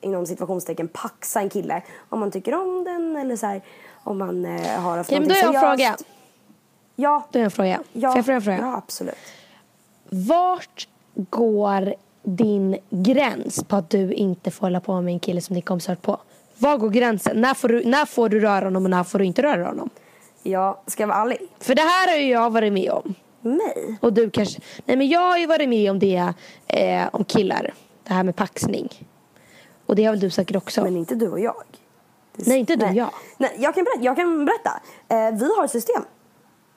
inom 0.00 0.26
situationstecken 0.26 0.88
paxa 0.88 1.40
en 1.40 1.48
kille 1.50 1.82
om 2.08 2.20
man 2.20 2.30
tycker 2.30 2.54
om 2.54 2.84
den 2.84 3.16
eller 3.16 3.36
så 3.36 3.46
här, 3.46 3.62
om 4.04 4.18
man 4.18 4.44
eh, 4.44 4.80
har 4.80 4.96
haft 4.96 5.10
okay, 5.10 5.20
men 5.20 5.28
då 5.28 5.34
har 5.34 5.40
jag 5.40 5.54
en 5.54 5.60
fråga. 5.60 5.96
Ja. 6.96 7.28
Då 7.30 7.38
har 7.38 7.40
jag 7.40 7.44
en 7.44 7.50
fråga. 7.50 7.80
Ja, 7.92 8.10
Får 8.10 8.16
jag 8.18 8.24
fråga 8.24 8.36
en 8.36 8.42
fråga? 8.42 8.58
Ja, 8.58 8.76
absolut. 8.76 9.14
Vart 10.08 10.88
går 11.14 11.94
din 12.22 12.78
gräns 12.90 13.64
på 13.64 13.76
att 13.76 13.90
du 13.90 14.12
inte 14.12 14.50
får 14.50 14.66
hålla 14.66 14.80
på 14.80 15.00
med 15.00 15.12
en 15.12 15.20
kille 15.20 15.40
som 15.40 15.54
din 15.54 15.62
kompis 15.62 15.88
har 15.88 15.94
på? 15.94 16.18
Var 16.58 16.76
går 16.76 16.90
gränsen? 16.90 17.40
När 17.40 17.54
får, 17.54 17.68
du, 17.68 17.84
när 17.84 18.06
får 18.06 18.28
du 18.28 18.40
röra 18.40 18.64
honom 18.64 18.84
och 18.84 18.90
när 18.90 19.04
får 19.04 19.18
du 19.18 19.24
inte 19.24 19.42
röra 19.42 19.64
honom? 19.64 19.90
Ja, 20.42 20.82
ska 20.86 21.02
jag 21.02 21.08
vara 21.08 21.18
ärlig? 21.18 21.38
För 21.58 21.74
det 21.74 21.82
här 21.82 22.08
har 22.08 22.16
ju 22.16 22.30
jag 22.30 22.50
varit 22.50 22.72
med 22.72 22.90
om. 22.90 23.14
Mig? 23.56 23.98
Och 24.00 24.12
du 24.12 24.30
kanske... 24.30 24.60
Nej 24.84 24.96
men 24.96 25.08
jag 25.08 25.20
har 25.20 25.38
ju 25.38 25.46
varit 25.46 25.68
med 25.68 25.90
om 25.90 25.98
det 25.98 26.32
eh, 26.66 27.08
om 27.12 27.24
killar. 27.24 27.74
Det 28.04 28.14
här 28.14 28.24
med 28.24 28.36
paxning. 28.36 29.06
Och 29.86 29.96
det 29.96 30.04
har 30.04 30.12
väl 30.12 30.20
du 30.20 30.30
säkert 30.30 30.56
också? 30.56 30.82
Men 30.82 30.96
inte 30.96 31.14
du 31.14 31.28
och 31.28 31.40
jag. 31.40 31.62
Nej, 32.36 32.58
inte 32.58 32.76
du 32.76 32.86
och 32.86 32.94
jag. 32.94 33.10
Nej, 33.38 33.56
jag 33.58 33.74
kan 33.74 33.84
berätta. 33.84 34.04
Jag 34.04 34.16
kan 34.16 34.44
berätta. 34.44 34.80
Eh, 35.08 35.38
vi 35.38 35.56
har 35.56 35.64
ett 35.64 35.70
system. 35.70 36.02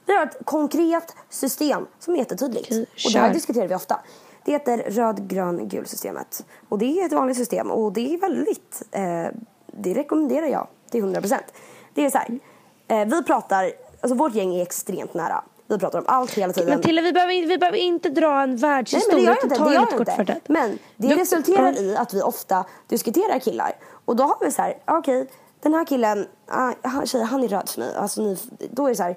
Vi 0.06 0.16
har 0.18 0.26
ett 0.26 0.38
konkret 0.46 1.16
system 1.30 1.88
som 2.00 2.14
är 2.14 2.18
jättetydligt. 2.18 2.66
Okej, 2.66 2.82
och 3.06 3.12
det 3.14 3.20
här 3.20 3.28
kör. 3.28 3.34
diskuterar 3.34 3.68
vi 3.68 3.76
ofta. 3.76 4.00
Det 4.46 4.52
heter 4.52 4.78
röd, 4.78 5.28
grön, 5.28 5.68
gul 5.68 5.86
systemet. 5.86 6.46
Och 6.70 6.78
det 6.80 7.00
är 7.00 7.06
ett 7.06 7.14
vanligt 7.14 7.38
system 7.38 7.72
och 7.72 7.94
det 7.94 8.14
är 8.14 8.18
väldigt, 8.18 8.84
eh, 8.92 9.28
det 9.68 9.94
rekommenderar 9.94 10.48
jag 10.48 10.68
till 10.92 11.04
100%. 11.04 11.40
Det 11.94 12.06
är 12.06 12.10
så 12.10 12.18
här, 12.18 12.40
eh, 12.88 13.06
vi 13.06 13.24
pratar, 13.24 13.72
alltså 14.02 14.16
vårt 14.16 14.36
gäng 14.36 14.56
är 14.56 14.62
extremt 14.62 15.14
nära. 15.14 15.44
Vi 15.76 15.80
pratar 15.80 16.00
om 16.00 16.06
allt 16.08 16.32
hela 16.32 16.54
tiden. 16.54 16.70
Men 16.70 16.82
Tille, 16.82 17.02
vi 17.02 17.14
behöver, 17.14 17.34
inte- 17.34 17.48
vi 17.48 17.58
behöver 17.58 17.78
inte 17.78 18.10
dra 18.10 18.28
en 18.28 18.34
Nej, 18.34 18.48
men 18.48 18.58
världshistoria. 18.58 19.16
det 19.18 19.22
gör 19.22 19.36
jag 19.36 19.44
inte. 19.44 20.04
Det 20.04 20.12
gör 20.14 20.20
inte. 20.22 20.40
Men 20.48 20.80
det 20.98 21.08
Du- 21.08 21.16
resulterar 21.16 21.74
Ja. 21.74 21.80
i 21.82 21.96
att 21.96 22.14
vi 22.14 22.22
ofta 22.22 22.66
diskuterar 22.88 23.40
killar. 23.40 23.72
Och 24.06 24.16
då 24.16 24.24
har 24.24 24.38
vi 24.46 24.52
så 24.52 24.62
här, 24.62 24.78
okej, 24.88 25.28
den 25.62 25.74
här 25.74 25.86
killen, 25.86 26.28
han, 26.82 27.06
tjej, 27.06 27.24
han 27.24 27.44
är 27.44 27.48
röd 27.48 27.70
för 27.70 27.80
mig. 27.80 27.96
Alltså, 27.96 28.22
ni, 28.22 28.38
då 28.72 28.86
är 28.86 28.90
det 28.90 28.96
så 28.96 29.04
här, 29.04 29.16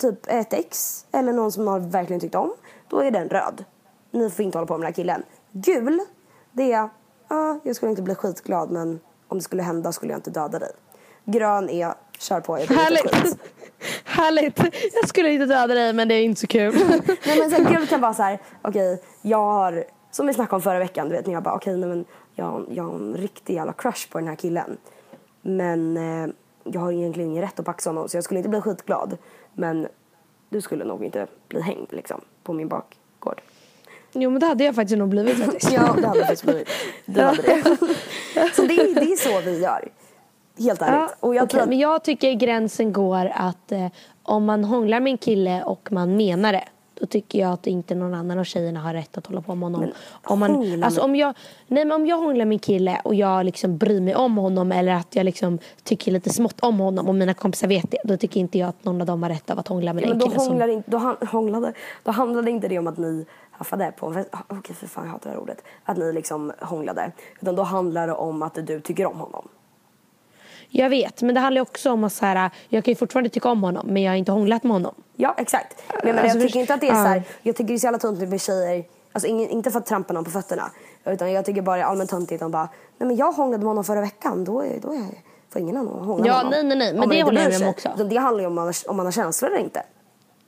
typ 0.00 0.18
ett 0.26 0.52
ex 0.52 1.06
eller 1.12 1.32
någon 1.32 1.52
som 1.52 1.66
har 1.66 1.78
verkligen 1.80 2.20
tyckt 2.20 2.34
om. 2.34 2.54
Då 2.88 3.00
är 3.00 3.10
den 3.10 3.28
röd. 3.28 3.64
Ni 4.10 4.30
får 4.30 4.44
inte 4.44 4.58
hålla 4.58 4.66
på 4.66 4.72
med 4.74 4.80
den 4.80 4.86
här 4.86 4.92
killen. 4.92 5.22
Gul, 5.52 6.00
det 6.52 6.72
är, 6.72 6.88
ah, 7.28 7.54
jag 7.62 7.76
skulle 7.76 7.90
inte 7.90 8.02
bli 8.02 8.14
skitglad 8.14 8.70
men 8.70 9.00
om 9.28 9.38
det 9.38 9.44
skulle 9.44 9.62
hända 9.62 9.92
skulle 9.92 10.12
jag 10.12 10.18
inte 10.18 10.30
döda 10.30 10.58
dig. 10.58 10.70
Grön 11.26 11.70
är, 11.70 11.94
kör 12.18 12.40
på, 12.40 12.58
jag. 12.58 12.66
Härligt. 12.66 13.38
Härligt. 14.04 14.58
Jag 14.92 15.08
skulle 15.08 15.32
inte 15.32 15.46
döda 15.46 15.74
dig 15.74 15.92
men 15.92 16.08
det 16.08 16.14
är 16.14 16.22
inte 16.22 16.40
så 16.40 16.46
kul. 16.46 16.74
Nej 17.26 17.38
men 17.38 17.50
så 17.50 17.56
här, 17.56 17.76
gul 17.76 17.86
kan 17.86 18.00
vara 18.00 18.14
så 18.14 18.22
här, 18.22 18.38
okej, 18.62 19.02
jag 19.22 19.42
har, 19.42 19.84
som 20.10 20.26
vi 20.26 20.34
snackade 20.34 20.56
om 20.56 20.62
förra 20.62 20.78
veckan, 20.78 21.08
du 21.08 21.14
vet 21.14 21.26
när 21.26 21.34
jag 21.34 21.42
bara, 21.42 21.54
okej, 21.54 21.76
nej 21.76 21.88
men 21.88 22.04
jag, 22.34 22.66
jag 22.70 22.84
har 22.84 22.94
en 22.94 23.16
riktig 23.16 23.54
jävla 23.54 23.72
crush 23.72 24.10
på 24.10 24.18
den 24.18 24.28
här 24.28 24.36
killen. 24.36 24.76
Men 25.42 25.96
eh, 25.96 26.28
jag 26.64 26.80
har 26.80 26.92
egentligen 26.92 27.30
ingen 27.30 27.42
rätt 27.42 27.60
att 27.60 27.66
paxa 27.66 27.90
honom 27.90 28.08
så 28.08 28.16
jag 28.16 28.24
skulle 28.24 28.38
inte 28.38 28.48
bli 28.50 28.60
skitglad. 28.60 29.16
Men 29.54 29.88
du 30.48 30.60
skulle 30.60 30.84
nog 30.84 31.04
inte 31.04 31.26
bli 31.48 31.60
hängd 31.60 31.86
liksom 31.90 32.20
på 32.42 32.52
min 32.52 32.68
bakgård. 32.68 33.40
jo 34.12 34.30
men 34.30 34.40
det 34.40 34.46
hade 34.46 34.64
jag 34.64 34.74
faktiskt 34.74 34.98
nog 34.98 35.08
blivit 35.08 35.44
faktiskt. 35.44 35.72
Ja, 35.72 35.96
det 36.00 36.06
hade 36.06 36.20
det 36.20 36.26
faktiskt 36.26 36.44
blivit. 36.44 36.68
Du 37.04 37.20
hade 37.20 37.42
det. 37.42 37.64
Så 38.54 38.62
det, 38.62 38.94
det 38.94 39.12
är 39.12 39.16
så 39.16 39.40
vi 39.50 39.60
gör. 39.60 39.88
Helt 40.58 40.82
ärligt. 40.82 41.10
Ja, 41.20 41.28
Och 41.28 41.34
jag 41.34 41.50
tror 41.50 41.60
att, 41.62 41.68
Men 41.68 41.78
jag 41.78 42.04
tycker 42.04 42.32
gränsen 42.32 42.92
går 42.92 43.32
att 43.34 43.72
eh, 43.72 43.86
om 44.22 44.44
man 44.44 44.64
hånglar 44.64 45.00
med 45.00 45.10
en 45.10 45.18
kille 45.18 45.62
och 45.62 45.88
man 45.92 46.16
menar 46.16 46.52
det. 46.52 46.64
Då 47.00 47.06
tycker 47.06 47.38
jag 47.38 47.52
att 47.52 47.66
inte 47.66 47.94
någon 47.94 48.14
annan 48.14 48.38
av 48.38 48.44
tjejerna 48.44 48.80
har 48.80 48.92
rätt 48.94 49.18
att 49.18 49.26
hålla 49.26 49.40
på 49.40 49.54
med 49.54 49.62
honom. 49.66 49.80
Men 49.80 49.92
om, 50.24 50.38
man, 50.40 50.82
alltså, 50.84 51.00
om, 51.00 51.16
jag, 51.16 51.34
nej, 51.66 51.84
men 51.84 51.92
om 51.92 52.06
jag 52.06 52.16
hånglar 52.16 52.44
med 52.44 52.54
en 52.54 52.58
kille 52.58 53.00
och 53.04 53.14
jag 53.14 53.44
liksom 53.44 53.78
bryr 53.78 54.00
mig 54.00 54.14
om 54.14 54.36
honom 54.36 54.72
eller 54.72 54.92
att 54.92 55.16
jag 55.16 55.24
liksom 55.24 55.58
tycker 55.82 56.12
lite 56.12 56.30
smått 56.30 56.60
om 56.60 56.78
honom 56.78 57.08
och 57.08 57.14
mina 57.14 57.34
kompisar 57.34 57.68
vet 57.68 57.90
det. 57.90 57.98
Då 58.04 58.16
tycker 58.16 58.40
inte 58.40 58.58
jag 58.58 58.68
att 58.68 58.84
någon 58.84 59.00
av 59.00 59.06
dem 59.06 59.22
har 59.22 59.30
rätt 59.30 59.50
av 59.50 59.58
att 59.58 59.68
hångla 59.68 59.92
med 59.92 60.04
ja, 60.04 60.08
den 60.08 60.18
då, 60.18 60.26
hånglar 60.26 60.66
Som, 60.66 60.70
inte, 60.76 60.90
då, 60.90 60.98
han- 60.98 61.16
hånglade, 61.30 61.72
då 62.04 62.10
handlade 62.10 62.50
inte 62.50 62.68
det 62.68 62.78
om 62.78 62.86
att 62.86 62.98
ni 62.98 63.26
haffade 63.50 63.92
på 63.96 64.06
en 64.06 64.14
fest. 64.14 64.30
Okej, 64.48 64.76
för 64.76 64.86
fan 64.86 65.04
jag 65.04 65.12
hatar 65.12 65.30
det 65.30 65.36
här 65.36 65.42
ordet. 65.42 65.58
Att 65.84 65.96
ni 65.96 66.12
liksom 66.12 66.52
hånglade. 66.60 67.12
Utan 67.40 67.56
då 67.56 67.62
handlar 67.62 68.06
det 68.06 68.12
om 68.12 68.42
att 68.42 68.66
du 68.66 68.80
tycker 68.80 69.06
om 69.06 69.20
honom. 69.20 69.48
Jag 70.68 70.90
vet, 70.90 71.22
men 71.22 71.34
det 71.34 71.40
handlar 71.40 71.62
också 71.62 71.90
om 71.92 72.04
att 72.04 72.12
så 72.12 72.26
här, 72.26 72.50
jag 72.68 72.84
kan 72.84 72.92
ju 72.92 72.96
fortfarande 72.96 73.30
tycka 73.30 73.48
om 73.48 73.62
honom 73.62 73.86
men 73.86 74.02
jag 74.02 74.12
har 74.12 74.16
inte 74.16 74.32
hånglat 74.32 74.62
med 74.62 74.72
honom. 74.72 74.94
Ja, 75.16 75.34
exakt. 75.38 75.82
Men, 75.88 76.14
men 76.14 76.18
Alltså, 76.24 76.38
jag 76.38 76.46
tycker 76.46 76.60
inte 76.60 76.74
att 76.74 76.80
det 76.80 76.86
är 76.88 76.94
ja. 76.94 77.02
så 77.04 77.08
här, 77.08 77.22
Jag 77.42 77.56
tycker 77.56 77.68
det 77.68 77.74
är 77.74 77.78
så 77.78 77.86
jävla 77.86 77.98
töntigt 77.98 78.30
med 78.30 78.40
tjejer. 78.40 78.84
Alltså 79.12 79.28
ingen, 79.28 79.48
inte 79.50 79.70
för 79.70 79.78
att 79.78 79.86
trampa 79.86 80.12
någon 80.12 80.24
på 80.24 80.30
fötterna. 80.30 80.70
Utan 81.04 81.32
jag 81.32 81.44
tycker 81.44 81.62
bara 81.62 81.76
det 81.76 81.82
är 81.82 81.86
allmänt 81.86 82.10
töntigt 82.10 82.42
om 82.42 82.50
bara, 82.50 82.68
nej 82.98 83.06
men 83.06 83.16
jag 83.16 83.32
hånglade 83.32 83.58
med 83.64 83.68
honom 83.68 83.84
förra 83.84 84.00
veckan. 84.00 84.44
Då, 84.44 84.60
är, 84.60 84.80
då 84.82 84.92
är, 84.92 85.04
får 85.52 85.62
ingen 85.62 85.76
annan 85.76 86.04
hångla 86.04 86.26
Ja, 86.26 86.32
med 86.32 86.36
honom. 86.36 86.50
nej, 86.50 86.64
nej, 86.64 86.78
nej, 86.78 86.94
men 86.94 87.08
det 87.08 87.22
håller 87.22 87.42
jag 87.42 87.50
med 87.52 87.62
om 87.62 87.68
också. 87.68 88.04
Det 88.10 88.16
handlar 88.16 88.40
ju 88.40 88.46
om 88.46 88.54
man, 88.54 88.72
om 88.86 88.96
man 88.96 89.06
har 89.06 89.12
känslor 89.12 89.50
eller 89.50 89.60
inte. 89.64 89.82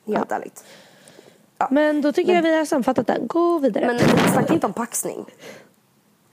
Helt 0.07 0.33
ärligt. 0.33 0.65
Men 1.71 2.01
då 2.03 2.13
tycker 2.13 2.35
jag 2.35 2.43
vi 2.43 2.57
har 2.57 2.65
sammanfattat 2.65 3.07
den. 3.07 3.27
Gå 3.27 3.59
vidare. 3.59 3.87
Men 3.87 3.97
vi 3.97 4.31
snackar 4.33 4.55
inte 4.55 4.67
om 4.67 4.73
paxning. 4.73 5.25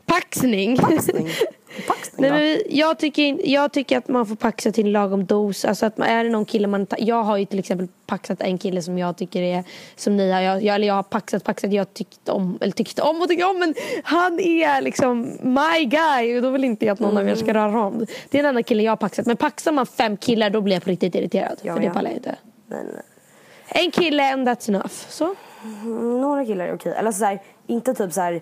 Paxning. 0.05 0.77
Paxning? 0.77 1.29
Paxning 1.87 2.29
Nej, 2.31 2.31
men 2.31 2.77
jag, 2.77 2.99
tycker, 2.99 3.49
jag 3.49 3.71
tycker 3.73 3.97
att 3.97 4.07
man 4.07 4.25
får 4.25 4.35
paxa 4.35 4.71
till 4.71 4.85
en 4.85 4.91
lagom 4.91 5.25
dos. 5.25 5.65
Alltså 5.65 5.85
att 5.85 5.97
man, 5.97 6.07
är 6.07 6.23
det 6.23 6.29
någon 6.29 6.45
kille 6.45 6.67
man 6.67 6.87
Jag 6.97 7.23
har 7.23 7.37
ju 7.37 7.45
till 7.45 7.59
exempel 7.59 7.87
paxat 8.05 8.41
en 8.41 8.57
kille 8.57 8.81
som 8.81 8.97
jag 8.97 9.17
tycker 9.17 9.41
är 9.41 9.63
som 9.95 10.17
ni 10.17 10.31
har. 10.31 10.41
Jag, 10.41 10.63
jag, 10.63 10.75
eller 10.75 10.87
jag 10.87 10.93
har 10.93 11.03
paxat, 11.03 11.43
paxat, 11.43 11.71
jag 11.73 11.93
tyckt 11.93 12.29
om, 12.29 12.57
eller 12.61 12.71
tyckt 12.73 12.99
om 12.99 13.21
och 13.21 13.27
tyckt 13.27 13.43
om 13.43 13.59
men 13.59 13.73
han 14.03 14.39
är 14.39 14.81
liksom 14.81 15.21
my 15.41 15.85
guy 15.85 16.35
och 16.35 16.41
då 16.41 16.49
vill 16.49 16.63
inte 16.63 16.85
jag 16.85 16.93
att 16.93 16.99
någon 16.99 17.17
av 17.17 17.29
er 17.29 17.35
ska 17.35 17.49
Mm. 17.49 17.55
röra 17.55 17.71
honom. 17.71 18.05
Det 18.29 18.39
är 18.39 18.43
den 18.43 18.49
enda 18.49 18.63
killen 18.63 18.85
jag 18.85 18.91
har 18.91 18.97
paxat. 18.97 19.25
Men 19.25 19.37
paxar 19.37 19.71
man 19.71 19.85
fem 19.85 20.17
killar 20.17 20.49
då 20.49 20.61
blir 20.61 20.75
jag 20.75 20.83
på 20.83 20.89
riktigt 20.89 21.15
irriterad. 21.15 21.59
Ja, 21.61 21.73
för 21.73 21.79
det 21.81 21.87
ja. 21.87 21.93
pallar 21.93 22.09
jag 22.09 22.17
inte. 22.17 22.35
Nej, 22.67 22.83
nej, 22.83 22.93
nej. 22.93 23.83
En 23.85 23.91
kille 23.91 24.33
and 24.33 24.47
that's 24.47 24.69
enough. 24.69 24.93
Så. 25.09 25.35
Mm, 25.83 26.21
Några 26.21 26.45
killar 26.45 26.65
är 26.65 26.75
okej. 26.75 26.93
Eller 26.97 27.11
så 27.11 27.25
här, 27.25 27.41
inte 27.67 27.93
typ 27.93 28.13
så 28.13 28.21
här. 28.21 28.41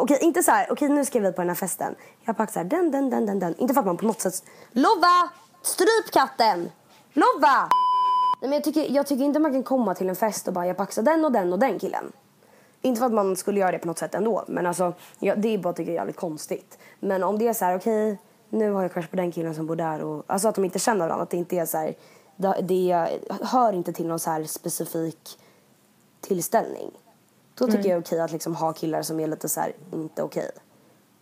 Okej, 0.00 0.18
inte 0.20 0.42
så 0.42 0.50
här. 0.50 0.72
Okej, 0.72 0.88
nu 0.88 1.04
ska 1.04 1.20
vi 1.20 1.32
på 1.32 1.40
den 1.40 1.48
här 1.48 1.54
festen. 1.54 1.94
Jag 2.24 2.36
packar 2.36 2.52
så 2.52 2.58
här, 2.58 2.66
den, 2.66 2.90
den, 2.90 3.10
den, 3.10 3.26
den, 3.26 3.38
den. 3.38 3.54
Inte 3.58 3.74
för 3.74 3.80
att 3.80 3.86
man 3.86 3.96
på 3.96 4.06
något 4.06 4.20
sätt... 4.20 4.44
Lova! 4.72 5.30
Stryp 5.62 6.10
katten! 6.12 6.70
Lova! 7.12 7.68
Nej, 8.40 8.50
men 8.50 8.52
jag, 8.52 8.64
tycker, 8.64 8.90
jag 8.90 9.06
tycker 9.06 9.24
inte 9.24 9.38
man 9.38 9.52
kan 9.52 9.62
komma 9.62 9.94
till 9.94 10.08
en 10.08 10.16
fest 10.16 10.48
och 10.48 10.54
bara 10.54 10.66
jag 10.66 10.76
paxar 10.76 11.02
den 11.02 11.24
och 11.24 11.32
den 11.32 11.52
och 11.52 11.58
den 11.58 11.78
killen. 11.78 12.12
Inte 12.82 12.98
för 12.98 13.06
att 13.06 13.12
man 13.12 13.36
skulle 13.36 13.60
göra 13.60 13.72
det 13.72 13.78
på 13.78 13.86
något 13.86 13.98
sätt 13.98 14.14
ändå. 14.14 14.44
Men 14.48 14.66
alltså, 14.66 14.92
jag, 15.18 15.40
det 15.40 15.48
är 15.54 15.58
bara 15.58 15.72
tycker 15.72 15.90
jag 15.90 15.94
är 15.94 16.00
jävligt 16.00 16.16
konstigt. 16.16 16.78
Men 17.00 17.22
om 17.22 17.38
det 17.38 17.48
är 17.48 17.52
så 17.52 17.64
här, 17.64 17.76
okej, 17.76 18.18
nu 18.48 18.70
har 18.70 18.82
jag 18.82 18.92
crush 18.92 19.08
på 19.08 19.16
den 19.16 19.32
killen 19.32 19.54
som 19.54 19.66
bor 19.66 19.76
där. 19.76 20.02
Och, 20.02 20.24
alltså 20.26 20.48
att 20.48 20.54
de 20.54 20.64
inte 20.64 20.78
känner 20.78 21.00
varandra. 21.00 21.22
Att 21.22 21.30
det 21.30 21.36
inte 21.36 21.56
är 21.56 21.66
så 21.66 21.78
här, 21.78 21.94
det, 22.36 22.60
det 22.62 23.08
hör 23.42 23.72
inte 23.72 23.92
till 23.92 24.06
någon 24.06 24.18
så 24.18 24.30
här 24.30 24.44
specifik 24.44 25.38
tillställning. 26.20 26.90
Då 27.60 27.66
tycker 27.66 27.78
jag 27.78 27.84
det 27.84 27.90
är 27.90 28.00
okej 28.00 28.20
att 28.20 28.32
liksom 28.32 28.54
ha 28.54 28.72
killar 28.72 29.02
som 29.02 29.20
är 29.20 29.26
lite 29.26 29.48
så 29.48 29.60
här 29.60 29.72
inte 29.92 30.22
okej. 30.22 30.50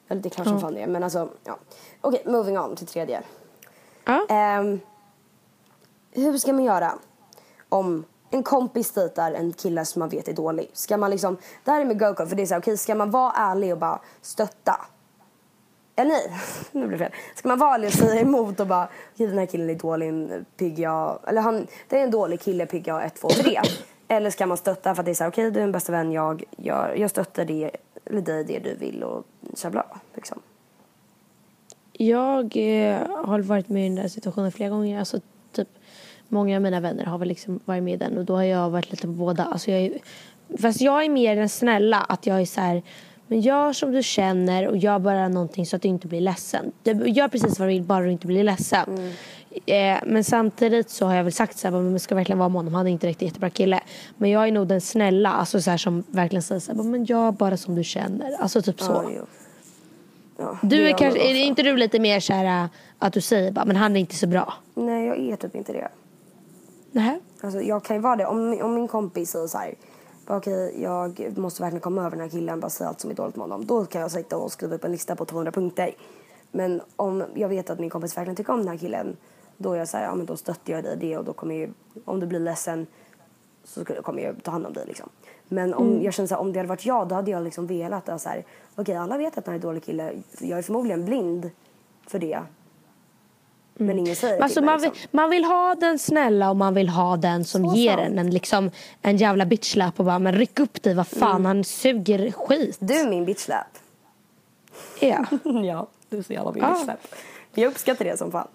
Det 0.09 0.29
är 0.29 0.31
klart 0.31 0.47
som 0.47 0.61
fan 0.61 0.75
det. 0.75 0.87
Men 0.87 1.03
alltså, 1.03 1.29
ja. 1.45 1.59
Okej, 2.01 2.23
moving 2.27 2.59
on 2.59 2.77
till 2.77 2.87
tredje. 2.87 3.23
Ja. 4.05 4.27
Ehm, 4.29 4.81
hur 6.13 6.39
ska 6.39 6.53
man 6.53 6.65
göra 6.65 6.93
om 7.69 8.05
en 8.31 8.43
kompis 8.43 8.93
dejtar 8.93 9.33
en 9.33 9.53
kille 9.53 9.85
som 9.85 10.01
man 10.01 10.09
vet 10.09 10.29
är 10.29 10.33
dålig? 10.33 10.71
Ska 10.73 10.97
man 10.97 11.11
liksom, 11.11 11.37
det 11.65 11.71
här 11.71 11.81
är 11.81 11.85
med 11.85 11.99
go 11.99 12.27
för 12.27 12.37
det 12.37 12.43
är 12.43 12.47
så 12.47 12.55
här, 12.55 12.61
okej 12.61 12.77
ska 12.77 12.95
man 12.95 13.11
vara 13.11 13.33
ärlig 13.33 13.73
och 13.73 13.79
bara 13.79 14.01
stötta? 14.21 14.87
Eller 15.97 16.11
nej, 16.11 16.41
nu 16.73 16.87
blev 16.87 16.99
det 16.99 17.05
fel. 17.05 17.15
Ska 17.35 17.49
man 17.49 17.59
vara 17.59 17.75
ärlig 17.75 17.89
och 17.89 17.95
säga 17.95 18.21
emot 18.21 18.61
och 18.61 18.67
bara, 18.67 18.89
okej 19.15 19.27
den 19.27 19.39
här 19.39 19.47
killen 19.47 19.71
är 19.71 19.75
dålig, 19.75 20.31
pigg 20.57 20.79
jag, 20.79 21.19
eller 21.27 21.41
han, 21.41 21.67
det 21.89 21.99
är 21.99 22.05
en 22.05 22.11
dålig 22.11 22.41
kille, 22.41 22.67
pigg 22.67 22.89
jag 22.89 23.05
1, 23.05 23.15
2, 23.15 23.29
3. 23.29 23.61
Eller 24.09 24.31
ska 24.31 24.47
man 24.47 24.57
stötta 24.57 24.95
för 24.95 25.03
att 25.03 25.05
det 25.05 25.13
är 25.13 25.15
så 25.15 25.25
här, 25.25 25.31
okej 25.31 25.51
du 25.51 25.61
är 25.61 25.65
en 25.65 25.73
bästa 25.73 25.93
vän, 25.93 26.13
jag, 26.13 26.45
jag, 26.57 26.99
jag 26.99 27.11
stöttar 27.11 27.45
det, 27.45 27.71
eller 28.05 28.21
dig 28.21 28.45
det 28.45 28.59
du 28.59 28.75
vill 28.75 29.03
och 29.03 29.27
tja 29.57 29.71
bla, 29.71 29.87
liksom. 30.15 30.41
Jag 31.93 32.57
eh, 32.57 32.99
har 33.25 33.39
varit 33.41 33.69
med 33.69 33.87
i 33.87 33.89
den 33.89 33.97
där 33.97 34.09
situationen 34.09 34.53
flera 34.53 34.71
gånger. 34.71 34.99
Alltså, 34.99 35.21
typ, 35.53 35.69
många 36.29 36.57
av 36.57 36.63
mina 36.63 36.81
vänner 36.81 37.05
har 37.05 37.19
väl 37.19 37.29
liksom 37.29 37.61
varit 37.65 37.83
med 37.83 37.95
i 37.95 37.97
den 37.97 38.19
och 38.19 38.25
då 38.25 38.37
har 38.37 38.43
jag 38.43 38.71
varit 38.71 38.91
lite 38.91 39.07
på 39.07 39.13
båda. 39.13 39.45
Alltså, 39.45 39.71
jag 39.71 39.81
är, 39.81 39.99
fast 40.59 40.81
jag 40.81 41.05
är 41.05 41.09
mer 41.09 41.37
den 41.37 41.49
snälla. 41.49 42.01
Att 42.01 42.27
jag 42.27 42.41
är 42.41 42.47
så 42.47 42.61
här, 42.61 42.83
men 43.27 43.41
gör 43.41 43.73
som 43.73 43.93
du 43.93 44.03
känner 44.03 44.69
och 44.69 44.77
gör 44.77 44.99
bara 44.99 45.29
någonting 45.29 45.67
så 45.67 45.77
att 45.77 45.83
du 45.83 45.89
inte 45.89 46.07
blir 46.07 46.21
ledsen. 46.21 46.73
Du, 46.83 46.91
gör 47.09 47.29
precis 47.29 47.59
vad 47.59 47.69
du 47.69 47.73
vill 47.73 47.83
bara 47.83 48.05
du 48.05 48.13
inte 48.13 48.27
blir 48.27 48.45
ledsen. 48.45 49.15
Eh, 49.67 49.99
men 50.07 50.25
samtidigt 50.25 50.91
så 50.91 51.07
har 51.07 51.15
jag 51.15 51.25
väl 51.25 51.33
sagt 51.33 51.59
så 51.59 51.67
här, 51.69 51.73
men 51.73 51.91
man 51.91 52.01
ska 52.01 52.15
verkligen 52.15 52.39
vara 52.39 52.49
med 52.49 52.57
honom. 52.59 52.75
Han 52.75 52.87
är 52.87 52.91
inte 52.91 53.07
riktigt 53.07 53.29
jättebra 53.29 53.51
kille. 53.51 53.81
Men 54.17 54.31
jag 54.31 54.49
är 54.49 54.53
nog 54.53 54.67
den 54.67 54.81
snälla, 54.81 55.33
alltså 55.33 55.61
så 55.61 55.71
här, 55.71 55.77
som 55.79 56.05
verkligen 56.11 56.43
säger 56.43 56.61
så 56.61 56.75
här, 56.75 56.83
men 56.83 57.05
gör 57.05 57.33
bara 57.33 57.57
som 57.57 57.75
du 57.75 57.85
känner. 57.85 58.37
Alltså 58.41 58.63
typ 58.63 58.81
så. 58.81 58.93
Ja. 58.93 59.25
Ja, 60.41 60.59
Du 60.63 60.89
är 60.89 60.99
kanske, 60.99 61.21
är 61.21 61.35
inte 61.35 61.63
du 61.63 61.77
lite 61.77 61.99
mer 61.99 62.21
så 62.21 62.33
här 62.33 62.69
att 62.99 63.13
du 63.13 63.21
säger 63.21 63.53
bara, 63.53 63.65
men 63.65 63.77
han 63.77 63.97
är 63.97 64.01
inte 64.01 64.15
så 64.15 64.27
bra? 64.27 64.55
Nej, 64.75 65.07
jag 65.07 65.19
är 65.19 65.37
typ 65.37 65.55
inte 65.55 65.73
det. 65.73 65.89
Nähä. 66.93 67.21
Alltså 67.41 67.61
jag 67.61 67.85
kan 67.85 67.97
ju 67.97 68.03
vara 68.03 68.17
det. 68.17 68.27
Om, 68.27 68.59
om 68.63 68.75
min 68.75 68.89
kompis 68.89 69.31
säger 69.31 69.47
så 69.47 69.59
här. 69.59 69.75
Okej, 70.27 70.83
jag 70.83 71.39
måste 71.39 71.63
verkligen 71.63 71.81
komma 71.81 72.01
över 72.01 72.11
den 72.11 72.21
här 72.21 72.29
killen. 72.29 72.61
Bara 72.61 72.71
säga 72.71 72.89
allt 72.89 73.01
som 73.01 73.11
är 73.11 73.15
dåligt 73.15 73.37
med 73.37 73.43
honom. 73.43 73.67
Då 73.67 73.85
kan 73.85 74.01
jag 74.01 74.11
sitta 74.11 74.37
och 74.37 74.53
skriva 74.53 74.75
upp 74.75 74.85
en 74.85 74.93
lista 74.93 75.17
på 75.17 75.25
200 75.25 75.53
punkter. 75.53 75.91
Men 76.51 76.81
om 76.97 77.25
jag 77.35 77.49
vet 77.49 77.71
att 77.71 77.79
min 77.79 77.91
kompis 77.91 78.17
verkligen 78.17 78.37
tycker 78.37 78.53
om 78.53 78.59
den 78.59 78.69
här 78.69 78.77
killen. 78.77 79.17
Då 79.61 79.73
är 79.73 79.79
jag 79.79 79.89
så 79.89 79.97
här, 79.97 80.05
ja 80.05 80.15
men 80.15 80.27
då 80.27 80.37
stöttar 80.37 80.73
jag 80.73 80.85
dig 80.85 80.93
i 80.93 80.97
det 80.97 81.19
och 81.19 81.25
då 81.25 81.33
kommer 81.33 81.55
ju, 81.55 81.71
om 82.05 82.21
du 82.21 82.27
blir 82.27 82.41
ledsen 82.41 82.87
så 83.65 83.85
kommer 83.85 84.23
jag 84.23 84.43
ta 84.43 84.51
hand 84.51 84.67
om 84.67 84.73
dig 84.73 84.85
liksom. 84.87 85.09
Men 85.49 85.75
om 85.75 86.03
jag 86.03 86.15
känner 86.15 86.27
så 86.27 86.35
här, 86.35 86.41
om 86.43 86.53
det 86.53 86.59
hade 86.59 86.69
varit 86.69 86.87
jag 86.87 87.09
då 87.09 87.15
hade 87.15 87.31
jag 87.31 87.43
liksom 87.45 87.67
velat 87.67 88.09
att 88.09 88.21
så 88.23 88.29
här, 88.29 88.45
okej 88.75 88.97
alla 88.97 89.19
vet 89.19 89.39
att 89.39 89.47
här 89.47 89.53
är 89.53 89.57
en 89.57 89.61
dålig 89.61 89.85
kille. 89.85 90.13
Jag 90.41 90.59
är 90.59 90.63
förmodligen 90.63 91.05
blind 91.05 91.51
för 92.07 92.19
det. 92.19 92.41
Men 93.75 93.99
ingen 93.99 94.17
säger 94.17 94.43
Alltså 94.43 94.61
man, 94.63 94.81
vill, 94.81 94.91
liksom. 94.91 95.09
man 95.13 95.31
vill 95.31 95.45
ha 95.45 95.75
den 95.75 95.99
snälla 95.99 96.51
och 96.51 96.57
man 96.57 96.75
vill 96.75 96.89
ha 96.89 97.17
den 97.17 97.45
som 97.45 97.71
Så 97.71 97.77
ger 97.77 97.97
sant. 97.97 98.01
en 98.09 98.19
en, 98.19 98.31
liksom, 98.31 98.71
en 99.03 99.17
jävla 99.17 99.47
bitchlap 99.47 99.99
och 100.01 100.05
bara 100.07 100.19
men 100.19 100.35
ryck 100.35 100.61
upp 100.61 100.83
dig, 100.83 100.95
vad 100.95 101.07
fan 101.09 101.31
Mm. 101.31 101.45
han 101.45 101.65
suger 101.65 102.31
skit. 102.33 102.77
Du 102.81 102.95
är 102.95 103.09
min 103.11 103.25
bitchlap. 103.25 103.67
Ja. 105.01 105.25
ja, 105.65 105.87
du 106.09 106.19
är 106.19 106.23
så 106.23 106.33
jävla 106.33 106.53
min 106.53 106.63
Ja. 106.63 106.73
bitchlap. 106.75 106.99
Jag 107.55 107.71
uppskattar 107.71 108.05
det 108.05 108.17
som 108.19 108.31
fan. 108.33 108.49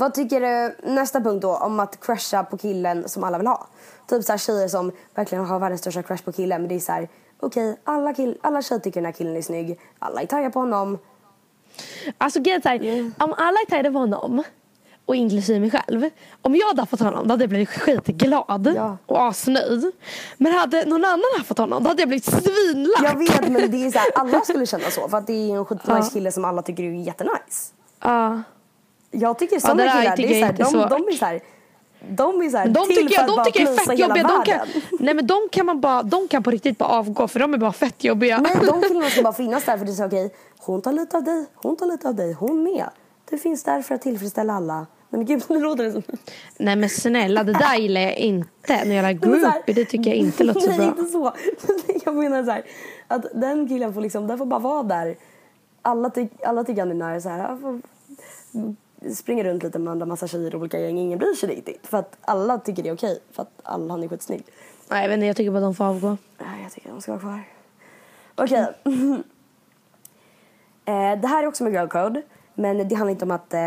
Vad 0.00 0.14
tycker 0.14 0.40
du, 0.40 0.76
nästa 0.92 1.20
punkt 1.20 1.42
då, 1.42 1.56
om 1.56 1.80
att 1.80 2.00
crusha 2.00 2.44
på 2.44 2.56
killen 2.58 3.08
som 3.08 3.24
alla 3.24 3.38
vill 3.38 3.46
ha? 3.46 3.66
Typ 4.08 4.24
så 4.24 4.32
här 4.32 4.38
tjejer 4.38 4.68
som 4.68 4.92
verkligen 5.14 5.44
har 5.44 5.58
världens 5.58 5.80
största 5.80 6.02
crush 6.02 6.24
på 6.24 6.32
killen 6.32 6.60
men 6.62 6.68
det 6.68 6.74
är 6.74 6.80
så 6.80 6.92
här, 6.92 7.08
okej 7.40 7.80
alla, 7.84 8.14
kill, 8.14 8.38
alla 8.42 8.62
tjejer 8.62 8.80
tycker 8.80 9.00
den 9.00 9.04
här 9.04 9.12
killen 9.12 9.36
är 9.36 9.42
snygg, 9.42 9.78
alla 9.98 10.22
är 10.22 10.26
taggade 10.26 10.50
på 10.50 10.58
honom. 10.58 10.98
Alltså 12.18 12.40
grejen 12.40 12.60
är 12.64 12.68
här, 12.68 13.12
om 13.24 13.34
alla 13.38 13.58
är 13.60 13.70
taggade 13.70 13.90
på 13.90 13.98
honom 13.98 14.42
och 15.06 15.16
inklusive 15.16 15.60
mig 15.60 15.70
själv. 15.70 16.10
Om 16.42 16.56
jag 16.56 16.66
hade 16.66 16.86
fått 16.86 17.00
honom 17.00 17.28
då 17.28 17.32
hade 17.32 17.42
jag 17.42 17.48
blivit 17.50 17.68
skitglad 17.70 18.72
Ja. 18.76 18.96
och 19.06 19.22
asnöjd. 19.22 19.92
Men 20.36 20.52
hade 20.52 20.84
någon 20.84 21.04
annan 21.04 21.22
haft 21.38 21.58
honom 21.58 21.82
då 21.82 21.88
hade 21.88 22.02
jag 22.02 22.08
blivit 22.08 22.24
svinlack. 22.24 23.02
Jag 23.04 23.18
vet 23.18 23.48
men 23.48 23.70
det 23.70 23.86
är 23.86 23.90
så 23.90 23.98
här, 23.98 24.08
alla 24.14 24.40
skulle 24.40 24.66
känna 24.66 24.90
så 24.90 25.08
för 25.08 25.18
att 25.18 25.26
det 25.26 25.32
är 25.50 25.56
en 25.56 25.64
skitnice 25.66 25.98
Ja. 25.98 26.10
kille 26.12 26.32
som 26.32 26.44
alla 26.44 26.62
tycker 26.62 26.82
är 26.82 26.90
jättenice. 26.92 27.72
Ja. 28.02 28.42
Jag 29.10 29.38
tycker 29.38 29.60
sådana 29.60 29.82
där 29.84 30.00
killar, 30.02 30.16
tycker 30.16 30.28
det 30.28 30.40
är 30.40 30.54
jag 30.58 30.68
så 30.70 30.78
här, 30.78 30.88
de, 30.88 31.04
de 31.04 31.12
är 31.12 31.16
så 31.16 31.24
här, 31.24 31.40
de 32.08 32.42
är 32.42 32.50
så 32.50 32.56
här 32.56 32.68
de 32.68 32.86
till 32.86 32.96
tycker 32.96 33.08
för 33.08 33.28
jag, 33.28 33.36
de 33.36 33.44
tycker 33.44 33.60
jag 33.60 33.72
är 33.72 33.76
fett 33.76 33.98
jobbiga. 33.98 34.22
De 34.22 34.44
kan, 34.44 34.58
nej 35.00 35.14
men 35.14 35.26
de 35.26 35.48
kan 35.52 35.66
man 35.66 35.80
bara, 35.80 36.02
de 36.02 36.28
kan 36.28 36.42
på 36.42 36.50
riktigt 36.50 36.78
bara 36.78 36.88
avgå 36.88 37.28
för 37.28 37.40
de 37.40 37.54
är 37.54 37.58
bara 37.58 37.72
fett 37.72 38.04
jobbiga. 38.04 38.38
Nej, 38.38 38.56
de 38.66 38.82
killarna 38.88 39.10
ska 39.10 39.22
bara 39.22 39.32
finnas 39.32 39.64
där 39.64 39.78
för 39.78 39.84
det 39.84 39.92
är 39.92 39.94
så 39.94 40.06
okej, 40.06 40.34
hon 40.58 40.82
tar 40.82 40.92
lite 40.92 41.16
av 41.16 41.24
dig, 41.24 41.46
hon 41.54 41.76
tar 41.76 41.86
lite 41.86 42.08
av 42.08 42.14
dig, 42.14 42.32
hon 42.32 42.62
med. 42.62 42.84
Du 43.30 43.38
finns 43.38 43.64
där 43.64 43.82
för 43.82 43.94
att 43.94 44.02
tillfredsställa 44.02 44.52
alla. 44.52 44.86
Nej 45.10 45.18
men 45.18 45.24
gud, 45.24 45.44
nu 45.48 45.60
låter 45.60 45.84
det 45.84 45.92
som... 45.92 46.02
Nej 46.58 46.76
men 46.76 46.88
snälla 46.88 47.44
det 47.44 47.52
där 47.52 47.76
gillar 47.76 48.00
jag 48.00 48.16
inte. 48.16 48.84
När 48.84 48.94
jag 48.94 49.02
Nej, 49.04 49.18
men 49.22 49.40
så 49.40 49.46
här- 49.46 49.52
groupie 49.54 49.74
det 49.74 49.84
tycker 49.84 50.10
jag 50.10 50.16
inte 50.16 50.44
låter 50.44 50.60
så 50.60 50.68
Nej, 50.68 50.78
bra. 50.78 50.86
inte 50.86 51.04
så. 51.04 51.32
Jag 52.04 52.14
menar 52.14 52.44
så 52.44 52.50
här, 52.50 52.62
att 53.08 53.24
den 53.34 53.68
killen 53.68 53.94
får 53.94 54.00
liksom, 54.00 54.26
den 54.26 54.38
får 54.38 54.46
bara 54.46 54.60
vara 54.60 54.82
där. 54.82 55.16
Alla, 55.82 56.10
ty 56.10 56.28
alla 56.44 56.64
tycker 56.64 56.80
han 56.80 57.02
är 57.02 57.14
nice, 57.14 57.28
springa 59.14 59.44
runt 59.44 59.62
lite 59.62 59.78
med 59.78 59.90
andra 59.90 60.06
massa 60.06 60.28
tjejer 60.28 60.54
och 60.54 60.60
olika 60.60 60.78
gäng, 60.80 60.98
ingen 60.98 61.18
bryr 61.18 61.34
sig 61.34 61.48
riktigt. 61.48 61.86
För 61.86 61.98
att 61.98 62.16
alla 62.20 62.58
tycker 62.58 62.82
det 62.82 62.88
är 62.88 62.94
okej, 62.94 63.18
för 63.32 63.42
att 63.42 63.50
alla, 63.62 63.92
han 63.92 64.02
är 64.02 64.08
skitsnygg. 64.08 64.44
Nej 64.88 65.02
jag 65.02 65.08
vet 65.08 65.14
inte, 65.14 65.26
jag 65.26 65.36
tycker 65.36 65.50
bara 65.50 65.60
de 65.60 65.74
får 65.74 65.84
avgå. 65.84 66.16
Nej, 66.38 66.62
jag 66.62 66.72
tycker 66.72 66.90
de 66.90 67.00
ska 67.00 67.12
vara 67.12 67.20
kvar. 67.20 67.42
Okej. 68.34 68.58
eh, 70.84 71.20
det 71.20 71.28
här 71.28 71.42
är 71.42 71.46
också 71.46 71.64
med 71.64 71.72
girl 71.72 71.88
code. 71.88 72.22
Men 72.54 72.88
det 72.88 72.94
handlar 72.94 73.10
inte 73.10 73.24
om 73.24 73.30
att 73.30 73.54
eh, 73.54 73.60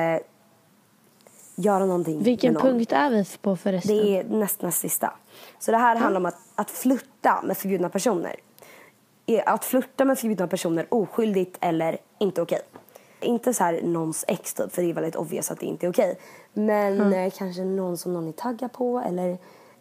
göra 1.56 1.86
någonting 1.86 2.24
Vilken 2.24 2.54
med 2.54 2.64
någon. 2.64 2.72
punkt 2.72 2.92
är 2.92 3.10
vi 3.10 3.26
på 3.42 3.56
förresten? 3.56 3.98
Det 3.98 4.20
är 4.20 4.24
näst, 4.24 4.62
näst 4.62 4.80
sista. 4.80 5.14
Så 5.60 5.72
det 5.72 5.78
här 5.78 5.96
handlar 5.96 6.20
om 6.20 6.26
att, 6.26 6.38
att 6.56 6.72
flirta 6.72 7.42
med 7.44 7.58
förbjudna 7.58 7.90
personer. 7.90 8.36
Att 9.46 9.66
flirta 9.66 10.06
med 10.06 10.20
förbjudna 10.20 10.48
personer 10.48 10.88
oskyldigt 10.90 11.58
eller 11.62 11.98
inte 12.20 12.42
okej. 12.42 12.62
Inte 13.24 13.54
så 13.54 13.64
här 13.64 13.82
någons 13.84 14.26
ex 14.28 14.54
typ, 14.54 14.74
för 14.74 14.82
det 14.82 14.90
är 14.90 14.94
väldigt 14.94 15.16
obvious 15.16 15.52
att 15.52 15.60
det 15.60 15.66
inte 15.66 15.86
är 15.86 15.90
okej. 15.92 16.18
Men 16.54 17.14
eh, 17.14 17.32
kanske 17.38 17.64
någon 17.64 17.98
som 17.98 18.14
någon 18.14 18.28
är 18.28 18.32
taggad 18.32 18.72
på 18.74 19.04
eller 19.08 19.30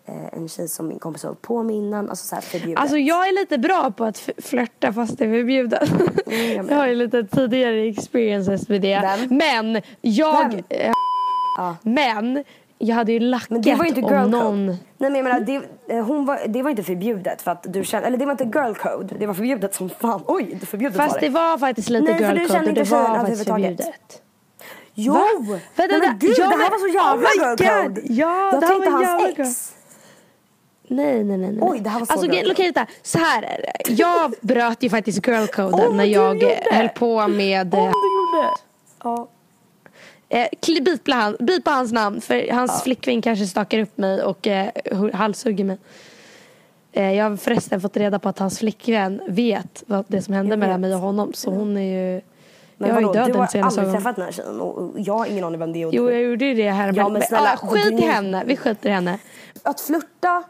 eh, 0.06 0.26
en 0.32 0.48
tjej 0.48 0.68
som 0.68 0.88
min 0.88 0.98
kompis 0.98 1.22
har 1.22 1.34
på 1.34 1.62
med 1.62 1.76
innan. 1.76 2.10
Alltså 2.10 2.26
så 2.26 2.34
här 2.34 2.42
förbjudet. 2.42 2.78
Alltså 2.78 2.96
jag 2.96 3.28
är 3.28 3.32
lite 3.32 3.58
bra 3.58 3.90
på 3.96 4.04
att 4.04 4.28
flörta 4.38 4.92
fast 4.92 5.18
det 5.18 5.24
är 5.24 5.30
förbjudet. 5.30 5.90
Mm, 6.26 6.56
jag 6.56 6.66
jag 6.70 6.76
har 6.76 6.86
ju 6.86 6.94
lite 6.94 7.24
tidigare 7.24 7.88
experiences 7.88 8.68
med 8.68 8.80
det. 8.80 9.00
Vem? 9.00 9.36
Men 9.38 9.82
jag... 10.00 10.48
Vem? 10.50 10.64
eh, 10.68 10.92
Ja. 11.56 11.76
Men 11.82 12.44
jag 12.84 12.96
hade 12.96 13.12
ju 13.12 13.20
lackat 13.20 13.50
Men 13.50 13.62
det 13.62 13.74
var 13.74 13.84
inte 13.84 14.00
girl 14.00 14.12
om 14.12 14.32
code. 14.32 14.44
någon... 14.44 14.66
Nej 14.66 14.76
men 14.98 15.14
jag 15.14 15.24
menar, 15.24 15.40
det, 15.40 15.62
eh, 15.94 16.04
hon 16.04 16.24
var, 16.26 16.40
det 16.48 16.62
var 16.62 16.70
inte 16.70 16.82
förbjudet 16.82 17.42
för 17.42 17.50
att 17.50 17.66
du 17.68 17.84
kände, 17.84 18.06
eller 18.06 18.18
det 18.18 18.24
var 18.24 18.32
inte 18.32 18.44
girl 18.58 18.74
code. 18.74 19.14
Det 19.18 19.26
var 19.26 19.34
förbjudet 19.34 19.74
som 19.74 19.90
fan. 19.90 20.22
Oj, 20.26 20.48
inte 20.52 20.66
förbjudet 20.66 20.96
Fast 20.96 21.14
var 21.14 21.20
det 21.20 21.26
det. 21.26 21.32
var 21.32 21.58
faktiskt 21.58 21.90
lite 21.90 22.04
Nej, 22.04 22.18
för 22.18 22.24
girl 22.24 22.38
du 22.38 22.46
code 22.46 22.58
och 22.58 22.64
det 22.64 22.70
inte 22.70 22.84
tjejen 22.84 23.04
var 23.04 23.18
faktiskt 23.18 23.44
förbjudet. 23.48 24.22
Jo! 24.94 25.12
Va? 25.12 25.24
Nej, 25.48 25.60
Vänta, 25.76 25.92
men 25.92 26.00
vänta. 26.00 26.26
gud, 26.26 26.34
Ja, 26.38 26.48
det 26.48 26.56
här 26.56 26.70
var 26.70 26.78
så 26.78 26.88
jävla 26.88 27.28
Oh 27.28 27.56
girl 27.56 27.84
code. 27.88 28.00
Ja, 28.04 28.50
jag 28.52 28.60
det 28.60 28.66
tänkte 28.66 28.90
var 28.90 29.04
hans 29.04 29.38
ex. 29.38 29.72
Nej, 30.88 31.24
nej, 31.24 31.38
nej. 31.38 31.52
nej. 31.52 31.58
Oj, 31.62 31.80
det 31.80 31.90
här 31.90 31.98
var 31.98 32.06
så 32.06 32.12
alltså, 32.12 32.26
girl 32.26 32.42
code. 32.42 32.52
okej, 32.52 32.64
vänta. 32.74 32.86
Så 33.02 33.18
här 33.18 33.42
är 33.42 33.58
det. 33.86 33.92
Jag 33.92 34.34
bröt 34.40 34.82
ju 34.82 34.90
faktiskt 34.90 35.26
girl-coden 35.26 35.86
Åh, 35.88 35.94
när 35.96 36.04
du 36.04 36.10
jag 36.10 36.34
gjorde. 36.42 36.60
höll 36.72 36.88
på 36.88 37.28
med... 37.28 37.74
Om 37.74 37.80
eh, 37.80 37.92
du 37.92 38.36
gjorde. 38.36 38.48
Ja. 39.04 39.28
Eh, 40.32 40.48
på 41.04 41.12
han, 41.12 41.36
bit 41.40 41.64
på 41.64 41.70
hans 41.70 41.92
namn 41.92 42.20
för 42.20 42.52
hans 42.52 42.82
flickvän 42.82 43.22
kanske 43.22 43.46
stakar 43.46 43.78
upp 43.78 43.98
mig 43.98 44.22
och 44.22 44.46
eh, 44.46 44.70
hu- 44.84 45.12
halshugger 45.12 45.64
mig. 45.64 45.78
Eh, 46.92 47.12
jag 47.12 47.30
har 47.30 47.36
förresten 47.36 47.80
fått 47.80 47.96
reda 47.96 48.18
på 48.18 48.28
att 48.28 48.38
hans 48.38 48.58
flickvän 48.58 49.20
vet 49.28 49.82
vad 49.86 50.04
det 50.08 50.22
som 50.22 50.34
hände 50.34 50.56
mellan 50.56 50.80
mig 50.80 50.94
och 50.94 51.00
honom. 51.00 51.32
Så 51.32 51.50
hon 51.50 51.76
är 51.76 51.80
ju... 52.14 52.20
Men 52.76 52.88
jag 52.88 52.98
är 52.98 53.02
vadå, 53.02 53.12
död 53.12 53.26
du 53.32 53.38
har 53.38 53.44
aldrig 53.44 53.84
gången. 53.84 53.92
träffat 53.92 54.16
den 54.16 54.24
här 54.24 54.32
tjejen 54.32 54.60
och 54.60 54.90
jag 54.96 55.14
har 55.14 55.26
ingen 55.26 55.44
aning 55.44 55.58
vem 55.60 55.72
det 55.72 55.82
är. 55.82 55.90
Jo, 55.92 56.10
jag 56.10 56.22
gjorde 56.22 56.44
ju 56.44 56.54
det 56.54 56.70
här. 56.70 56.92
Ja, 56.96 57.08
men 57.08 57.22
snälla, 57.22 57.52
ah, 57.52 57.66
skit 57.66 57.92
i 57.92 58.02
henne. 58.02 58.42
Vi 58.46 58.56
skiter 58.56 58.88
i 58.88 58.92
henne. 58.92 59.18
Att 59.62 59.80
flirta 59.80 60.42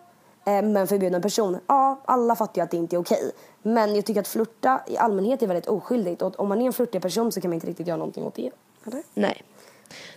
eh, 0.47 0.53
med 0.63 0.77
en 0.77 0.87
förbjuden 0.87 1.23
person, 1.23 1.59
ja 1.67 2.01
alla 2.05 2.37
fattar 2.37 2.61
ju 2.61 2.65
att 2.65 2.71
det 2.71 2.77
inte 2.77 2.97
är 2.97 3.01
okej. 3.01 3.33
Men 3.63 3.95
jag 3.97 4.05
tycker 4.05 4.21
att 4.21 4.29
flirta 4.29 4.81
i 4.87 4.97
allmänhet 4.97 5.43
är 5.43 5.47
väldigt 5.47 5.67
oskyldigt 5.67 6.23
och 6.23 6.41
om 6.41 6.49
man 6.49 6.61
är 6.63 6.67
en 6.67 6.73
flirtig 6.73 7.03
person 7.03 7.33
så 7.33 7.41
kan 7.41 7.51
man 7.51 7.55
inte 7.55 7.67
riktigt 7.67 7.87
göra 7.87 7.99
någonting 7.99 8.25
åt 8.25 8.35
det. 8.35 8.51
Eller? 8.87 9.03
Nej. 9.15 9.43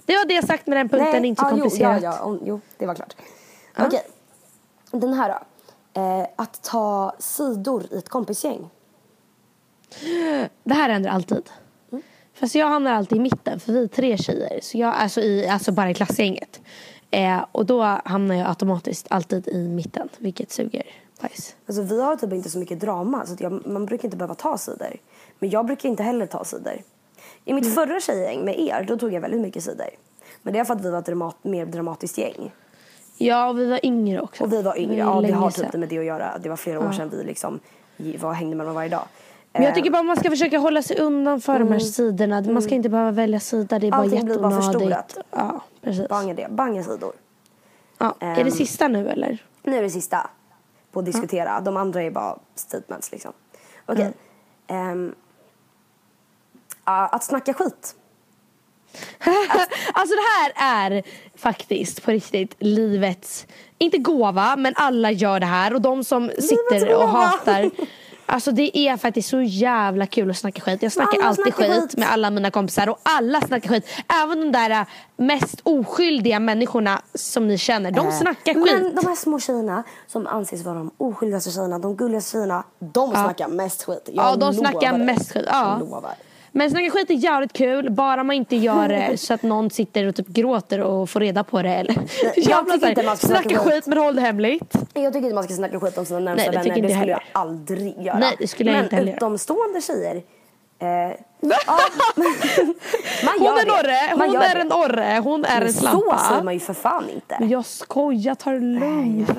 Det 0.06 0.14
var 0.14 0.26
det 0.26 0.34
jag 0.34 0.48
sagt 0.48 0.68
med 0.68 0.78
den 0.78 0.90
punkten. 0.90 1.22
Det 1.22 1.28
är 1.28 1.30
inte 1.30 1.42
så 1.42 1.46
ja, 1.46 1.50
komplicerat. 1.50 2.00
Jo, 2.02 2.10
ja, 2.10 2.16
ja, 2.20 2.26
om, 2.26 2.40
jo, 2.44 2.60
det 2.78 2.86
var 2.86 2.96
klart. 2.96 3.16
Okej. 3.78 4.04
Den 4.92 5.14
här 5.14 5.30
då. 5.30 5.40
Eh, 6.02 6.28
att 6.36 6.64
ta 6.64 7.16
sidor 7.20 7.84
i 7.92 7.98
ett 7.98 8.10
kompisgäng. 8.10 8.70
Det 10.64 10.74
här 10.74 10.90
händer 10.90 11.10
alltid. 11.10 11.50
Fast 12.34 12.56
jag 12.56 12.68
hamnar 12.68 12.92
alltid 12.92 13.18
i 13.18 13.22
mitten 13.22 13.60
för 13.60 13.74
vi 13.74 13.84
är 13.84 13.88
tre 13.88 14.18
tjejer. 14.18 14.60
Så 14.62 14.78
jag, 14.78 14.94
alltså, 14.96 15.22
i, 15.22 15.48
alltså 15.48 15.72
bara 15.72 15.90
i 15.90 15.94
klassgänget. 15.94 16.62
Eh, 17.12 17.46
och 17.52 17.66
då 17.66 17.84
hamnar 18.06 18.36
jag 18.36 18.48
automatiskt 18.48 19.08
alltid 19.10 19.48
i 19.48 19.68
mitten. 19.68 20.10
Vilket 20.18 20.52
suger 20.52 20.84
bajs. 21.22 21.56
Alltså, 21.68 21.82
vi 21.82 22.02
har 22.02 22.16
typ 22.16 22.34
inte 22.34 22.50
så 22.50 22.60
mycket 22.60 22.80
drama 22.80 23.26
så 23.26 23.36
jag, 23.40 23.68
man 23.68 23.86
brukar 23.86 24.06
inte 24.06 24.18
behöva 24.18 24.36
ta 24.36 24.58
sidor. 24.58 24.98
Men 25.40 25.50
jag 25.50 25.66
brukar 25.66 25.90
inte 25.90 26.04
heller 26.04 26.26
ta 26.26 26.44
sidor. 26.44 26.82
I 27.46 27.54
mitt 27.54 27.64
Mm. 27.64 27.76
förra 27.76 28.00
tjejgäng 28.00 28.46
med 28.46 28.60
er, 28.60 28.86
då 28.88 28.98
tog 28.98 29.14
jag 29.14 29.22
väldigt 29.22 29.42
mycket 29.42 29.64
sidor. 29.64 29.90
Men 30.42 30.54
det 30.54 30.60
är 30.60 30.64
för 30.64 30.74
att 30.74 30.82
vi 30.86 30.90
var 30.92 31.00
ett 31.00 31.06
dramat, 31.06 31.36
mer 31.42 31.66
dramatiskt 31.66 32.18
gäng. 32.18 32.52
Ja, 33.18 33.50
och 33.50 33.60
vi 33.60 33.66
var 33.70 33.86
yngre 33.86 34.22
också. 34.22 34.44
Och 34.44 34.54
vi 34.54 34.62
var 34.62 34.78
yngre. 34.78 34.94
ju 34.94 35.00
Ja, 35.00 35.22
det 35.22 35.32
har 35.32 35.52
typ 35.52 35.74
med 35.74 35.90
det 35.90 35.98
att 36.00 36.06
göra. 36.06 36.38
Det 36.38 36.50
var 36.50 36.56
flera 36.56 36.80
år 36.80 36.92
sedan 36.92 37.10
vi 37.10 37.24
liksom 37.24 37.60
var, 38.20 38.34
hängde 38.34 38.56
med 38.56 38.66
dem 38.66 38.76
varje 38.76 38.90
dag. 38.90 39.04
Men 39.54 39.62
jag 39.64 39.70
Eh, 39.72 39.76
tycker 39.76 39.92
bara 39.92 40.04
man 40.04 40.18
ska 40.18 40.30
försöka 40.30 40.58
hålla 40.60 40.82
sig 40.82 41.00
undan 41.00 41.42
för 41.42 41.60
de 41.60 41.72
här 41.72 41.80
sidorna. 41.80 42.42
Man 42.42 42.62
ska 42.62 42.76
inte 42.76 42.90
behöva 42.90 43.12
välja 43.12 43.40
sida. 43.40 43.80
Det 43.80 43.88
är 43.88 43.92
bara 43.92 44.04
Mm. 44.04 44.14
Allting 44.14 44.26
blir 44.26 44.40
bara 44.40 44.52
förstorat. 44.62 45.18
Ja, 45.32 45.62
precis. 45.82 46.08
Banga 46.10 46.34
det. 46.34 46.48
Banga 46.52 46.84
sidor. 46.84 47.12
Ja. 47.98 48.16
Är 48.20 48.36
det 48.36 48.42
Ehm. 48.42 48.52
sista 48.52 48.88
nu 48.88 49.10
eller? 49.10 49.44
Nu 49.64 49.78
är 49.78 49.82
det 49.82 49.90
sista 49.90 50.30
på 50.92 51.00
att 51.00 51.06
diskutera. 51.06 51.62
De 51.62 51.78
andra 51.78 52.02
är 52.04 52.12
bara 52.12 52.38
statements 52.56 53.12
liksom. 53.12 53.34
Okej. 53.86 54.14
Ehm, 54.68 55.08
ja, 55.08 55.25
att 56.86 57.24
snacka 57.24 57.54
skit. 57.54 57.96
Alltså 59.94 60.16
det 60.16 60.22
här 60.58 60.90
är 60.92 61.04
faktiskt 61.36 62.04
på 62.04 62.12
riktigt 62.12 62.56
livets, 62.60 63.46
inte 63.78 63.98
gåva, 63.98 64.56
men 64.56 64.74
alla 64.78 65.12
gör 65.12 65.40
det 65.40 65.46
här 65.46 65.74
och 65.74 65.82
de 65.82 66.04
som 66.04 66.30
sitter 66.40 66.96
och 66.96 67.10
hatar 67.10 67.72
Alltså 68.28 68.52
det 68.52 68.78
är 68.78 68.98
faktiskt 68.98 69.30
så 69.30 69.42
jävla 69.42 70.06
kul 70.06 70.30
att 70.30 70.38
snacka 70.38 70.62
skit. 70.62 70.84
Jag 70.84 70.92
snackar 70.92 71.18
Alla 71.20 71.28
alltid 71.30 71.44
snackar 71.54 71.74
skit, 71.74 71.82
skit. 71.92 71.98
med 72.00 72.12
alla 72.12 72.30
mina 72.30 72.52
kompisar 72.52 72.90
och 72.90 73.00
alla 73.04 73.42
snackar 73.42 73.70
skit. 73.70 73.86
Även 74.24 74.40
de 74.40 74.52
där 74.52 74.70
äh, 74.70 74.86
mest 75.18 75.60
oskyldiga 75.64 76.40
människorna 76.40 77.02
som 77.14 77.48
ni 77.48 77.58
känner, 77.58 77.92
de 77.92 78.12
snackar 78.12 78.54
skit. 78.54 78.74
Eh, 78.74 78.80
Men 78.82 78.96
de 78.96 79.06
här 79.08 79.16
små 79.16 79.40
tjejerna 79.40 79.84
som 80.08 80.28
anses 80.28 80.64
vara 80.66 80.76
de 80.76 80.92
oskyldigaste 80.98 81.52
tjejerna, 81.52 81.80
de 81.80 81.96
gulligaste 81.96 82.32
tjejerna, 82.32 82.64
de 82.80 83.12
snackar 83.12 83.48
mest 83.48 83.84
skit. 83.84 84.10
Jag 84.14 84.26
Ja, 84.26 84.36
de 84.36 84.54
snackar 84.54 84.92
dig. 84.94 85.06
mest 85.06 85.32
skit, 85.34 85.46
ja. 85.48 85.72
Jag 85.72 85.80
lovar. 85.80 86.14
Men 86.58 86.70
snacka 86.70 86.90
skit 86.90 87.10
är 87.10 87.14
jävligt 87.14 87.54
kul, 87.54 87.92
bara 87.92 88.24
man 88.24 88.36
inte 88.36 88.56
gör 88.56 88.88
det 88.88 89.18
så 89.20 89.34
att 89.34 89.44
någon 89.44 89.70
sitter 89.70 90.06
och 90.08 90.16
typ 90.16 90.28
gråter 90.28 90.80
och 90.82 91.10
får 91.10 91.20
reda 91.20 91.44
på 91.44 91.62
det. 91.62 91.70
Eller? 91.70 91.96
jag 92.36 92.38
Jävla 92.38 92.74
tycker 92.74 92.90
inte 92.90 93.04
man 93.04 93.18
ska 93.18 93.28
snacka 93.28 93.50
snacka 93.50 93.64
skit. 93.72 93.88
men 93.88 93.98
håll 93.98 94.16
det 94.16 94.22
hemligt. 94.22 94.74
Jag 94.94 95.14
tycker 95.14 95.18
inte 95.26 95.36
man 95.36 95.44
ska 95.44 95.54
snacka 95.54 95.80
skit 95.80 95.98
om 95.98 96.06
sina 96.06 96.20
närmsta 96.20 96.52
Nej, 96.52 96.62
det 96.64 96.70
vänner. 96.70 96.82
Det 96.82 96.88
inte 96.88 96.94
skulle 97.00 97.12
jag 97.12 97.20
jag 97.34 97.42
aldrig 97.42 98.02
göra. 98.02 98.18
Nej, 98.20 98.36
det 98.40 98.48
skulle 98.48 98.70
jag 98.70 98.76
Men 98.76 98.84
inte 98.84 98.96
heller 98.96 99.14
utomstående 99.16 99.82
tjejer. 99.82 100.16
Eh, 100.80 100.88
ja, 101.40 101.80
Hon 103.40 103.48
är 103.48 103.62
en 103.62 103.66
det. 103.68 103.72
orre, 103.72 104.00
hon 104.12 104.36
är 104.36 104.56
det. 104.56 104.62
en 104.62 104.72
orre, 104.72 105.20
hon 105.24 105.46
är 105.46 105.60
Men 105.60 105.68
en 105.68 105.74
Så 105.74 105.80
säger 105.80 105.92
slampa. 105.92 106.44
man 106.44 106.54
ju 106.54 106.60
för 106.60 106.74
fan 106.74 107.10
inte. 107.10 107.38
Men 107.40 107.50
jag 107.50 107.66
skojar, 107.66 108.36
ta 108.36 108.52
det 108.52 108.60
lugnt. 108.60 109.30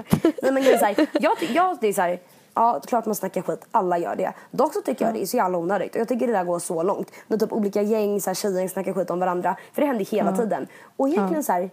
Nej, 0.43 0.53
men 0.53 0.63
grejen 0.63 0.75
är 0.75 0.79
så 0.79 0.85
här, 0.85 1.07
jag, 1.21 1.37
jag, 1.55 1.79
det 1.81 1.89
är 1.89 1.93
så 1.93 2.01
här, 2.03 2.19
ja 2.57 2.81
klart 2.87 3.07
man 3.07 3.15
snackar 3.15 3.43
skit, 3.43 3.67
alla 3.71 3.99
gör 3.99 4.17
det. 4.17 4.33
Dock 4.51 4.75
så 4.75 4.81
tycker 4.81 5.05
jag 5.05 5.15
det 5.15 5.23
är 5.23 5.27
så 5.27 5.37
jävla 5.37 5.59
onödigt 5.59 5.95
och 5.95 6.01
jag 6.01 6.09
tycker 6.09 6.27
det 6.27 6.33
där 6.33 6.45
går 6.45 6.59
så 6.59 6.83
långt. 6.83 7.11
När 7.27 7.39
typ 7.39 7.53
olika 7.53 7.83
gäng, 7.83 8.21
så 8.21 8.31
här, 8.31 8.35
tjejer 8.35 8.69
snackar 8.69 8.93
skit 8.93 9.11
om 9.11 9.21
varandra. 9.21 9.57
För 9.73 9.83
det 9.83 9.87
händer 9.87 10.05
hela 10.05 10.37
tiden. 10.37 10.67
Och 10.97 11.09
egentligen 11.09 11.45
så 11.45 11.53
här, 11.53 11.71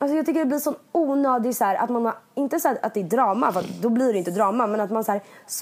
Alltså 0.00 0.16
jag 0.16 0.26
tycker 0.26 0.40
det 0.40 0.46
blir 0.46 0.58
sån 0.58 0.74
onödig 0.92 1.56
så 1.56 1.64
här, 1.64 1.76
att 1.76 1.90
man 1.90 2.04
har, 2.04 2.14
inte 2.34 2.60
så 2.60 2.68
här, 2.68 2.78
att 2.82 2.94
det 2.94 3.00
är 3.00 3.04
drama 3.04 3.52
för 3.52 3.64
då 3.80 3.88
blir 3.88 4.12
det 4.12 4.18
inte 4.18 4.30
drama 4.30 4.66
men 4.66 4.80
att 4.80 4.90
man 4.90 5.04
så 5.04 5.12
här, 5.12 5.20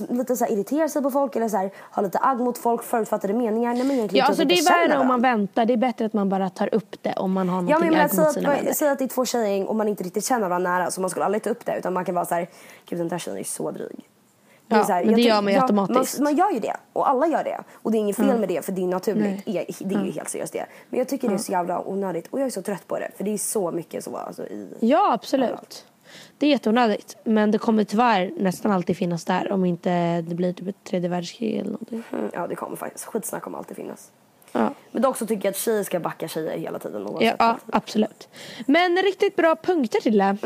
lite 0.09 0.37
så 0.37 0.45
här, 0.45 0.53
irriterar 0.53 0.89
sig 0.89 1.03
på 1.03 1.11
folk 1.11 1.37
eller 1.37 1.49
så 1.49 1.57
här, 1.57 1.71
har 1.77 2.03
lite 2.03 2.19
agg 2.19 2.41
mot 2.41 2.59
folk, 2.59 2.83
förutfattade 2.83 3.35
meningar 3.35 3.75
man 3.75 3.91
egentligen 3.91 4.09
Ja, 4.09 4.25
typ 4.25 4.29
alltså 4.29 4.45
det 4.45 4.55
inte 4.55 4.73
är 4.73 4.89
värre 4.89 4.99
om 5.01 5.07
man 5.07 5.23
väntar. 5.23 5.65
Det 5.65 5.73
är 5.73 5.77
bättre 5.77 6.07
att 6.07 6.13
man 6.13 6.29
bara 6.29 6.51
tar 6.51 6.75
upp 6.75 7.03
det 7.03 7.13
om 7.13 7.33
man 7.33 7.49
har 7.49 7.57
Ja 7.57 7.63
men 7.63 7.71
jag 7.71 7.81
menar, 7.83 8.05
agg 8.05 8.15
mot 8.15 8.27
att, 8.27 8.35
sina 8.35 8.51
vänner. 8.51 8.73
säg 8.73 8.89
att 8.89 8.99
det 8.99 9.05
är 9.05 9.09
två 9.09 9.25
tjejer 9.25 9.69
och 9.69 9.77
man 9.77 9.89
inte 9.89 10.05
riktigt 10.05 10.25
känner 10.25 10.49
varandra 10.49 10.71
nära 10.71 10.91
så 10.91 11.01
man 11.01 11.11
skulle 11.11 11.25
aldrig 11.25 11.43
ta 11.43 11.51
upp 11.51 11.67
det 11.67 11.79
utan 11.79 11.93
man 11.93 12.05
kan 12.05 12.15
vara 12.15 12.25
så 12.25 12.35
här, 12.35 12.49
gud 12.89 12.99
den 12.99 13.09
där 13.09 13.19
tjejen 13.19 13.41
är 13.41 13.45
så 13.45 13.71
dryg. 13.71 14.05
Är 14.75 14.79
Ja, 14.79 14.85
så 14.85 14.93
här, 14.93 15.05
men 15.05 15.15
det 15.15 15.21
gör 15.21 15.43
man 15.43 15.53
ju 15.53 15.59
automatiskt. 15.59 16.19
Man, 16.19 16.25
man 16.25 16.37
gör 16.37 16.51
ju 16.51 16.59
det 16.61 16.77
och 16.93 17.09
alla 17.09 17.27
gör 17.27 17.45
det. 17.45 17.61
Och 17.73 17.93
det 17.93 17.99
är 17.99 18.01
inget 18.01 18.17
fel 18.17 18.39
med 18.39 18.49
det 18.49 18.65
för 18.65 18.73
det 18.73 18.83
är 18.83 18.87
naturligt. 18.87 19.47
Nej. 19.47 19.67
Det 19.79 19.95
är 19.95 20.05
ju 20.05 20.11
helt 20.11 20.29
seriöst 20.29 20.53
det. 20.53 20.67
Men 20.91 20.99
jag 20.99 21.09
tycker 21.09 21.29
det 21.29 21.35
är 21.35 21.39
så 21.39 21.53
jävla 21.53 21.89
onödigt 21.89 22.27
och 22.31 22.41
jag 22.41 22.47
är 22.47 22.51
så 22.51 22.63
trött 22.63 22.89
på 22.89 22.99
det 22.99 23.11
för 23.17 23.25
det 23.25 23.31
är 23.31 23.39
så 23.39 23.71
mycket 23.71 24.05
så 24.05 24.17
alltså, 24.17 24.47
i... 24.47 24.69
Ja, 24.81 25.13
absolut. 25.13 25.87
Det 26.39 26.47
är 26.47 26.51
jätteonödigt. 26.51 27.17
Men 27.25 27.51
det 27.51 27.59
kommer 27.59 27.85
tyvärr 27.85 28.33
nästan 28.37 28.73
alltid 28.73 28.97
finnas 28.97 29.25
där 29.25 29.53
om 29.53 29.65
inte 29.65 30.23
det 30.23 30.35
blir 30.35 30.53
typ 30.53 30.69
ett 30.69 30.85
tredje 30.85 31.09
världskrig 31.09 31.55
eller 31.57 31.71
någonting. 31.71 32.03
Mm, 32.13 32.31
Ja 32.35 32.47
det 32.47 32.55
kommer 32.55 32.77
faktiskt. 32.77 33.05
Skitsnack 33.05 33.43
kommer 33.43 33.59
alltid 33.59 33.77
finnas. 33.77 34.11
Ja. 34.53 34.71
Men 34.91 35.03
dock 35.03 35.17
så 35.17 35.27
tycker 35.27 35.45
jag 35.49 35.51
att 35.53 35.57
tjejer 35.59 35.85
ska 35.85 36.01
backa 36.01 36.29
tjejer 36.29 36.59
hela 36.59 36.79
tiden 36.79 37.09
Ja, 37.21 37.35
ja, 37.39 37.59
absolut. 37.73 38.29
Men 38.67 38.97
riktigt 38.97 39.37
bra 39.37 39.57
punkter 39.57 40.01
till 40.01 40.19
det. 40.19 40.37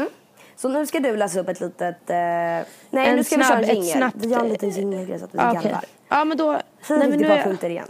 Så 0.60 0.68
nu 0.68 0.86
ska 0.86 1.00
du 1.00 1.16
läsa 1.16 1.40
upp 1.40 1.48
ett 1.48 1.60
litet... 1.60 2.10
Eh... 2.10 2.16
Nej 2.16 2.66
En 2.90 3.16
nu 3.16 3.24
ska 3.24 3.36
vi 3.36 3.42
snabb- 3.42 3.48
köra 3.48 3.58
en 3.60 3.68
jingel. 3.74 3.96
snabbt- 3.96 4.16
Vi 4.18 4.28
gör 4.28 4.40
en 4.40 4.48
liten 4.48 4.70
jingel 4.70 5.18
så 5.18 5.24
att 5.24 5.34
vi 5.34 5.38
Ja, 5.38 5.52
garvar. 5.52 5.84
Ja, 6.08 6.24
men 6.24 6.36
då... 6.36 6.60
Säg 6.86 6.98
Nej, 6.98 7.08
men 7.08 7.18
nu 7.18 7.26
är... 7.26 7.42
punkter 7.44 7.70
igen. 7.70 7.88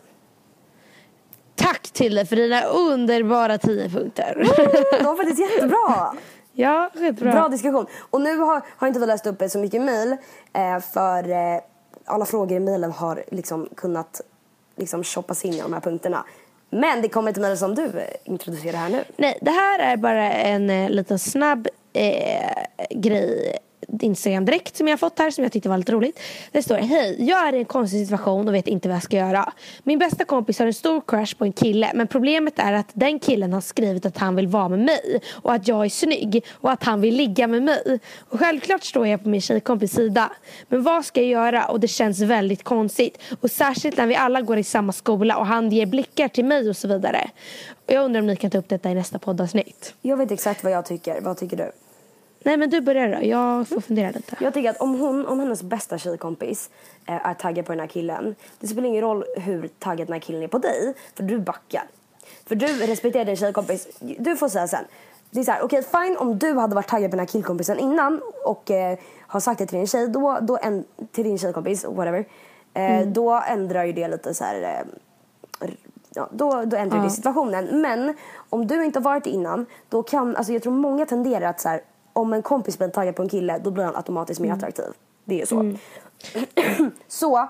Tack 1.54 1.90
till 1.90 2.14
dig 2.14 2.26
för 2.26 2.36
dina 2.36 2.62
underbara 2.62 3.58
tio 3.58 3.88
punkter. 3.88 4.34
De 4.98 5.04
var 5.04 5.16
faktiskt 5.24 5.38
jättebra. 5.40 6.14
ja, 6.52 6.90
skitbra. 6.94 7.32
Bra 7.32 7.48
diskussion. 7.48 7.86
Och 8.10 8.20
nu 8.20 8.36
har, 8.38 8.62
har 8.76 8.88
inte 8.88 9.00
vi 9.00 9.06
läst 9.06 9.26
upp 9.26 9.42
så 9.48 9.58
mycket 9.58 9.82
mejl 9.82 10.16
eh, 10.52 10.78
för 10.92 11.30
eh, 11.30 11.60
alla 12.04 12.24
frågor 12.26 12.56
i 12.56 12.60
mejlen 12.60 12.92
har 12.92 13.24
liksom 13.30 13.68
kunnat 13.76 14.20
liksom 14.76 15.04
shoppas 15.04 15.44
in 15.44 15.54
i 15.54 15.60
de 15.60 15.72
här 15.72 15.80
punkterna. 15.80 16.24
Men 16.70 17.02
det 17.02 17.08
kommer 17.08 17.30
ett 17.30 17.36
mejl 17.38 17.56
som 17.58 17.74
du 17.74 17.84
eh, 17.84 18.04
introducerar 18.24 18.76
här 18.78 18.88
nu. 18.88 19.04
Nej, 19.16 19.38
det 19.42 19.50
här 19.50 19.78
är 19.78 19.96
bara 19.96 20.32
en 20.32 20.70
eh, 20.70 20.90
liten 20.90 21.18
snabb 21.18 21.68
eh, 21.94 22.64
grej 22.90 23.69
Instagram 24.00 24.44
direkt 24.44 24.76
som 24.76 24.88
jag 24.88 24.92
har 24.92 24.98
fått 24.98 25.18
här 25.18 25.30
som 25.30 25.44
jag 25.44 25.52
tyckte 25.52 25.68
var 25.68 25.78
lite 25.78 25.92
roligt. 25.92 26.20
Det 26.52 26.62
står 26.62 26.76
Hej, 26.76 27.16
jag 27.18 27.48
är 27.48 27.52
i 27.52 27.58
en 27.58 27.64
konstig 27.64 28.06
situation 28.06 28.48
och 28.48 28.54
vet 28.54 28.68
inte 28.68 28.88
vad 28.88 28.94
jag 28.94 29.02
ska 29.02 29.16
göra. 29.16 29.52
Min 29.82 29.98
bästa 29.98 30.24
kompis 30.24 30.58
har 30.58 30.66
en 30.66 30.74
stor 30.74 31.02
crush 31.06 31.36
på 31.36 31.44
en 31.44 31.52
kille 31.52 31.90
men 31.94 32.06
problemet 32.06 32.58
är 32.58 32.72
att 32.72 32.90
den 32.92 33.18
killen 33.18 33.52
har 33.52 33.60
skrivit 33.60 34.06
att 34.06 34.18
han 34.18 34.36
vill 34.36 34.48
vara 34.48 34.68
med 34.68 34.78
mig 34.78 35.20
och 35.32 35.52
att 35.52 35.68
jag 35.68 35.84
är 35.84 35.88
snygg 35.88 36.44
och 36.52 36.72
att 36.72 36.84
han 36.84 37.00
vill 37.00 37.16
ligga 37.16 37.46
med 37.46 37.62
mig. 37.62 38.00
Och 38.18 38.38
självklart 38.38 38.84
står 38.84 39.06
jag 39.06 39.22
på 39.22 39.28
min 39.28 39.40
tjejkompis 39.40 39.92
sida. 39.92 40.32
Men 40.68 40.82
vad 40.82 41.04
ska 41.04 41.20
jag 41.20 41.30
göra? 41.30 41.64
Och 41.64 41.80
det 41.80 41.88
känns 41.88 42.20
väldigt 42.20 42.64
konstigt. 42.64 43.18
Och 43.40 43.50
särskilt 43.50 43.96
när 43.96 44.06
vi 44.06 44.14
alla 44.14 44.40
går 44.40 44.58
i 44.58 44.64
samma 44.64 44.92
skola 44.92 45.36
och 45.36 45.46
han 45.46 45.70
ger 45.70 45.86
blickar 45.86 46.28
till 46.28 46.44
mig 46.44 46.68
och 46.68 46.76
så 46.76 46.88
vidare. 46.88 47.30
Och 47.86 47.92
jag 47.92 48.04
undrar 48.04 48.20
om 48.20 48.26
ni 48.26 48.36
kan 48.36 48.50
ta 48.50 48.58
upp 48.58 48.68
detta 48.68 48.90
i 48.90 48.94
nästa 48.94 49.18
poddavsnitt. 49.18 49.94
Jag 50.02 50.16
vet 50.16 50.30
exakt 50.30 50.64
vad 50.64 50.72
jag 50.72 50.86
tycker. 50.86 51.20
Vad 51.20 51.36
tycker 51.36 51.56
du? 51.56 51.72
Nej 52.44 52.56
men 52.56 52.70
du 52.70 52.80
börjar 52.80 53.08
då. 53.08 53.26
Jag 53.26 53.68
får 53.68 53.80
fundera 53.80 54.10
lite. 54.10 54.36
Jag 54.40 54.54
tycker 54.54 54.70
att 54.70 54.80
om, 54.80 55.00
hon, 55.00 55.26
om 55.26 55.40
hennes 55.40 55.62
bästa 55.62 55.98
tjejkompis 55.98 56.70
eh, 57.06 57.26
är 57.26 57.34
taggad 57.34 57.66
på 57.66 57.72
den 57.72 57.80
här 57.80 57.86
killen. 57.86 58.34
Det 58.60 58.66
spelar 58.66 58.88
ingen 58.88 59.02
roll 59.02 59.24
hur 59.36 59.68
taggad 59.78 60.06
den 60.06 60.12
här 60.12 60.20
killen 60.20 60.42
är 60.42 60.48
på 60.48 60.58
dig. 60.58 60.94
För 61.14 61.22
du 61.22 61.38
backar. 61.38 61.84
För 62.46 62.54
du 62.54 62.66
respekterar 62.66 63.24
din 63.24 63.36
tjejkompis. 63.36 63.88
Du 64.00 64.36
får 64.36 64.48
säga 64.48 64.68
sen. 64.68 64.84
Det 65.30 65.40
är 65.40 65.44
så 65.44 65.50
här, 65.52 65.62
okej 65.62 65.82
fine 65.82 66.16
om 66.16 66.38
du 66.38 66.54
hade 66.54 66.74
varit 66.74 66.88
taggad 66.88 67.10
på 67.10 67.16
den 67.16 67.26
här 67.26 67.32
killkompisen 67.32 67.78
innan 67.78 68.20
och 68.44 68.70
eh, 68.70 68.98
har 69.26 69.40
sagt 69.40 69.58
det 69.58 69.66
till 69.66 69.78
din 69.78 69.86
tjej, 69.86 70.08
då, 70.08 70.38
då 70.42 70.58
en, 70.62 70.84
till 71.12 71.24
din 71.24 71.38
tjejkompis, 71.38 71.84
whatever. 71.84 72.24
Eh, 72.74 73.06
Då 73.06 73.42
ändrar 73.48 73.84
ju 73.84 73.92
det 73.92 74.08
lite 74.08 74.34
så 74.34 74.44
här. 74.44 74.84
Eh, 75.60 75.70
ja, 76.14 76.28
då, 76.32 76.62
då 76.64 76.76
ändrar 76.76 77.02
det 77.02 77.10
situationen. 77.10 77.80
Men 77.80 78.14
om 78.50 78.66
du 78.66 78.84
inte 78.84 78.98
har 78.98 79.04
varit 79.04 79.24
det 79.24 79.30
innan, 79.30 79.66
då 79.88 80.02
kan, 80.02 80.36
alltså 80.36 80.52
jag 80.52 80.62
tror 80.62 80.72
många 80.72 81.06
tenderar 81.06 81.46
att 81.46 81.60
så 81.60 81.68
här, 81.68 81.80
om 82.12 82.32
en 82.32 82.42
kompis 82.42 82.78
blir 82.78 82.88
taggad 82.88 83.16
på 83.16 83.22
en 83.22 83.28
kille, 83.28 83.58
då 83.58 83.70
blir 83.70 83.84
han 83.84 83.96
automatiskt 83.96 84.40
mer 84.40 84.52
attraktiv. 84.52 84.84
Det 85.24 85.34
är 85.34 85.38
ju 85.38 85.46
så. 85.46 85.76
så 87.08 87.48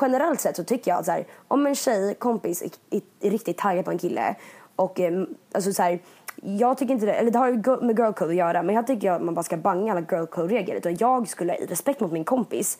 generellt 0.00 0.40
sett 0.40 0.56
så 0.56 0.64
tycker 0.64 0.90
jag 0.90 0.98
att 0.98 1.06
så 1.06 1.12
här, 1.12 1.26
om 1.48 1.66
en 1.66 1.74
tjej, 1.74 2.14
kompis, 2.14 2.62
är, 2.62 3.00
är, 3.20 3.30
riktigt 3.30 3.58
taggad 3.58 3.84
på 3.84 3.90
en 3.90 3.98
kille 3.98 4.34
och 4.76 5.00
eh, 5.00 5.24
alltså 5.52 5.72
så 5.72 5.82
här, 5.82 5.98
jag 6.42 6.78
tycker 6.78 6.94
inte 6.94 7.06
det, 7.06 7.12
eller 7.12 7.30
det 7.30 7.38
har 7.38 7.48
ju 7.48 7.56
med 7.86 7.98
girl 7.98 8.12
code 8.12 8.30
att 8.30 8.36
göra 8.36 8.62
men 8.62 8.74
jag 8.74 8.86
tycker 8.86 9.10
att 9.10 9.22
man 9.22 9.34
bara 9.34 9.42
ska 9.42 9.56
banga 9.56 9.92
alla 9.92 10.06
girl 10.10 10.26
code 10.26 10.54
regler 10.54 10.74
utan 10.74 10.96
jag 10.96 11.28
skulle 11.28 11.56
i 11.56 11.66
respekt 11.66 12.00
mot 12.00 12.12
min 12.12 12.24
kompis 12.24 12.78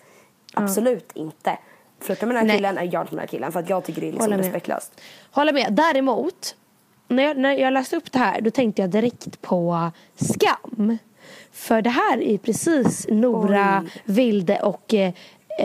absolut 0.54 1.12
inte 1.14 1.58
flirta 2.00 2.26
med 2.26 2.36
den 2.36 2.40
här 2.40 2.46
Nej. 2.46 2.56
killen, 2.56 2.78
eller 2.78 2.92
göra 2.92 3.02
med 3.04 3.10
den 3.10 3.18
här 3.18 3.26
killen 3.26 3.52
för 3.52 3.60
att 3.60 3.68
jag 3.68 3.84
tycker 3.84 4.00
det 4.00 4.06
är 4.06 4.12
liksom 4.12 4.32
Håller 4.32 4.42
respektlöst. 4.42 5.00
Håller 5.30 5.52
med. 5.52 5.72
Däremot, 5.72 6.56
när 7.08 7.22
jag, 7.22 7.36
när 7.38 7.52
jag 7.52 7.72
läste 7.72 7.96
upp 7.96 8.12
det 8.12 8.18
här 8.18 8.40
då 8.40 8.50
tänkte 8.50 8.82
jag 8.82 8.90
direkt 8.90 9.40
på 9.42 9.90
skam. 10.16 10.98
För 11.52 11.82
det 11.82 11.90
här 11.90 12.22
är 12.22 12.38
precis 12.38 13.06
Nora, 13.08 13.84
Vilde 14.04 14.60
och 14.62 14.94
eh, 14.94 15.12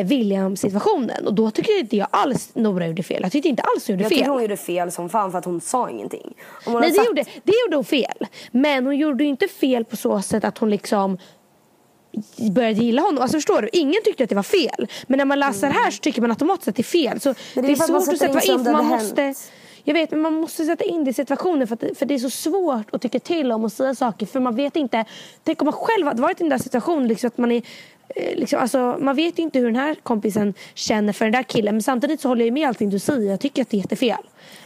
William 0.03 0.55
situationen. 0.57 1.27
Och 1.27 1.33
då 1.33 1.51
tycker 1.51 1.79
inte 1.79 1.97
jag 1.97 2.07
alls 2.11 2.49
Nora 2.55 2.87
gjorde 2.87 3.03
fel. 3.03 3.19
Jag 3.23 3.31
tyckte 3.31 3.49
inte 3.49 3.63
alls 3.63 3.87
hon 3.87 3.93
gjorde 3.93 4.03
Jag 4.03 4.09
fel. 4.09 4.17
tycker 4.17 4.31
hon 4.31 4.41
gjorde 4.41 4.57
fel 4.57 4.91
som 4.91 5.09
fan 5.09 5.31
för 5.31 5.37
att 5.37 5.45
hon 5.45 5.61
sa 5.61 5.89
ingenting. 5.89 6.33
Hon 6.65 6.81
Nej 6.81 6.89
det 6.89 6.95
sagt- 6.95 7.07
gjorde, 7.07 7.23
det 7.43 7.53
gjorde 7.65 7.75
hon 7.77 7.85
fel. 7.85 8.27
Men 8.51 8.85
hon 8.85 8.97
gjorde 8.97 9.23
ju 9.23 9.29
inte 9.29 9.47
fel 9.47 9.85
på 9.85 9.95
så 9.97 10.21
sätt 10.21 10.43
att 10.43 10.57
hon 10.57 10.69
liksom 10.69 11.17
började 12.51 12.73
gilla 12.79 13.01
honom. 13.01 13.21
Alltså 13.21 13.37
förstår 13.37 13.61
du? 13.61 13.69
Ingen 13.73 14.01
tyckte 14.05 14.23
att 14.23 14.29
det 14.29 14.35
var 14.35 14.43
fel. 14.43 14.87
Men 15.07 15.17
när 15.17 15.25
man 15.25 15.39
läser 15.39 15.69
här 15.69 15.91
så 15.91 15.99
tycker 15.99 16.21
man 16.21 16.31
automatiskt 16.31 16.67
att 16.67 16.75
det 16.75 16.81
är 16.81 16.83
fel. 16.83 17.19
Så 17.19 17.33
Men 17.55 17.65
det, 17.65 17.71
är 17.71 17.73
att 17.73 17.89
man 17.89 18.01
svårt 18.01 18.13
att 18.13 18.19
sätta 18.19 18.41
in 18.41 18.57
för 18.57 18.63
det 18.65 18.71
man 18.71 18.85
måste 18.85 19.21
hänt. 19.21 19.51
Jag 19.83 19.93
vet 19.93 20.11
men 20.11 20.19
man 20.21 20.33
måste 20.33 20.65
sätta 20.65 20.83
in 20.83 21.03
det 21.03 21.09
i 21.09 21.13
situationen 21.13 21.67
för, 21.67 21.73
att, 21.73 21.79
det- 21.79 21.95
för 21.97 22.05
det 22.05 22.13
är 22.13 22.19
så 22.19 22.29
svårt 22.29 22.93
att 22.95 23.01
tycka 23.01 23.19
till 23.19 23.51
om 23.51 23.63
och 23.63 23.71
säga 23.71 23.95
saker 23.95 24.25
för 24.25 24.39
man 24.39 24.55
vet 24.55 24.75
inte. 24.75 25.05
Tänk 25.43 25.61
om 25.61 25.65
man 25.65 25.73
själv 25.73 26.07
hade 26.07 26.21
varit 26.21 26.41
i 26.41 26.43
den 26.43 26.49
där 26.49 26.57
situationen 26.57 27.07
liksom 27.07 27.27
att 27.27 27.37
man 27.37 27.51
är 27.51 27.57
eh, 28.15 28.35
Liksom, 28.35 28.59
alltså, 28.59 28.97
man 28.99 29.15
vet 29.15 29.39
ju 29.39 29.43
inte 29.43 29.59
hur 29.59 29.65
den 29.65 29.75
här 29.75 29.95
kompisen 30.03 30.53
känner 30.73 31.13
för 31.13 31.25
den 31.25 31.31
där 31.31 31.43
killen 31.43 31.75
men 31.75 31.81
samtidigt 31.83 32.21
så 32.21 32.27
håller 32.27 32.45
jag 32.45 32.53
med 32.53 32.67
allting 32.67 32.89
du 32.89 32.99
säger. 32.99 33.29
Jag 33.31 33.39
tycker 33.39 33.61
att 33.61 33.69
det 33.69 33.77
är 33.77 33.79
jättefel. 33.79 34.17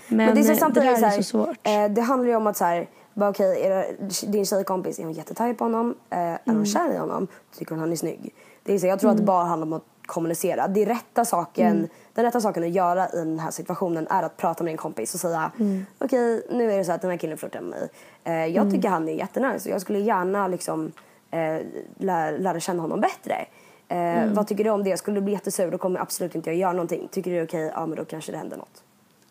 Men, 0.07 0.17
Men 0.17 0.35
det 0.35 0.41
är 0.41 0.43
så 0.43 0.51
eh, 0.51 0.57
samtidigt 0.57 0.89
där 0.89 0.95
så, 0.95 1.05
är 1.05 1.09
här, 1.09 1.17
så 1.17 1.23
svårt. 1.23 1.57
Eh, 1.67 1.85
det 1.89 2.01
handlar 2.01 2.29
ju 2.29 2.35
om 2.35 2.47
att 2.47 2.57
så 2.57 2.65
här, 2.65 2.87
bara 3.13 3.29
okej, 3.29 3.61
är 3.63 3.69
det- 3.69 4.31
din 4.31 4.45
tjejkompis, 4.45 4.99
är 4.99 5.03
hon 5.03 5.13
jättetaggad 5.13 5.57
på 5.57 5.63
honom? 5.65 5.95
Eh, 6.09 6.17
är 6.19 6.25
Mm. 6.45 6.55
hon 6.57 6.65
kär 6.65 6.93
i 6.93 6.97
honom? 6.97 7.27
Tycker 7.57 7.71
hon 7.71 7.79
han 7.79 7.91
är 7.91 7.95
snygg? 7.95 8.33
Det 8.63 8.73
är 8.73 8.77
så, 8.79 8.87
jag 8.87 8.99
tror 8.99 9.11
att 9.11 9.17
det 9.17 9.23
bara 9.23 9.43
handlar 9.43 9.65
om 9.67 9.73
att 9.73 9.83
kommunicera. 10.05 10.67
Det 10.67 10.85
rätta 10.85 11.25
saken, 11.25 11.67
Mm. 11.77 11.87
Den 12.13 12.25
rätta 12.25 12.41
saken 12.41 12.63
att 12.63 12.69
göra 12.69 13.09
i 13.09 13.17
den 13.17 13.39
här 13.39 13.51
situationen 13.51 14.07
är 14.09 14.23
att 14.23 14.37
prata 14.37 14.63
med 14.63 14.71
din 14.71 14.77
kompis 14.77 15.13
och 15.13 15.19
säga 15.19 15.51
Mm. 15.59 15.85
okej, 15.99 16.47
nu 16.51 16.71
är 16.71 16.77
det 16.77 16.85
så 16.85 16.91
att 16.91 17.01
den 17.01 17.11
här 17.11 17.17
killen 17.17 17.37
flörtar 17.37 17.61
med 17.61 17.69
mig. 17.69 17.89
Eh, 18.23 18.55
jag 18.55 18.71
tycker 18.71 18.89
han 18.89 19.09
är 19.09 19.13
jättenice 19.13 19.69
och 19.69 19.73
jag 19.73 19.81
skulle 19.81 19.99
gärna 19.99 20.47
liksom 20.47 20.91
eh, 21.31 21.57
lära, 21.97 22.37
lära 22.37 22.59
känna 22.59 22.81
honom 22.81 23.01
bättre. 23.01 23.45
Eh, 23.87 23.97
Mm. 23.97 24.33
Vad 24.33 24.47
tycker 24.47 24.63
du 24.63 24.69
om 24.69 24.83
det? 24.83 24.97
Skulle 24.97 25.17
du 25.17 25.21
bli 25.21 25.33
jättesur 25.33 25.71
då 25.71 25.77
kommer 25.77 25.99
absolut 25.99 26.35
inte 26.35 26.49
jag 26.49 26.57
göra 26.57 26.71
någonting. 26.71 27.07
Tycker 27.11 27.31
du 27.31 27.37
det 27.37 27.41
är 27.41 27.45
okej? 27.47 27.71
Ja 27.75 27.85
men 27.85 27.97
då 27.97 28.05
kanske 28.05 28.31
det 28.31 28.37
händer 28.37 28.57
något. 28.57 28.83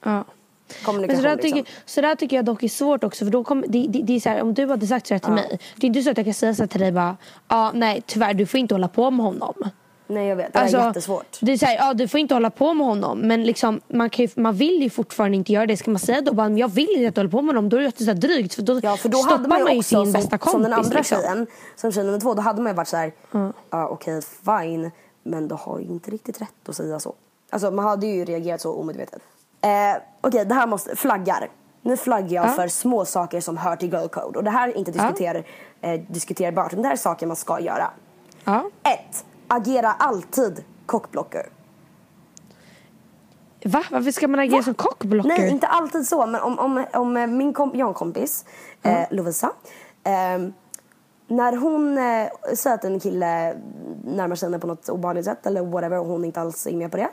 Ja. 0.04 0.24
Men 0.86 0.94
så, 0.94 1.22
där 1.22 1.36
liksom. 1.36 1.38
tycker, 1.38 1.72
så 1.84 2.00
där 2.00 2.14
tycker 2.14 2.36
jag 2.36 2.44
dock 2.44 2.62
är 2.62 2.68
svårt 2.68 3.04
också. 3.04 3.24
För 3.24 3.32
då 3.32 3.44
kom, 3.44 3.64
det, 3.68 3.86
det, 3.88 4.02
det 4.02 4.16
är 4.16 4.20
så 4.20 4.28
här, 4.28 4.42
om 4.42 4.54
du 4.54 4.66
hade 4.66 4.86
sagt 4.86 5.06
så 5.06 5.14
här 5.14 5.18
till 5.18 5.32
mig. 5.32 5.58
Det 5.76 5.86
är 5.86 5.88
inte 5.88 6.02
så 6.02 6.10
att 6.10 6.16
jag 6.16 6.26
kan 6.26 6.34
säga 6.34 6.54
så 6.54 6.62
här 6.62 6.68
till 6.68 6.80
dig 6.80 6.92
bara. 6.92 7.16
Ja 7.48 7.70
nej 7.74 8.02
tyvärr 8.06 8.34
du 8.34 8.46
får 8.46 8.60
inte 8.60 8.74
hålla 8.74 8.88
på 8.88 9.10
med 9.10 9.26
honom. 9.26 9.54
Nej 10.06 10.26
jag 10.28 10.36
vet, 10.36 10.52
det 10.52 10.58
är 10.58 10.86
jättesvårt. 10.86 11.38
Det 11.40 11.52
är 11.52 11.56
så 11.56 11.66
här, 11.66 11.76
ja 11.76 11.94
du 11.94 12.08
får 12.08 12.20
inte 12.20 12.34
hålla 12.34 12.50
på 12.50 12.74
med 12.74 12.86
honom. 12.86 13.18
Men 13.18 13.44
liksom, 13.44 13.80
man, 13.88 14.10
kan 14.10 14.24
ju, 14.24 14.30
man 14.36 14.54
vill 14.54 14.82
ju 14.82 14.90
fortfarande 14.90 15.36
inte 15.36 15.52
göra 15.52 15.66
det. 15.66 15.76
Ska 15.76 15.90
man 15.90 15.98
säga 16.00 16.20
då 16.20 16.34
bara 16.34 16.48
jag 16.48 16.68
vill 16.68 16.88
inte 16.90 17.08
att 17.08 17.14
du 17.14 17.18
håller 17.20 17.30
på 17.30 17.42
med 17.42 17.54
honom. 17.54 17.68
Då 17.68 17.76
är 17.76 17.80
det 17.80 17.98
så 17.98 18.04
här 18.04 18.14
drygt. 18.14 18.54
För 18.54 18.62
då, 18.62 18.80
Ja 18.82 18.96
för 18.96 19.08
då 19.08 19.18
stoppar 19.18 19.36
hade 19.36 19.48
man 19.48 19.58
ju 19.58 19.72
ju 19.72 19.78
också 19.78 19.88
sin 19.88 20.04
som, 20.04 20.12
bästa 20.12 20.38
kompis. 20.38 20.52
som 20.52 20.62
den 20.62 20.72
andra 20.72 20.98
liksom. 20.98 21.18
tjejen, 21.18 21.46
som 21.76 21.92
tjej 21.92 22.04
nummer 22.04 22.20
två, 22.20 22.34
då 22.34 22.42
hade 22.42 22.62
man 22.62 22.72
ju 22.72 22.76
varit 22.76 22.88
så 22.88 22.96
här, 22.96 23.12
ja 23.70 23.88
okej 23.88 24.20
fine, 24.22 24.90
men 25.22 25.48
du 25.48 25.54
har 25.54 25.78
ju 25.78 25.84
inte 25.86 26.10
riktigt 26.10 26.40
rätt 26.40 26.68
att 26.68 26.76
säga 26.76 27.00
så. 27.00 27.14
Alltså 27.50 27.70
man 27.70 27.84
hade 27.84 28.06
ju 28.06 28.24
reagerat 28.24 28.60
så 28.60 28.72
omedvetet. 28.74 29.22
Eh, 29.60 30.02
Okej, 30.20 30.44
det 30.44 30.54
här 30.54 30.66
måste, 30.66 30.96
flaggar. 30.96 31.48
Nu 31.82 31.96
flaggar 31.96 32.28
jag 32.34 32.44
Ja. 32.46 32.48
för 32.52 32.68
små 32.68 33.04
saker 33.04 33.40
som 33.40 33.56
hör 33.56 33.76
till 33.76 33.92
girl 33.92 34.08
code. 34.08 34.38
Och 34.38 34.44
det 34.44 34.50
här 34.50 34.68
är 34.68 34.76
inte 34.76 34.90
diskuter, 34.90 35.44
eh, 35.80 36.00
diskuterbart, 36.08 36.72
men 36.72 36.82
det 36.82 36.88
här 36.88 36.94
är 36.94 36.98
saker 36.98 37.26
man 37.26 37.36
ska 37.36 37.60
göra. 37.60 37.90
Ja. 38.44 38.70
Ett, 38.82 39.24
Agera 39.54 39.92
alltid 39.92 40.64
cockblocker. 40.86 41.46
Va? 43.64 43.82
Varför 43.90 44.10
ska 44.10 44.28
man 44.28 44.40
agera 44.40 44.62
som 44.62 44.74
cockblocker? 44.74 45.28
Nej, 45.28 45.50
inte 45.50 45.66
alltid 45.66 46.06
så. 46.06 46.26
Men 46.26 46.40
om, 46.40 46.58
om, 46.58 46.84
om 46.92 47.16
eh, 47.16 47.26
min 47.26 47.52
kom, 47.52 47.70
jag 47.74 47.86
har 47.86 47.90
en 47.90 47.94
kompis, 47.94 48.44
eh, 48.82 49.06
Lovisa. 49.10 49.52
Eh, 50.04 50.48
när 51.26 51.56
hon 51.56 51.98
eh, 51.98 52.54
säger 52.54 52.74
att 52.74 52.84
en 52.84 53.00
kille 53.00 53.56
närmar 54.04 54.36
sig 54.36 54.46
henne 54.46 54.58
på 54.58 54.66
något 54.66 54.88
obehagligt 54.88 55.24
sätt 55.24 55.46
eller 55.46 55.62
whatever 55.62 55.98
och 55.98 56.06
hon 56.06 56.24
inte 56.24 56.40
alls 56.40 56.66
är 56.66 56.76
med 56.76 56.90
på 56.90 56.96
det. 56.96 57.08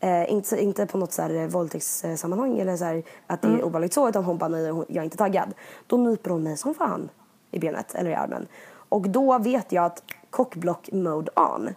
Eh, 0.00 0.32
inte, 0.32 0.62
inte 0.62 0.86
på 0.86 0.98
något 0.98 1.12
så 1.12 1.22
här, 1.22 1.34
eh, 1.34 1.46
våldtäktssammanhang 1.46 2.58
eller 2.58 2.76
så 2.76 2.84
här, 2.84 3.02
att 3.26 3.42
det 3.42 3.48
är 3.48 3.62
obehagligt 3.62 3.92
så 3.92 4.08
utan 4.08 4.24
hon 4.24 4.38
bara 4.38 4.48
nej, 4.48 4.66
jag 4.88 4.96
är 4.96 5.02
inte 5.02 5.16
taggad. 5.16 5.54
Då 5.86 5.96
nyper 5.96 6.30
hon 6.30 6.42
mig 6.42 6.56
som 6.56 6.74
fan 6.74 7.10
i 7.50 7.58
benet 7.58 7.94
eller 7.94 8.10
i 8.10 8.14
armen. 8.14 8.46
Och 8.88 9.08
då 9.08 9.38
vet 9.38 9.72
jag 9.72 9.84
att 9.84 10.02
cockblock 10.30 10.88
mode 10.92 11.30
on. 11.36 11.70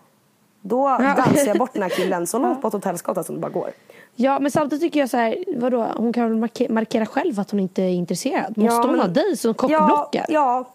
Då 0.68 0.88
dansar 0.97 1.47
jag 1.47 1.57
bort 1.57 1.74
den 1.74 1.84
här 1.84 1.89
killen 1.89 2.28
så 2.28 2.39
långt 2.39 2.61
bort 2.61 2.86
helskotta 2.86 3.24
som 3.24 3.36
det 3.36 3.41
bara 3.41 3.51
går. 3.51 3.70
Ja 4.15 4.39
men 4.39 4.51
samtidigt 4.51 4.82
tycker 4.82 4.99
jag 4.99 5.09
så 5.09 5.18
här, 5.18 5.43
vadå, 5.55 5.88
hon 5.97 6.13
kan 6.13 6.30
väl 6.30 6.38
marke- 6.39 6.70
markera 6.70 7.05
själv 7.05 7.39
att 7.39 7.51
hon 7.51 7.59
inte 7.59 7.84
är 7.84 7.89
intresserad. 7.89 8.57
Måste 8.57 8.76
Ja, 8.76 8.82
hon 8.82 8.91
men- 8.91 8.99
ha 8.99 9.07
dig 9.07 9.38
som 9.38 9.53
cockblockar? 9.53 10.26
Ja, 10.30 10.34
ja 10.34 10.70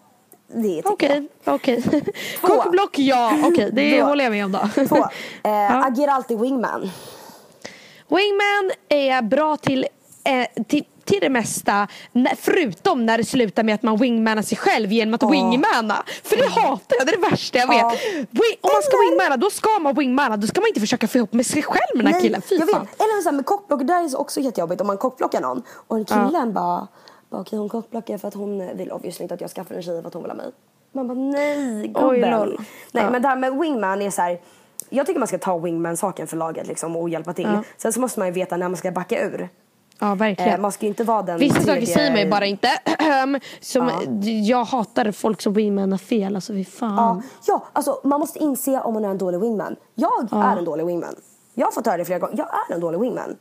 det 0.55 0.81
tycker 0.81 1.09
jag. 1.15 1.25
Okej, 1.45 1.81
okej. 1.81 2.03
Cockblock 2.41 2.99
ja, 2.99 3.33
okej 3.43 3.69
det 3.73 3.99
Då. 3.99 4.05
håller 4.05 4.23
jag 4.23 4.31
med 4.31 4.45
om 4.45 4.51
då. 4.51 4.85
Två, 4.87 4.97
eh, 5.43 5.85
agera 5.85 6.11
alltid 6.11 6.39
wingman. 6.39 6.89
Wingman 8.07 8.71
är 8.89 9.21
bra 9.21 9.57
till, 9.57 9.85
eh, 10.23 10.63
till, 10.63 10.83
till 11.05 11.19
det 11.21 11.29
mesta 11.29 11.87
förutom 12.37 13.05
när 13.05 13.17
det 13.17 13.23
slutar 13.23 13.63
med 13.63 13.75
att 13.75 13.83
man 13.83 13.97
wingmanar 13.97 14.41
sig 14.41 14.57
själv 14.57 14.91
genom 14.91 15.13
att 15.13 15.21
Ja. 15.21 15.29
wingmana. 15.29 16.03
För 16.23 16.37
det 16.37 16.47
hatar 16.47 16.95
jag, 16.99 17.07
det 17.07 17.11
är 17.13 17.21
det 17.21 17.29
värsta 17.29 17.57
jag 17.59 17.67
vet. 17.67 17.77
Ja. 17.77 17.91
Wing, 18.15 18.57
om 18.61 18.69
man 18.73 18.81
ska 18.83 18.97
wingmana 19.09 19.37
då 19.37 19.49
ska 19.49 19.79
man 19.79 19.95
wingmana, 19.95 20.37
då 20.37 20.47
ska 20.47 20.61
man 20.61 20.67
inte 20.67 20.79
försöka 20.79 21.07
få 21.07 21.17
ihop 21.17 21.33
med 21.33 21.45
sig 21.45 21.63
själv 21.63 21.95
med 21.95 22.05
den 22.05 22.13
här 22.13 22.21
killen. 22.21 22.41
Fy 22.41 22.55
jag 22.55 22.69
fan. 22.69 22.81
vet. 22.81 23.01
Eller 23.01 23.21
så 23.21 23.29
här 23.29 23.35
med 23.35 23.45
kockblock, 23.45 23.79
det 23.79 23.85
där 23.85 24.03
är 24.03 24.07
så 24.07 24.17
också 24.17 24.39
jättejobbigt 24.39 24.81
om 24.81 24.87
man 24.87 24.97
kockblockar 24.97 25.41
någon 25.41 25.63
och 25.87 25.97
en 25.97 26.05
killen 26.05 26.53
bara, 26.53 26.87
bara 27.29 27.41
okej 27.41 27.59
hon 27.59 27.69
kockblockar 27.69 28.17
för 28.17 28.27
att 28.27 28.33
hon 28.33 28.77
vill 28.77 28.91
obviously 28.91 29.23
inte 29.23 29.33
att 29.35 29.41
jag 29.41 29.49
skaffar 29.49 29.75
en 29.75 29.83
tjej 29.83 30.01
för 30.01 30.07
att 30.07 30.13
hon 30.13 30.23
vill 30.23 30.31
ha 30.31 30.37
mig. 30.37 30.51
Man 30.91 31.07
bara 31.07 31.17
nej 31.17 31.87
gubben. 31.87 32.57
Nej 32.91 33.09
men 33.11 33.21
det 33.21 33.27
här 33.27 33.35
med 33.35 33.53
wingman 33.57 34.01
är 34.01 34.09
så 34.09 34.21
här. 34.21 34.39
Jag 34.89 35.05
tycker 35.05 35.19
man 35.19 35.27
ska 35.27 35.37
ta 35.37 35.57
wingman-saken 35.57 36.27
för 36.27 36.37
laget 36.37 36.67
liksom 36.67 36.95
och 36.95 37.09
hjälpa 37.09 37.33
till. 37.33 37.57
Sen 37.77 37.93
så 37.93 37.99
måste 37.99 38.19
man 38.19 38.27
ju 38.27 38.31
veta 38.33 38.57
när 38.57 38.69
man 38.69 38.77
ska 38.77 38.91
backa 38.91 39.21
ur. 39.21 39.49
Ja 40.03 40.15
verkligen. 40.15 40.53
Eh, 40.53 40.59
man 40.59 40.71
ska 40.71 40.85
ju 40.85 40.87
inte 40.89 41.03
vara 41.03 41.21
den 41.21 41.39
Vissa 41.39 41.55
saker 41.59 41.71
tredje- 41.71 41.93
säger 41.93 42.11
mig 42.11 42.29
bara 42.29 42.45
inte. 42.45 42.69
Som, 43.61 43.87
Ja. 43.87 44.01
Jag 44.27 44.63
hatar 44.63 45.11
folk 45.11 45.41
som 45.41 45.53
wingmanar 45.53 45.97
fel, 45.97 46.35
alltså 46.35 46.53
fy 46.53 46.65
fan. 46.65 46.95
Ja, 46.97 47.21
ja, 47.47 47.65
alltså 47.73 47.99
man 48.03 48.19
måste 48.19 48.39
inse 48.39 48.79
om 48.79 48.93
man 48.93 49.05
är 49.05 49.09
en 49.09 49.17
dålig 49.17 49.39
wingman. 49.39 49.75
Jag 49.95 50.27
är 50.31 50.57
en 50.57 50.65
dålig 50.65 50.85
wingman. 50.85 51.15
Jag 51.53 51.67
har 51.67 51.71
fått 51.71 51.85
höra 51.85 51.97
det 51.97 52.05
flera 52.05 52.19
gånger. 52.19 52.35
Jag 52.37 52.47
är 52.69 52.73
en 52.73 52.81
dålig 52.81 52.99
wingman. 52.99 53.35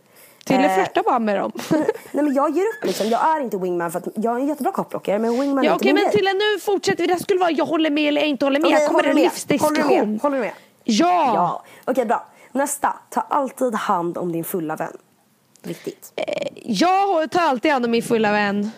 Till 0.45 0.57
Eh, 0.61 0.75
flörta 0.75 1.03
bara 1.03 1.19
med 1.19 1.37
dem. 1.41 1.53
Nej 1.71 2.25
men 2.25 2.35
jag 2.35 2.51
ger 2.57 2.63
upp 2.63 2.85
liksom. 2.85 3.07
Jag 3.09 3.37
är 3.37 3.41
inte 3.41 3.57
wingman 3.57 3.91
för 3.91 3.99
att 3.99 4.09
jag 4.15 4.37
är 4.37 4.41
en 4.41 4.49
jättebra 4.49 4.73
kopplockare 4.73 5.19
men 5.19 5.41
wingman 5.41 5.59
är 5.59 5.69
Ja 5.69 5.73
inte 5.73 5.83
okej 5.83 5.93
men 5.93 6.03
grej. 6.03 6.13
till 6.13 6.25
nu 6.25 6.61
fortsätter 6.61 6.99
vi. 7.03 7.07
Det 7.07 7.13
här 7.13 7.21
skulle 7.21 7.41
vara 7.41 7.51
jag 7.51 7.65
håller 7.67 7.91
med 7.91 8.09
eller 8.09 8.21
jag 8.21 8.29
inte 8.31 8.45
håller 8.47 8.61
med. 8.61 8.67
Okej, 8.67 8.79
här 8.81 8.87
kommer 8.89 8.99
håller 9.01 9.11
en 9.11 9.17
livsdiskussion. 9.17 9.77
Håller 9.87 10.01
du 10.01 10.07
med? 10.13 10.21
Håller 10.23 10.37
du 10.37 10.43
med? 10.43 10.53
Ja. 10.85 11.33
Ja. 11.35 11.63
Okej 11.85 12.05
bra. 12.07 12.27
Nästa. 12.53 12.95
Ta 13.11 13.21
alltid 13.21 13.75
hand 13.75 14.19
om 14.19 14.33
din 14.33 14.45
fulla 14.45 14.77
vän. 14.77 14.93
Viktigt. 15.63 16.13
Jag 16.55 17.31
tar 17.31 17.41
alltid 17.41 17.73
hand 17.73 17.85
om 17.85 17.91
min 17.91 18.03
fulla 18.03 18.33
vän. 18.33 18.71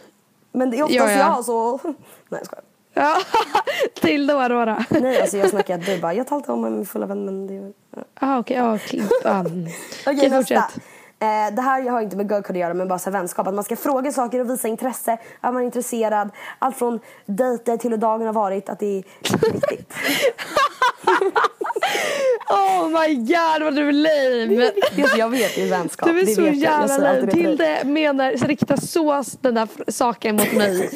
Men 0.53 0.71
det 0.71 0.79
är 0.79 0.83
oftast 0.83 1.01
Ja, 1.01 1.11
ja. 1.11 1.19
jag 1.19 1.45
så... 1.45 1.81
Nej 1.85 1.95
jag 2.29 2.47
skojar. 2.47 2.65
Ja. 2.95 3.17
Till 4.01 4.27
då 4.27 4.39
Aurora. 4.39 4.85
Nej 4.91 5.21
alltså 5.21 5.37
jag 5.37 5.51
snackar 5.51 5.79
du 5.79 6.01
bara, 6.01 6.15
jag 6.15 6.27
tar 6.27 6.37
alltid 6.37 6.51
om 6.51 6.63
min 6.63 6.87
fulla 6.87 7.07
vän 7.07 7.25
men 7.25 7.47
det... 7.47 7.73
Ja. 7.97 8.03
Ah, 8.15 8.39
okej, 8.39 8.57
ja, 8.57 8.75
okej. 8.75 9.01
Um. 9.25 9.69
Okej 10.07 10.31
nästa. 10.31 10.37
fortsätt. 10.37 10.83
Eh, 11.19 11.55
det 11.55 11.63
här 11.63 11.91
har 11.91 12.01
inte 12.01 12.17
med 12.17 12.31
girlcode 12.31 12.59
att 12.59 12.61
göra 12.61 12.75
men 12.75 12.89
bara 12.89 12.99
så 12.99 13.11
vänskap. 13.11 13.47
Att 13.47 13.55
man 13.55 13.65
ska 13.65 13.77
fråga 13.77 14.13
saker 14.13 14.41
och 14.41 14.51
visa 14.51 14.69
intresse. 14.69 15.19
Att 15.41 15.55
man 15.55 15.63
är 15.63 15.67
intresserad. 15.67 16.31
Allt 16.59 16.77
från 16.77 17.01
dejter 17.27 17.77
till 17.77 17.91
hur 17.91 17.97
dagen 17.97 18.27
har 18.27 18.33
varit. 18.33 18.69
Att 18.69 18.79
det 18.79 18.87
är 18.99 19.05
viktigt. 19.53 19.93
Oh 22.49 22.89
my 22.89 23.15
god 23.15 23.63
vad 23.63 23.75
du 23.75 23.89
är 23.89 23.93
lame. 23.93 24.71
Just, 24.97 25.17
jag 25.17 25.29
vet 25.29 25.59
ju 25.59 25.67
vänskap. 25.67 26.09
Du 26.09 26.19
är 26.21 26.25
det 26.27 26.35
så 26.35 26.43
jävla 26.47 26.97
lame. 26.99 27.21
det. 27.21 27.31
Tilde 27.33 27.85
menar, 27.85 28.47
riktar 28.47 28.77
så 28.77 29.23
den 29.41 29.55
där 29.55 29.69
saken 29.89 30.37
mot 30.37 30.53
mig. 30.53 30.91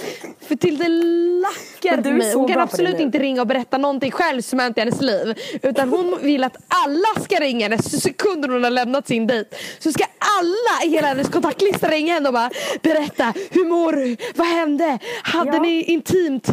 För 0.49 0.57
Tilde 0.57 0.89
lackar 0.89 2.09
är 2.09 2.13
mig. 2.13 2.35
Hon 2.35 2.49
kan 2.49 2.57
det 2.57 2.63
absolut 2.63 3.01
inte 3.01 3.19
ringa 3.19 3.41
och 3.41 3.47
berätta 3.47 3.79
någonting 3.79 4.11
själv 4.11 4.43
som 4.43 4.59
hänt 4.59 4.77
i 4.77 4.81
hennes 4.81 5.01
liv. 5.01 5.39
Utan 5.63 5.89
hon 5.89 6.19
vill 6.23 6.45
att 6.45 6.57
alla 6.69 7.25
ska 7.25 7.41
ringa 7.41 7.65
henne 7.69 7.83
så 7.83 8.01
sekunder 8.01 8.49
hon 8.49 8.65
har 8.65 8.71
lämnat 8.71 9.07
sin 9.09 9.27
dejt. 9.27 9.57
Så 9.79 9.93
ska 9.93 10.05
alla 10.39 10.85
i 10.85 10.89
hela 10.91 11.07
hennes 11.09 11.29
kontaktlista 11.29 11.89
ringa 11.91 12.15
henne 12.15 12.29
och 12.29 12.35
bara 12.35 12.51
berätta. 12.83 13.35
Hur 13.51 13.65
mår 13.65 13.93
du? 13.93 14.17
Vad 14.35 14.47
hände? 14.47 14.99
Hade 15.23 15.51
Ja. 15.57 15.63
ni 15.63 15.83
intimt? 15.83 16.49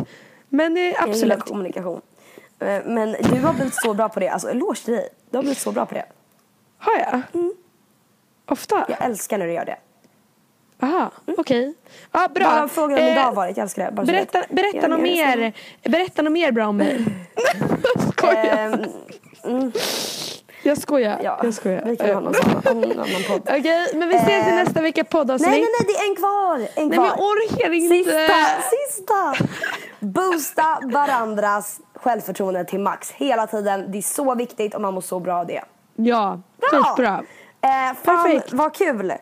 Men 0.49 0.77
eh, 0.77 0.83
Jag 0.83 0.91
gillar 0.93 1.09
absolut. 1.09 1.39
kommunikation. 1.39 2.01
Eh, 2.59 2.81
Men 2.85 3.11
du 3.21 3.39
har 3.41 3.53
blivit 3.53 3.75
så 3.81 3.93
bra 3.93 4.09
på 4.09 4.19
det. 4.19 4.29
Alltså 4.29 4.49
eloge 4.49 4.75
till 4.85 4.93
dig. 4.93 5.09
Du 5.29 5.37
har 5.37 5.41
blivit 5.43 5.57
så 5.59 5.71
bra 5.71 5.85
på 5.85 5.93
det. 5.93 6.05
Har 6.77 6.93
jag? 6.99 7.21
Ofta? 8.47 8.85
Jag 8.89 9.01
älskar 9.05 9.37
när 9.37 9.45
du 9.47 9.53
gör 9.53 9.65
det. 9.65 9.77
Aha, 10.81 11.11
okej. 11.37 11.73
Ja, 12.11 12.27
bra. 12.35 12.43
Bara 12.43 12.67
fråga 12.67 12.95
hur 12.95 13.01
min 13.03 13.11
Eh, 13.11 13.15
dag 13.15 13.23
har 13.23 13.33
varit. 13.33 13.57
Jag 13.57 13.63
älskar 13.63 13.85
det. 13.85 13.91
Bara 13.91 14.05
Berätta, 14.05 14.43
berätta 14.49 14.77
Jag 14.77 14.89
något 14.89 14.99
mer. 14.99 15.53
Berätta 15.83 16.21
något 16.21 16.31
mer 16.33 16.51
bra 16.51 16.67
om 16.67 16.77
mig. 16.77 17.05
skojar. 18.17 18.87
Ehm, 19.43 19.71
jag 20.63 20.77
skojar. 20.77 21.19
ja, 21.23 21.39
jag 21.43 21.53
skojar. 21.53 21.81
vi 21.85 21.97
kan 21.97 22.09
ha 22.13 22.19
någon 22.19 22.35
annan 22.91 23.07
podd. 23.27 23.41
Okej, 23.59 23.87
men 23.93 24.09
vi 24.09 24.15
ses 24.15 24.47
i 24.47 24.49
Eh, 24.49 24.55
nästa 24.55 24.81
vecka 24.81 25.03
poddavsnitt. 25.03 25.49
Nej, 25.51 25.59
nej, 25.61 25.69
nej, 25.79 25.95
det 25.95 26.03
är 26.05 26.09
en 26.09 26.15
kvar! 26.15 26.55
En 26.75 26.87
Nej, 26.87 26.97
kvar. 26.97 27.05
men 27.07 27.17
jag 27.17 27.19
orkar 27.19 27.73
inte. 27.73 27.95
Sista, 27.95 28.61
sista! 28.69 29.45
Boosta 29.99 30.79
varandras 30.83 31.79
självförtroende 32.09 32.65
till 32.65 32.79
max 32.79 33.11
hela 33.11 33.47
tiden. 33.47 33.91
Det 33.91 33.97
är 33.97 34.01
så 34.01 34.35
viktigt 34.35 34.75
och 34.75 34.81
man 34.81 34.93
mår 34.93 35.01
så 35.01 35.19
bra 35.19 35.35
av 35.39 35.47
det. 35.47 35.61
Ja, 35.95 36.39
Bra! 36.71 36.83
skitbra. 36.83 37.23
Eh, 37.61 37.95
fan, 38.03 38.23
Perfekt. 38.23 38.53
vad 38.53 38.73
kul! 38.75 39.11
Eh, 39.11 39.17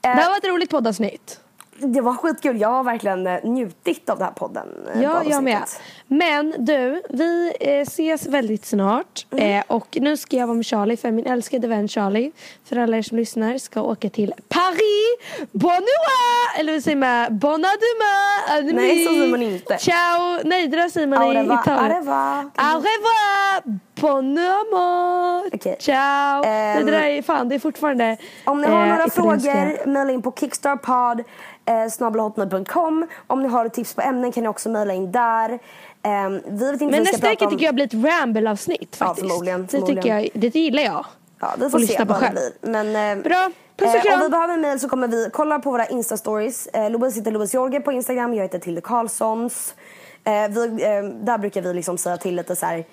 Det 0.00 0.08
här 0.08 0.30
var 0.30 0.36
ett 0.36 0.44
roligt 0.44 0.70
poddavsnitt. 0.70 1.40
det 1.78 2.00
var 2.00 2.12
skitkul. 2.14 2.60
Jag 2.60 2.68
har 2.68 2.84
verkligen 2.84 3.24
njutit 3.44 4.10
av 4.10 4.18
den 4.18 4.26
här 4.26 4.34
podden. 4.34 4.68
eh, 4.94 5.02
Ja, 5.02 5.22
jag 5.24 5.44
med. 5.44 5.62
Men 6.08 6.54
du, 6.58 7.02
vi 7.10 7.52
eh, 7.60 7.70
ses 7.80 8.26
väldigt 8.26 8.66
snart. 8.66 9.26
Mm. 9.30 9.58
Eh, 9.58 9.64
och 9.66 9.98
nu 10.00 10.16
ska 10.16 10.36
jag 10.36 10.46
vara 10.46 10.54
med 10.56 10.66
Charlie, 10.66 10.96
för 10.96 11.10
min 11.10 11.26
älskade 11.26 11.68
vän 11.68 11.88
Charlie, 11.88 12.32
för 12.64 12.76
alla 12.76 12.96
er 12.96 13.02
som 13.02 13.16
lyssnar, 13.16 13.58
ska 13.58 13.82
åka 13.82 14.10
till 14.10 14.34
Paris. 14.48 15.48
Bonne 15.52 15.74
nuit! 15.74 16.60
Eller 16.60 16.72
vi 16.72 16.82
säger 16.82 16.96
med 16.96 17.34
Bona 17.34 17.68
demain. 17.68 18.76
Nej, 18.76 19.04
så 19.04 19.10
säger 19.10 19.30
man 19.30 19.42
inte. 19.42 19.78
Ciao! 19.78 20.38
Nej, 20.44 20.66
det 20.68 20.76
där 20.76 20.88
säger 20.88 21.06
man 21.06 21.22
Au 21.22 21.32
i 21.32 21.32
Italien. 21.32 21.92
au 21.92 21.98
revoir. 21.98 22.38
Au 22.56 22.76
revoir! 22.80 23.80
Bon 24.00 24.38
amour! 24.38 25.50
Okej. 25.54 25.76
Ciao! 25.80 26.44
Ehm, 26.44 26.86
det 26.86 26.92
där 26.92 27.02
är 27.02 27.22
fan, 27.22 27.48
det 27.48 27.54
är 27.54 27.58
fortfarande 27.58 28.16
Om 28.44 28.60
ni 28.60 28.66
har 28.66 28.82
eh, 28.82 28.88
några 28.88 29.06
italienska. 29.06 29.52
frågor, 29.52 29.86
mejla 29.86 30.12
in 30.12 30.22
på 30.22 30.32
kickstarpod 30.32 31.20
eh. 31.66 31.86
Om 33.26 33.42
ni 33.42 33.48
har 33.48 33.68
tips 33.68 33.94
på 33.94 34.02
ämnen 34.02 34.32
kan 34.32 34.42
ni 34.42 34.48
också 34.48 34.68
mejla 34.68 34.94
in 34.94 35.12
där. 35.12 35.58
Eh, 36.06 36.28
vi 36.46 36.64
vet 36.64 36.72
inte 36.80 36.86
Men 36.86 37.02
nästa 37.02 37.28
vecka 37.28 37.44
om. 37.44 37.50
tycker 37.50 37.64
jag 37.64 37.74
blir 37.74 37.84
ett 37.84 37.94
ramble-avsnitt 37.94 38.96
Ja, 39.00 39.06
faktiskt. 39.06 39.26
förmodligen, 39.28 39.60
Det, 39.62 39.66
tycker 39.66 39.86
förmodligen. 39.86 40.16
jag, 40.22 40.30
det 40.34 40.54
gillar 40.54 40.82
jag. 40.82 41.06
Ja, 41.40 41.54
vi 41.58 41.70
får 41.70 41.78
se 41.78 42.04
vad 42.04 42.22
det 42.22 42.30
blir. 42.30 42.70
Men, 42.70 43.18
eh, 43.18 43.22
Bra. 43.24 43.50
Puss 43.76 43.88
och 43.88 43.94
eh, 43.96 44.02
kram. 44.02 44.14
om 44.14 44.20
vi 44.20 44.28
behöver 44.28 44.56
mejl 44.56 44.80
så 44.80 44.88
kommer 44.88 45.08
vi 45.08 45.28
kolla 45.32 45.58
på 45.58 45.70
våra 45.70 45.86
Insta-stories. 45.86 46.68
Eh, 46.72 46.90
Louise 46.90 47.20
heter 47.20 47.30
Louise 47.30 47.56
Jorge 47.56 47.80
på 47.80 47.92
Instagram, 47.92 48.34
jag 48.34 48.42
heter 48.42 48.58
Tilde 48.58 48.80
Karlssons. 48.80 49.74
Eh, 50.24 50.32
vi, 50.32 50.64
eh, 50.84 51.02
där 51.24 51.38
brukar 51.38 51.62
vi 51.62 51.74
liksom 51.74 51.98
säga 51.98 52.16
till 52.16 52.36
lite 52.36 52.56
så 52.56 52.66
här. 52.66 52.84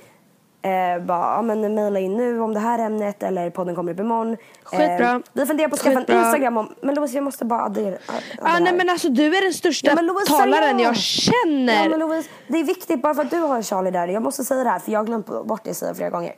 Eh, 0.66 1.06
bara, 1.06 1.36
ja, 1.36 1.42
men 1.42 1.76
mejla 1.76 2.00
in 2.00 2.18
nu 2.18 2.42
om 2.42 2.54
det 2.54 2.60
här 2.60 2.80
ämnet 2.80 3.24
eller 3.24 3.50
podden 3.50 3.76
kommer 3.76 3.94
upp 3.94 4.00
imorgon. 4.00 4.38
Skitbra. 4.64 5.22
vi 5.34 5.46
funderar 5.46 5.70
på 5.70 5.76
att 5.76 5.82
skaffa 5.82 6.04
en 6.14 6.26
Instagram 6.26 6.58
om, 6.58 6.76
men 6.82 6.96
Louise 6.96 7.16
jag 7.16 7.24
måste 7.24 7.46
bara 7.46 7.62
addera. 7.62 7.98
Ah, 8.42 8.60
nej 8.60 8.74
men 8.74 8.90
alltså 8.90 9.10
du 9.10 9.38
är 9.38 9.42
den 9.42 9.54
största 9.54 9.92
Ja, 9.96 10.02
Louise, 10.02 10.32
talaren 10.32 10.80
ja. 10.80 10.86
jag 10.86 10.98
känner. 10.98 11.84
Ja, 11.84 11.90
men 11.90 12.00
Louise, 12.00 12.30
det 12.48 12.60
är 12.60 12.64
viktigt 12.64 13.02
bara 13.02 13.14
för 13.14 13.22
att 13.22 13.32
du 13.32 13.40
har 13.40 13.62
Charlie 13.62 13.92
där. 13.92 14.08
Jag 14.08 14.24
måste 14.24 14.44
säga 14.44 14.64
det 14.64 14.70
här 14.70 14.80
för 14.80 14.92
jag 14.92 15.00
har 15.00 15.06
glömt 15.06 15.26
bort 15.26 15.62
det 15.64 15.74
säga 15.74 15.94
flera 15.94 16.10
gånger. 16.10 16.36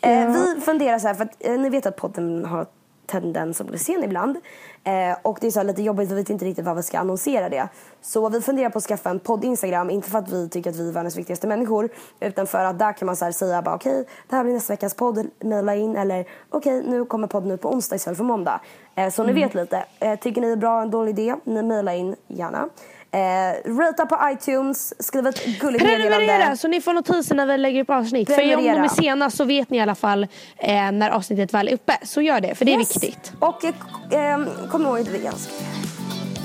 Eh, 0.00 0.30
vi 0.30 0.60
funderar 0.60 0.98
så 0.98 1.06
här 1.06 1.14
för 1.14 1.24
att 1.24 1.46
eh, 1.46 1.52
ni 1.52 1.70
vet 1.70 1.86
att 1.86 1.96
podden 1.96 2.44
har 2.44 2.66
tendens 3.06 3.60
att 3.60 3.66
bli 3.66 3.78
sen 3.78 4.04
ibland. 4.04 4.36
Eh, 4.84 5.16
och 5.22 5.38
det 5.40 5.46
är 5.46 5.50
så 5.50 5.62
lite 5.62 5.82
jobbigt, 5.82 6.10
vi 6.10 6.14
vet 6.14 6.30
inte 6.30 6.44
riktigt 6.44 6.64
vad 6.64 6.76
vi 6.76 6.82
ska 6.82 6.98
annonsera 6.98 7.48
det. 7.48 7.68
Så 8.02 8.28
vi 8.28 8.40
funderar 8.40 8.70
på 8.70 8.78
att 8.78 8.84
skaffa 8.84 9.10
en 9.10 9.18
podd-instagram, 9.20 9.90
inte 9.90 10.10
för 10.10 10.18
att 10.18 10.28
vi 10.28 10.48
tycker 10.48 10.70
att 10.70 10.76
vi 10.76 10.88
är 10.88 10.92
världens 10.92 11.16
viktigaste 11.16 11.46
människor. 11.46 11.88
Utan 12.20 12.46
för 12.46 12.64
att 12.64 12.78
där 12.78 12.92
kan 12.92 13.06
man 13.06 13.16
så 13.16 13.32
säga 13.32 13.62
bara 13.62 13.74
okej, 13.74 14.04
det 14.28 14.36
här 14.36 14.44
blir 14.44 14.54
nästa 14.54 14.72
veckas 14.72 14.94
podd, 14.94 15.26
mejla 15.40 15.74
in. 15.74 15.96
Eller 15.96 16.24
okej, 16.50 16.82
nu 16.86 17.04
kommer 17.04 17.26
podden 17.28 17.50
ut 17.50 17.60
på 17.60 17.68
onsdag 17.72 17.96
istället 17.96 18.16
för 18.16 18.24
måndag. 18.24 18.60
Eh, 18.94 19.10
så 19.10 19.22
Mm. 19.22 19.34
ni 19.34 19.42
vet 19.42 19.54
lite. 19.54 19.84
Eh, 19.98 20.18
tycker 20.18 20.40
ni 20.40 20.50
är 20.52 20.56
bra, 20.56 20.82
en 20.82 20.90
dålig 20.90 21.18
idé, 21.18 21.34
ni 21.44 21.62
mejlar 21.62 21.92
in 21.92 22.16
gärna. 22.28 22.68
Eh, 23.14 23.70
rata 23.78 24.06
på 24.06 24.18
iTunes, 24.32 24.94
skriv 25.06 25.26
ett 25.26 25.44
gulligt 25.60 25.84
Prenumerera 25.84 26.18
meddelande. 26.18 26.56
så 26.56 26.68
ni 26.68 26.80
får 26.80 26.92
notiser 26.92 27.34
när 27.34 27.46
vi 27.46 27.58
lägger 27.58 27.80
upp 27.82 27.90
avsnitt. 27.90 28.28
För 28.34 28.42
om 28.42 28.48
de 28.48 28.54
Prenumerera. 28.56 28.84
är 28.84 28.88
sena 28.88 29.30
så 29.30 29.44
vet 29.44 29.70
ni 29.70 29.76
i 29.78 29.80
alla 29.80 29.94
fall 29.94 30.22
eh, 30.58 30.92
när 30.92 31.10
avsnittet 31.10 31.54
väl 31.54 31.68
är 31.68 31.72
uppe. 31.74 31.92
Så 32.02 32.22
gör 32.22 32.40
det, 32.40 32.54
för 32.54 32.64
det 32.64 32.74
är 32.74 32.78
Yes. 32.78 32.96
viktigt. 33.02 33.32
Och 33.38 33.64
eh, 33.64 34.32
eh, 34.32 34.38
kom 34.70 34.82
ihåg 34.82 35.00
att 35.00 35.08
vi 35.08 35.26
älskar 35.26 35.54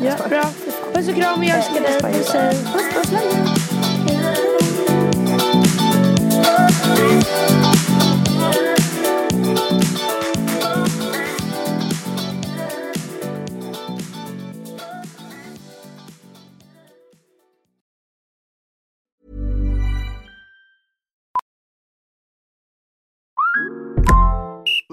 er. 0.02 0.06
Ja, 0.06 0.30
bra. 0.30 0.44
Puss 0.94 1.08
och 1.10 1.16
kram, 1.16 1.44
jag 1.44 1.58
älskar 1.58 1.82
dig. 1.82 2.02
Puss. 2.02 2.32
Puss 2.74 2.94
puss, 2.94 3.10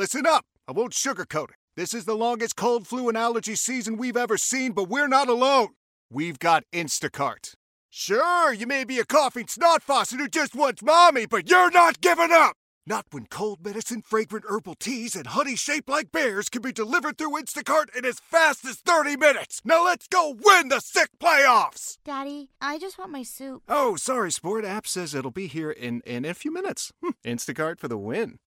Listen 0.06 0.24
up. 0.24 0.44
I 0.68 0.72
won't 0.72 0.92
sugarcoat 0.92 1.50
it. 1.50 1.56
This 1.74 1.92
is 1.92 2.04
the 2.04 2.14
longest 2.14 2.54
cold, 2.54 2.86
flu, 2.86 3.08
and 3.08 3.18
allergy 3.18 3.56
season 3.56 3.96
we've 3.96 4.16
ever 4.16 4.38
seen, 4.38 4.70
but 4.70 4.88
we're 4.88 5.08
not 5.08 5.28
alone. 5.28 5.70
We've 6.08 6.38
got 6.38 6.62
Instacart. 6.72 7.54
Sure, 7.90 8.52
you 8.52 8.68
may 8.68 8.84
be 8.84 9.00
a 9.00 9.04
coughing 9.04 9.48
snot 9.48 9.82
faucet 9.82 10.20
who 10.20 10.28
just 10.28 10.54
wants 10.54 10.80
mommy, 10.80 11.26
but 11.26 11.50
you're 11.50 11.72
not 11.72 12.00
giving 12.00 12.30
up! 12.30 12.54
Not 12.86 13.06
when 13.10 13.26
cold 13.26 13.64
medicine, 13.64 14.00
fragrant 14.00 14.44
herbal 14.48 14.76
teas, 14.76 15.16
and 15.16 15.26
honey 15.26 15.56
shaped 15.56 15.88
like 15.88 16.12
bears 16.12 16.48
can 16.48 16.62
be 16.62 16.70
delivered 16.70 17.18
through 17.18 17.40
Instacart 17.42 17.86
in 17.96 18.04
as 18.04 18.20
fast 18.20 18.64
as 18.64 18.76
30 18.76 19.16
minutes! 19.16 19.60
Now 19.64 19.84
let's 19.84 20.06
go 20.06 20.36
win 20.40 20.68
the 20.68 20.78
sick 20.78 21.08
playoffs! 21.20 21.98
Daddy, 22.04 22.50
I 22.60 22.78
just 22.78 22.96
want 22.96 23.10
my 23.10 23.24
soup. 23.24 23.64
Oh, 23.66 23.96
sorry, 23.96 24.30
Sport. 24.30 24.64
App 24.64 24.86
says 24.86 25.16
it'll 25.16 25.32
be 25.32 25.48
here 25.48 25.72
in, 25.72 26.00
in 26.06 26.24
a 26.24 26.32
few 26.32 26.52
minutes. 26.52 26.92
Hmm, 27.02 27.10
Instacart 27.24 27.80
for 27.80 27.88
the 27.88 27.98
win. 27.98 28.38